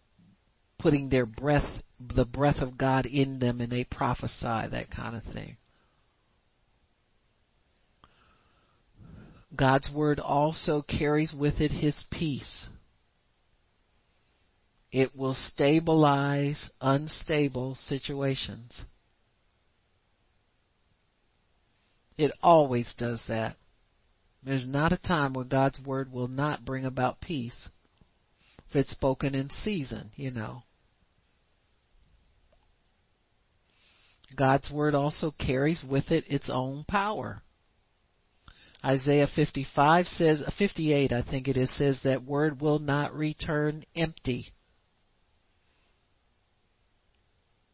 putting 0.78 1.09
their 1.09 1.26
breath, 1.26 1.82
the 1.99 2.26
breath 2.26 2.57
of 2.59 2.78
God 2.78 3.05
in 3.05 3.39
them, 3.39 3.62
and 3.62 3.72
they 3.72 3.84
prophesy, 3.84 4.41
that 4.43 4.91
kind 4.95 5.16
of 5.16 5.24
thing. 5.34 5.57
God's 9.55 9.89
word 9.93 10.20
also 10.20 10.82
carries 10.82 11.34
with 11.38 11.59
it 11.59 11.72
his 11.72 12.05
peace. 12.12 12.68
It 14.92 15.16
will 15.16 15.34
stabilize 15.34 16.70
unstable 16.82 17.76
situations. 17.86 18.82
It 22.18 22.32
always 22.44 22.94
does 22.98 23.22
that. 23.28 23.56
There's 24.44 24.68
not 24.68 24.92
a 24.92 24.98
time 24.98 25.34
where 25.34 25.46
God's 25.46 25.80
word 25.86 26.12
will 26.12 26.28
not 26.28 26.66
bring 26.66 26.86
about 26.86 27.22
peace 27.22 27.70
if 28.70 28.76
it's 28.76 28.92
spoken 28.92 29.34
in 29.34 29.50
season, 29.64 30.12
you 30.16 30.32
know. 30.32 30.64
God's 34.36 34.72
word 34.72 34.96
also 34.96 35.32
carries 35.32 35.84
with 35.89 36.12
it 36.12 36.26
its 36.28 36.50
own 36.50 36.86
power. 36.88 37.42
Isaiah 38.84 39.28
55 39.36 40.08
says, 40.08 40.44
58 40.58 41.12
I 41.12 41.22
think 41.22 41.48
it 41.48 41.58
is, 41.58 41.70
says 41.78 42.00
that 42.04 42.24
word 42.24 42.62
will 42.62 42.80
not 42.80 43.14
return 43.14 43.84
empty. 43.96 44.48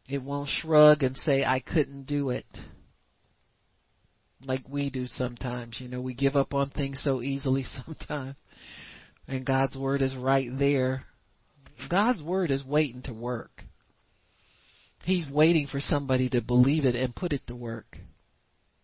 It 0.08 0.22
won't 0.22 0.48
shrug 0.48 1.02
and 1.02 1.16
say, 1.18 1.44
I 1.44 1.60
couldn't 1.60 2.04
do 2.04 2.30
it. 2.30 2.46
Like 4.42 4.62
we 4.68 4.88
do 4.88 5.06
sometimes. 5.06 5.78
You 5.80 5.88
know, 5.88 6.00
we 6.00 6.14
give 6.14 6.34
up 6.34 6.54
on 6.54 6.70
things 6.70 7.00
so 7.02 7.20
easily 7.20 7.64
sometimes. 7.84 8.36
And 9.26 9.44
God's 9.44 9.76
Word 9.76 10.00
is 10.00 10.16
right 10.16 10.48
there. 10.58 11.04
God's 11.90 12.22
Word 12.22 12.50
is 12.50 12.64
waiting 12.64 13.02
to 13.02 13.12
work. 13.12 13.64
He's 15.04 15.28
waiting 15.30 15.66
for 15.66 15.80
somebody 15.80 16.30
to 16.30 16.40
believe 16.40 16.86
it 16.86 16.96
and 16.96 17.14
put 17.14 17.32
it 17.32 17.46
to 17.46 17.54
work. 17.54 17.98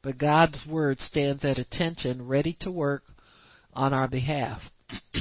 But 0.03 0.19
God's 0.19 0.59
Word 0.69 0.99
stands 0.99 1.45
at 1.45 1.59
attention, 1.59 2.29
ready 2.29 2.57
to 2.61 2.71
work 2.71 3.03
on 3.73 3.95
our 3.95 4.09
behalf. 4.09 4.61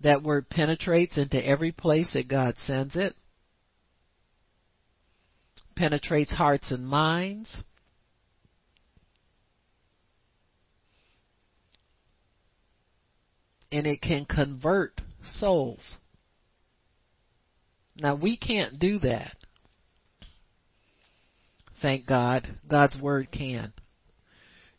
that 0.00 0.22
word 0.22 0.48
penetrates 0.48 1.18
into 1.18 1.44
every 1.44 1.72
place 1.72 2.12
that 2.14 2.28
God 2.28 2.54
sends 2.66 2.96
it 2.96 3.14
penetrates 5.76 6.32
hearts 6.32 6.70
and 6.70 6.86
minds. 6.86 7.56
And 13.72 13.86
it 13.86 14.00
can 14.00 14.24
convert 14.24 15.00
souls. 15.24 15.96
Now 17.96 18.14
we 18.14 18.36
can't 18.36 18.78
do 18.78 18.98
that. 19.00 19.36
Thank 21.82 22.06
God. 22.06 22.46
God's 22.68 22.96
Word 22.96 23.28
can. 23.30 23.72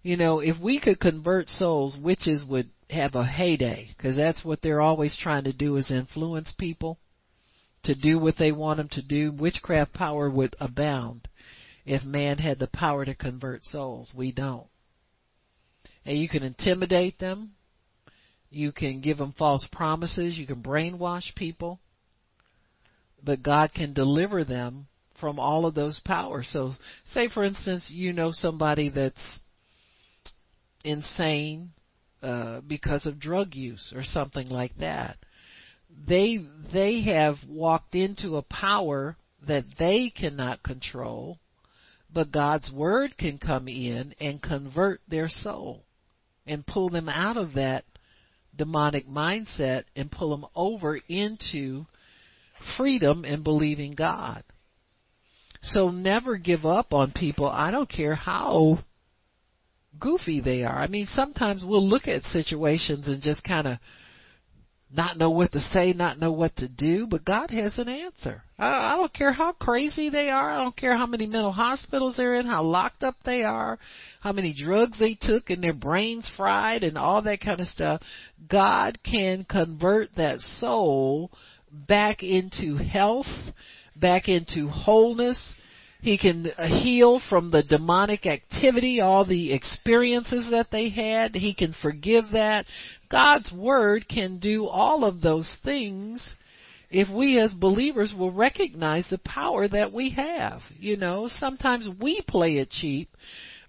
You 0.02 0.18
know, 0.18 0.40
if 0.40 0.60
we 0.62 0.80
could 0.80 1.00
convert 1.00 1.50
souls, 1.50 1.98
witches 2.02 2.44
would 2.50 2.70
have 2.90 3.16
a 3.16 3.26
heyday 3.26 3.90
because 3.96 4.16
that's 4.16 4.46
what 4.46 4.62
they're 4.62 4.82
always 4.82 5.18
trying 5.22 5.44
to 5.46 5.54
do 5.54 5.76
is 5.78 5.90
influence 5.90 6.54
people 6.58 7.00
to 7.86 7.96
do 7.96 8.20
what 8.20 8.36
they 8.38 8.52
want 8.52 8.78
them 8.78 8.90
to 8.90 9.02
do. 9.02 9.32
Witchcraft 9.32 9.94
power 9.94 10.30
would 10.30 10.56
abound 10.60 11.28
if 11.86 12.04
man 12.04 12.38
had 12.38 12.60
the 12.60 12.68
power 12.68 13.06
to 13.06 13.16
convert 13.16 13.64
souls. 13.66 14.14
We 14.16 14.32
don't. 14.32 14.68
And 16.06 16.18
you 16.18 16.30
can 16.30 16.44
intimidate 16.44 17.20
them. 17.20 17.52
You 18.50 18.72
can 18.72 19.02
give 19.02 19.18
them 19.18 19.34
false 19.38 19.68
promises. 19.72 20.38
You 20.38 20.48
can 20.48 20.62
brainwash 20.62 21.36
people. 21.36 21.80
But 23.24 23.44
God 23.44 23.72
can 23.74 23.94
deliver 23.94 24.44
them 24.44 24.88
from 25.20 25.40
all 25.40 25.66
of 25.66 25.76
those 25.76 26.00
powers. 26.06 26.48
So, 26.52 26.74
say 27.14 27.30
for 27.30 27.44
instance, 27.44 27.90
you 27.92 28.14
know 28.14 28.32
somebody 28.32 28.90
that's 28.90 29.40
insane 30.84 31.72
uh, 32.22 32.62
because 32.62 33.06
of 33.06 33.20
drug 33.20 33.56
use 33.56 33.94
or 33.96 34.04
something 34.04 34.48
like 34.48 34.76
that 34.80 35.18
they 36.08 36.40
they 36.74 37.02
have 37.04 37.36
walked 37.48 37.96
into 37.96 38.38
a 38.38 38.44
power 38.44 39.18
that 39.48 39.64
they 39.78 40.10
cannot 40.10 40.64
control, 40.64 41.40
but 42.14 42.32
God's 42.32 42.72
word 42.72 43.18
can 43.18 43.38
come 43.38 43.68
in 43.68 44.14
and 44.20 44.42
convert 44.42 45.02
their 45.08 45.30
soul 45.30 45.84
and 46.48 46.66
pull 46.66 46.90
them 46.90 47.10
out 47.10 47.38
of 47.38 47.54
that 47.54 47.86
demonic 48.56 49.08
mindset 49.08 49.84
and 49.96 50.12
pull 50.12 50.32
them 50.32 50.46
over 50.56 51.00
into 51.08 51.86
freedom 52.78 53.26
and 53.26 53.44
believing 53.44 53.94
God. 53.94 54.44
So 55.62 55.90
never 55.90 56.38
give 56.38 56.66
up 56.66 56.94
on 56.94 57.12
people. 57.12 57.48
I 57.48 57.72
don't 57.72 57.90
care 57.90 58.16
how 58.16 58.80
goofy 60.00 60.42
they 60.42 60.64
are. 60.64 60.78
I 60.78 60.88
mean, 60.88 61.08
sometimes 61.08 61.64
we'll 61.66 61.88
look 61.88 62.08
at 62.08 62.22
situations 62.24 63.08
and 63.08 63.22
just 63.22 63.44
kind 63.44 63.68
of 63.68 63.78
not 64.96 65.18
know 65.18 65.30
what 65.30 65.52
to 65.52 65.60
say, 65.60 65.94
not 65.94 66.20
know 66.20 66.32
what 66.32 66.56
to 66.58 66.68
do, 66.68 67.08
but 67.10 67.26
God 67.26 67.50
has 67.50 67.78
an 67.78 67.90
answer. 67.90 68.44
I, 68.58 68.94
I 68.94 68.96
don't 68.96 69.14
care 69.14 69.32
how 69.32 69.54
crazy 69.54 70.10
they 70.10 70.30
are. 70.30 70.52
I 70.52 70.58
don't 70.58 70.76
care 70.76 70.96
how 70.98 71.06
many 71.06 71.26
mental 71.26 71.52
hospitals 71.52 72.16
they're 72.18 72.36
in, 72.36 72.46
how 72.46 72.64
locked 72.64 73.04
up 73.04 73.16
they 73.26 73.44
are, 73.44 73.78
how 74.22 74.32
many 74.32 74.54
drugs 74.54 74.98
they 75.00 75.18
took 75.20 75.50
and 75.50 75.64
their 75.64 75.74
brains 75.74 76.32
fried 76.38 76.84
and 76.84 76.98
all 76.98 77.22
that 77.24 77.42
kind 77.42 77.60
of 77.60 77.68
stuff. 77.68 78.02
God 78.50 78.98
can 79.04 79.46
convert 79.50 80.16
that 80.16 80.40
soul 80.40 81.32
back 81.72 82.24
into 82.24 82.78
health, 82.78 83.28
back 84.00 84.28
into 84.28 84.70
wholeness. 84.70 85.54
He 86.02 86.18
can 86.18 86.46
heal 86.84 87.20
from 87.30 87.50
the 87.50 87.64
demonic 87.64 88.26
activity, 88.28 89.02
all 89.02 89.26
the 89.26 89.54
experiences 89.54 90.50
that 90.52 90.68
they 90.72 90.90
had. 90.90 91.34
He 91.34 91.56
can 91.56 91.74
forgive 91.82 92.26
that. 92.34 92.66
God's 93.16 93.50
Word 93.54 94.10
can 94.10 94.40
do 94.40 94.66
all 94.66 95.06
of 95.06 95.22
those 95.22 95.50
things 95.64 96.36
if 96.90 97.08
we 97.08 97.40
as 97.40 97.54
believers 97.54 98.14
will 98.14 98.34
recognize 98.34 99.06
the 99.10 99.20
power 99.20 99.70
that 99.70 99.94
we 99.94 100.10
have. 100.10 100.60
You 100.78 100.98
know, 100.98 101.30
sometimes 101.30 101.88
we 102.02 102.22
play 102.28 102.58
it 102.58 102.72
cheap 102.72 103.08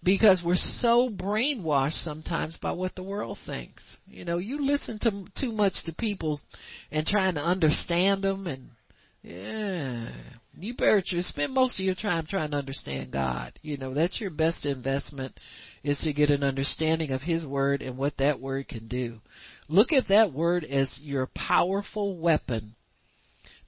because 0.03 0.43
we're 0.45 0.57
so 0.57 1.11
brainwashed 1.11 2.03
sometimes 2.03 2.57
by 2.61 2.73
what 2.73 2.97
the 2.97 3.05
world 3.05 3.39
thinks. 3.47 3.85
You 4.09 4.25
know, 4.25 4.39
you 4.39 4.67
listen 4.67 4.99
to 5.03 5.27
too 5.41 5.53
much 5.53 5.75
to 5.85 5.95
people 5.97 6.41
and 6.91 7.07
trying 7.07 7.37
to 7.37 7.41
understand 7.41 8.25
them 8.25 8.49
and 8.49 8.71
yeah, 9.23 10.09
you 10.59 10.75
better 10.75 11.03
spend 11.05 11.53
most 11.53 11.81
of 11.81 11.85
your 11.85 11.97
time 11.97 12.27
trying 12.29 12.53
to 12.53 12.57
understand 12.57 13.13
God. 13.13 13.59
You 13.63 13.77
know, 13.77 13.93
that's 13.93 14.21
your 14.21 14.31
best 14.31 14.65
investment 14.65 15.39
is 15.87 15.99
to 16.01 16.13
get 16.13 16.31
an 16.31 16.43
understanding 16.43 17.13
of 17.13 17.23
His 17.23 17.47
Word 17.47 17.81
and 17.81 17.97
what 17.97 18.17
that 18.19 18.41
Word 18.41 18.67
can 18.67 18.89
do. 18.89 19.21
Look 19.69 19.93
at 19.93 20.09
that 20.09 20.33
Word 20.33 20.65
as 20.65 20.99
your 21.01 21.29
powerful 21.33 22.19
weapon 22.19 22.75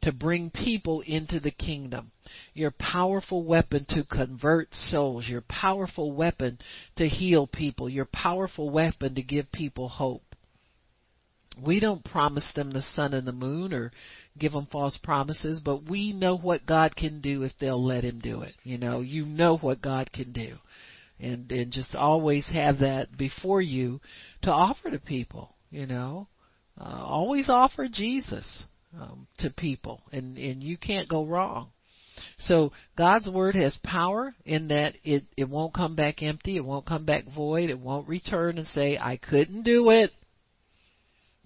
to 0.03 0.13
bring 0.13 0.51
people 0.51 1.01
into 1.07 1.39
the 1.39 1.53
kingdom. 1.53 2.11
Your 2.55 2.73
powerful 2.73 3.45
weapon 3.45 3.87
to 3.91 4.03
convert 4.05 4.75
souls. 4.75 5.29
Your 5.29 5.43
powerful 5.43 6.11
weapon 6.11 6.59
to 6.97 7.07
heal 7.07 7.47
people. 7.47 7.89
Your 7.89 8.09
powerful 8.13 8.69
weapon 8.69 9.15
to 9.15 9.23
give 9.23 9.53
people 9.53 9.89
hope. 9.89 10.23
We 11.65 11.79
don't 11.79 12.05
promise 12.05 12.51
them 12.55 12.73
the 12.73 12.83
sun 12.95 13.15
and 13.15 13.27
the 13.27 13.33
moon 13.33 13.73
or 13.73 13.93
give 14.39 14.53
them 14.53 14.67
false 14.71 14.99
promises, 15.03 15.61
but 15.65 15.85
we 15.85 16.13
know 16.13 16.37
what 16.37 16.67
God 16.67 16.97
can 16.97 17.21
do 17.21 17.43
if 17.43 17.53
they'll 17.61 17.85
let 17.85 18.05
him 18.05 18.21
do 18.21 18.43
it. 18.43 18.55
You 18.65 18.79
know, 18.79 19.01
you 19.01 19.25
know 19.25 19.57
what 19.57 19.83
God 19.83 20.13
can 20.13 20.33
do. 20.33 20.57
And 21.21 21.51
and 21.51 21.73
just 21.73 21.95
always 21.95 22.49
have 22.53 22.79
that 22.79 23.17
before 23.17 23.61
you 23.61 24.01
to 24.43 24.51
offer 24.51 24.91
to 24.91 24.99
people, 24.99 25.55
you 25.71 25.87
know. 25.87 26.29
Uh, 26.81 27.03
always 27.05 27.49
offer 27.49 27.89
Jesus 27.93 28.65
um, 28.95 29.27
to 29.39 29.51
people, 29.51 30.01
and 30.13 30.39
and 30.39 30.63
you 30.63 30.79
can't 30.79 31.09
go 31.09 31.27
wrong. 31.27 31.71
So 32.39 32.73
God's 32.97 33.29
word 33.29 33.55
has 33.55 33.77
power 33.83 34.35
in 34.45 34.69
that 34.69 34.95
it 35.05 35.25
it 35.37 35.49
won't 35.49 35.75
come 35.75 35.97
back 35.97 36.23
empty, 36.23 36.57
it 36.57 36.65
won't 36.65 36.87
come 36.87 37.05
back 37.05 37.25
void, 37.35 37.71
it 37.71 37.79
won't 37.79 38.09
return 38.09 38.59
and 38.59 38.67
say 38.67 38.97
I 38.97 39.17
couldn't 39.17 39.63
do 39.63 39.91
it. 39.91 40.11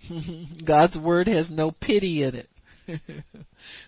God's 0.66 0.98
word 0.98 1.28
has 1.28 1.50
no 1.50 1.72
pity 1.80 2.22
in 2.22 2.34
it. 2.34 2.48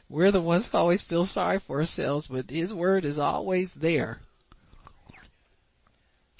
We're 0.08 0.32
the 0.32 0.40
ones 0.40 0.68
who 0.70 0.78
always 0.78 1.02
feel 1.08 1.26
sorry 1.26 1.60
for 1.66 1.80
ourselves, 1.80 2.26
but 2.30 2.48
His 2.48 2.72
word 2.72 3.04
is 3.04 3.18
always 3.18 3.70
there 3.80 4.20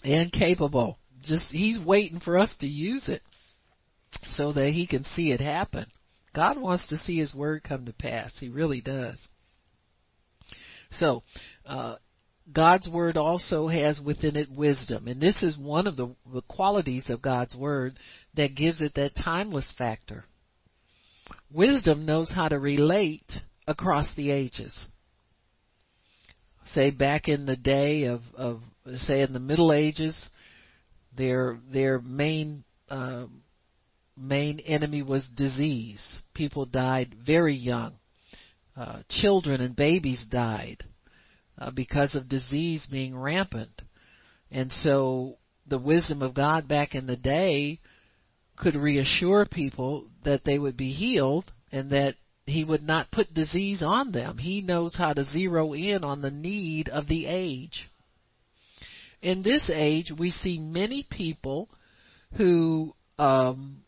and 0.05 0.33
capable. 0.33 0.99
Just 1.23 1.47
He's 1.51 1.79
waiting 1.81 2.21
for 2.21 2.39
us 2.39 2.55
to 2.61 2.67
use 2.67 3.09
it 3.09 3.23
so 4.29 4.53
that 4.53 4.71
He 4.71 4.87
can 4.87 5.05
see 5.05 5.33
it 5.33 5.41
happen. 5.41 5.87
God 6.35 6.61
wants 6.61 6.87
to 6.89 6.97
see 6.97 7.19
His 7.19 7.35
word 7.35 7.63
come 7.65 7.87
to 7.87 7.93
pass. 7.93 8.33
He 8.39 8.49
really 8.49 8.81
does. 8.81 9.19
So, 10.93 11.23
uh, 11.67 11.97
God's 12.53 12.87
word 12.87 13.17
also 13.17 13.69
has 13.69 14.01
within 14.05 14.37
it 14.37 14.51
wisdom, 14.55 15.09
and 15.09 15.21
this 15.21 15.43
is 15.43 15.57
one 15.57 15.87
of 15.87 15.97
the, 15.97 16.15
the 16.33 16.43
qualities 16.43 17.09
of 17.09 17.23
God's 17.23 17.55
word 17.55 17.95
that 18.35 18.55
gives 18.55 18.83
it 18.83 18.93
that 18.97 19.13
timeless 19.17 19.73
factor. 19.79 20.25
Wisdom 21.51 22.05
knows 22.05 22.31
how 22.31 22.49
to 22.49 22.59
relate 22.59 23.33
across 23.67 24.15
the 24.15 24.31
ages. 24.31 24.87
Say 26.67 26.91
back 26.91 27.29
in 27.29 27.47
the 27.47 27.57
day 27.57 28.05
of, 28.05 28.21
of 28.35 28.61
say 28.97 29.23
in 29.23 29.33
the 29.33 29.41
Middle 29.41 29.73
Ages, 29.73 30.17
their 31.17 31.59
their 31.73 32.01
main 32.01 32.65
um, 32.89 33.43
main 34.17 34.61
enemy 34.61 35.03
was 35.03 35.27
disease. 35.35 36.03
People 36.35 36.67
died 36.67 37.15
very 37.25 37.55
young. 37.55 37.95
Uh, 38.77 39.03
children 39.09 39.61
and 39.61 39.77
babies 39.77 40.25
died 40.31 40.85
uh, 41.59 41.71
because 41.71 42.15
of 42.15 42.29
disease 42.29 42.87
being 42.91 43.17
rampant. 43.17 43.83
And 44.51 44.71
so 44.73 45.39
the 45.67 45.79
wisdom 45.79 46.23
of 46.23 46.35
God 46.35 46.69
back 46.69 46.95
in 46.95 47.07
the 47.07 47.17
day 47.17 47.79
could 48.57 48.75
reassure 48.75 49.47
people 49.47 50.09
that 50.25 50.43
they 50.45 50.59
would 50.59 50.77
be 50.77 50.91
healed 50.91 51.53
and 51.73 51.91
that 51.91 52.15
he 52.47 52.65
would 52.65 52.83
not 52.83 53.11
put 53.11 53.33
disease 53.33 53.83
on 53.83 54.13
them. 54.13 54.39
He 54.39 54.61
knows 54.61 54.95
how 54.97 55.13
to 55.13 55.25
zero 55.25 55.73
in 55.73 56.05
on 56.05 56.21
the 56.21 56.31
need 56.31 56.89
of 56.89 57.09
the 57.09 57.27
age. 57.27 57.89
In 59.25 59.43
this 59.43 59.71
age, 59.73 60.13
we 60.19 60.31
see 60.31 60.59
many 60.59 61.07
people 61.11 61.71
who 62.37 62.93
um, 63.19 63.79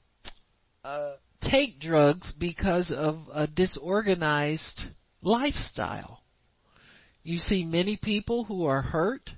uh, 0.82 1.16
take 1.43 1.78
drugs 1.78 2.32
because 2.41 2.91
of 2.91 3.16
a 3.30 3.47
disorganized 3.47 4.80
lifestyle. 5.20 6.22
You 7.22 7.37
see 7.37 7.66
many 7.66 7.99
people 8.03 8.45
who 8.45 8.64
are 8.64 8.80
hurt. 8.80 9.28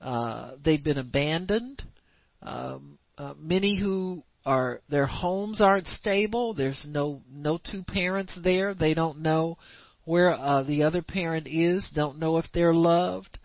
Uh, 0.00 0.56
they've 0.64 0.82
been 0.82 0.98
abandoned. 0.98 1.80
Um, 2.42 2.98
uh, 3.16 3.34
many 3.38 3.78
who 3.78 4.24
are 4.44 4.80
their 4.88 5.06
homes 5.06 5.60
aren't 5.60 5.86
stable. 5.86 6.54
There's 6.54 6.84
no 6.88 7.22
no 7.32 7.56
two 7.70 7.84
parents 7.84 8.36
there. 8.42 8.74
They 8.74 8.94
don't 8.94 9.20
know 9.20 9.58
where 10.04 10.32
uh, 10.32 10.64
the 10.64 10.82
other 10.82 11.02
parent 11.02 11.46
is. 11.46 11.88
Don't 11.94 12.18
know 12.18 12.38
if 12.38 12.46
they're 12.52 12.74
loved. 12.74 13.38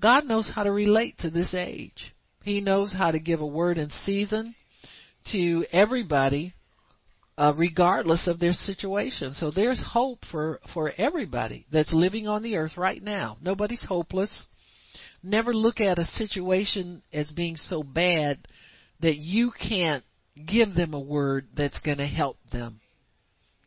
God 0.00 0.24
knows 0.24 0.50
how 0.54 0.62
to 0.62 0.70
relate 0.70 1.18
to 1.18 1.30
this 1.30 1.54
age. 1.54 2.14
He 2.42 2.60
knows 2.60 2.92
how 2.92 3.10
to 3.10 3.18
give 3.18 3.40
a 3.40 3.46
word 3.46 3.78
in 3.78 3.90
season 3.90 4.54
to 5.32 5.64
everybody 5.72 6.54
uh, 7.36 7.52
regardless 7.56 8.26
of 8.26 8.40
their 8.40 8.52
situation. 8.52 9.32
So 9.32 9.50
there's 9.50 9.82
hope 9.92 10.24
for 10.30 10.60
for 10.74 10.92
everybody 10.98 11.66
that's 11.70 11.92
living 11.92 12.26
on 12.26 12.42
the 12.42 12.56
earth 12.56 12.76
right 12.76 13.02
now. 13.02 13.38
Nobody's 13.40 13.84
hopeless. 13.86 14.44
Never 15.22 15.54
look 15.54 15.80
at 15.80 15.98
a 15.98 16.04
situation 16.04 17.02
as 17.12 17.30
being 17.30 17.56
so 17.56 17.82
bad 17.82 18.46
that 19.00 19.16
you 19.16 19.52
can't 19.52 20.04
give 20.46 20.74
them 20.74 20.94
a 20.94 21.00
word 21.00 21.46
that's 21.56 21.80
going 21.80 21.98
to 21.98 22.06
help 22.06 22.38
them. 22.52 22.80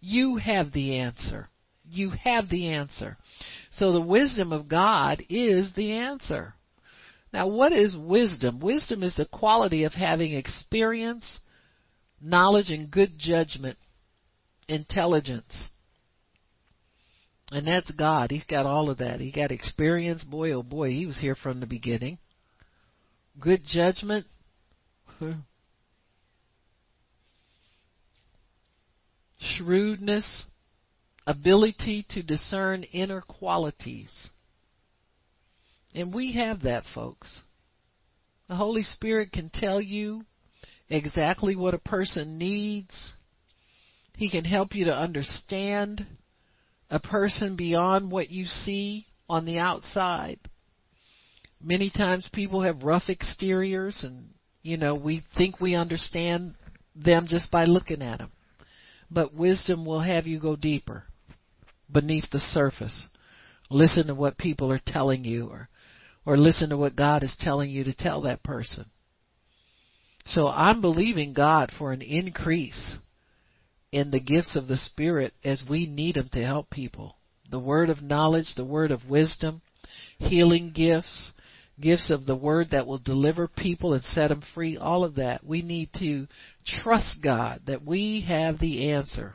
You 0.01 0.37
have 0.37 0.73
the 0.73 0.97
answer. 0.99 1.49
You 1.89 2.11
have 2.23 2.49
the 2.49 2.69
answer. 2.69 3.17
So 3.71 3.93
the 3.93 4.01
wisdom 4.01 4.51
of 4.51 4.67
God 4.67 5.23
is 5.29 5.71
the 5.75 5.93
answer. 5.93 6.53
Now, 7.33 7.47
what 7.47 7.71
is 7.71 7.95
wisdom? 7.97 8.59
Wisdom 8.59 9.03
is 9.03 9.15
the 9.15 9.25
quality 9.25 9.85
of 9.85 9.93
having 9.93 10.33
experience, 10.33 11.39
knowledge 12.21 12.69
and 12.69 12.91
good 12.91 13.11
judgment, 13.17 13.77
intelligence. 14.67 15.69
And 17.51 17.65
that's 17.65 17.91
God. 17.91 18.31
He's 18.31 18.43
got 18.43 18.65
all 18.65 18.89
of 18.89 18.97
that. 18.97 19.21
He 19.21 19.31
got 19.31 19.51
experience. 19.51 20.23
Boy, 20.23 20.51
oh 20.51 20.63
boy, 20.63 20.89
he 20.89 21.05
was 21.05 21.19
here 21.19 21.35
from 21.35 21.59
the 21.59 21.65
beginning. 21.65 22.17
Good 23.39 23.61
judgment. 23.65 24.25
Shrewdness. 29.39 30.45
Ability 31.27 32.05
to 32.09 32.23
discern 32.23 32.83
inner 32.83 33.21
qualities. 33.21 34.29
And 35.93 36.13
we 36.13 36.33
have 36.33 36.63
that, 36.63 36.83
folks. 36.95 37.41
The 38.47 38.55
Holy 38.55 38.83
Spirit 38.83 39.31
can 39.31 39.51
tell 39.53 39.79
you 39.79 40.23
exactly 40.89 41.55
what 41.55 41.73
a 41.73 41.79
person 41.79 42.37
needs. 42.37 43.13
He 44.15 44.29
can 44.29 44.45
help 44.45 44.73
you 44.73 44.85
to 44.85 44.93
understand 44.93 46.05
a 46.89 46.99
person 46.99 47.55
beyond 47.55 48.11
what 48.11 48.29
you 48.29 48.45
see 48.45 49.05
on 49.29 49.45
the 49.45 49.59
outside. 49.59 50.39
Many 51.61 51.91
times 51.91 52.27
people 52.33 52.63
have 52.63 52.83
rough 52.83 53.09
exteriors 53.09 54.03
and, 54.03 54.29
you 54.63 54.77
know, 54.77 54.95
we 54.95 55.23
think 55.37 55.61
we 55.61 55.75
understand 55.75 56.55
them 56.95 57.27
just 57.27 57.51
by 57.51 57.65
looking 57.65 58.01
at 58.01 58.19
them. 58.19 58.31
But 59.09 59.33
wisdom 59.33 59.85
will 59.85 60.01
have 60.01 60.25
you 60.25 60.39
go 60.39 60.55
deeper 60.55 61.03
beneath 61.91 62.29
the 62.31 62.39
surface. 62.39 63.05
Listen 63.69 64.07
to 64.07 64.15
what 64.15 64.37
people 64.37 64.71
are 64.71 64.81
telling 64.85 65.23
you 65.23 65.47
or 65.47 65.69
or 66.25 66.37
listen 66.37 66.69
to 66.69 66.77
what 66.77 66.95
God 66.95 67.23
is 67.23 67.35
telling 67.39 67.69
you 67.69 67.83
to 67.83 67.95
tell 67.95 68.21
that 68.21 68.43
person. 68.43 68.85
So 70.27 70.47
I'm 70.47 70.81
believing 70.81 71.33
God 71.33 71.71
for 71.77 71.91
an 71.91 72.01
increase 72.01 72.97
in 73.91 74.11
the 74.11 74.19
gifts 74.19 74.55
of 74.55 74.67
the 74.67 74.77
Spirit 74.77 75.33
as 75.43 75.63
we 75.69 75.87
need 75.87 76.15
them 76.15 76.29
to 76.33 76.45
help 76.45 76.69
people. 76.69 77.15
The 77.49 77.59
word 77.59 77.89
of 77.89 78.01
knowledge, 78.01 78.53
the 78.55 78.65
word 78.65 78.91
of 78.91 79.09
wisdom, 79.09 79.61
healing 80.19 80.71
gifts, 80.73 81.31
gifts 81.81 82.09
of 82.09 82.25
the 82.25 82.35
word 82.35 82.67
that 82.71 82.87
will 82.87 82.99
deliver 82.99 83.47
people 83.47 83.93
and 83.93 84.03
set 84.03 84.27
them 84.27 84.43
free, 84.53 84.77
all 84.77 85.03
of 85.03 85.15
that. 85.15 85.43
We 85.43 85.61
need 85.61 85.89
to 85.97 86.27
trust 86.65 87.17
God 87.23 87.61
that 87.65 87.83
we 87.83 88.23
have 88.27 88.59
the 88.59 88.91
answer. 88.91 89.33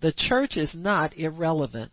The 0.00 0.12
church 0.12 0.56
is 0.56 0.74
not 0.74 1.16
irrelevant. 1.16 1.92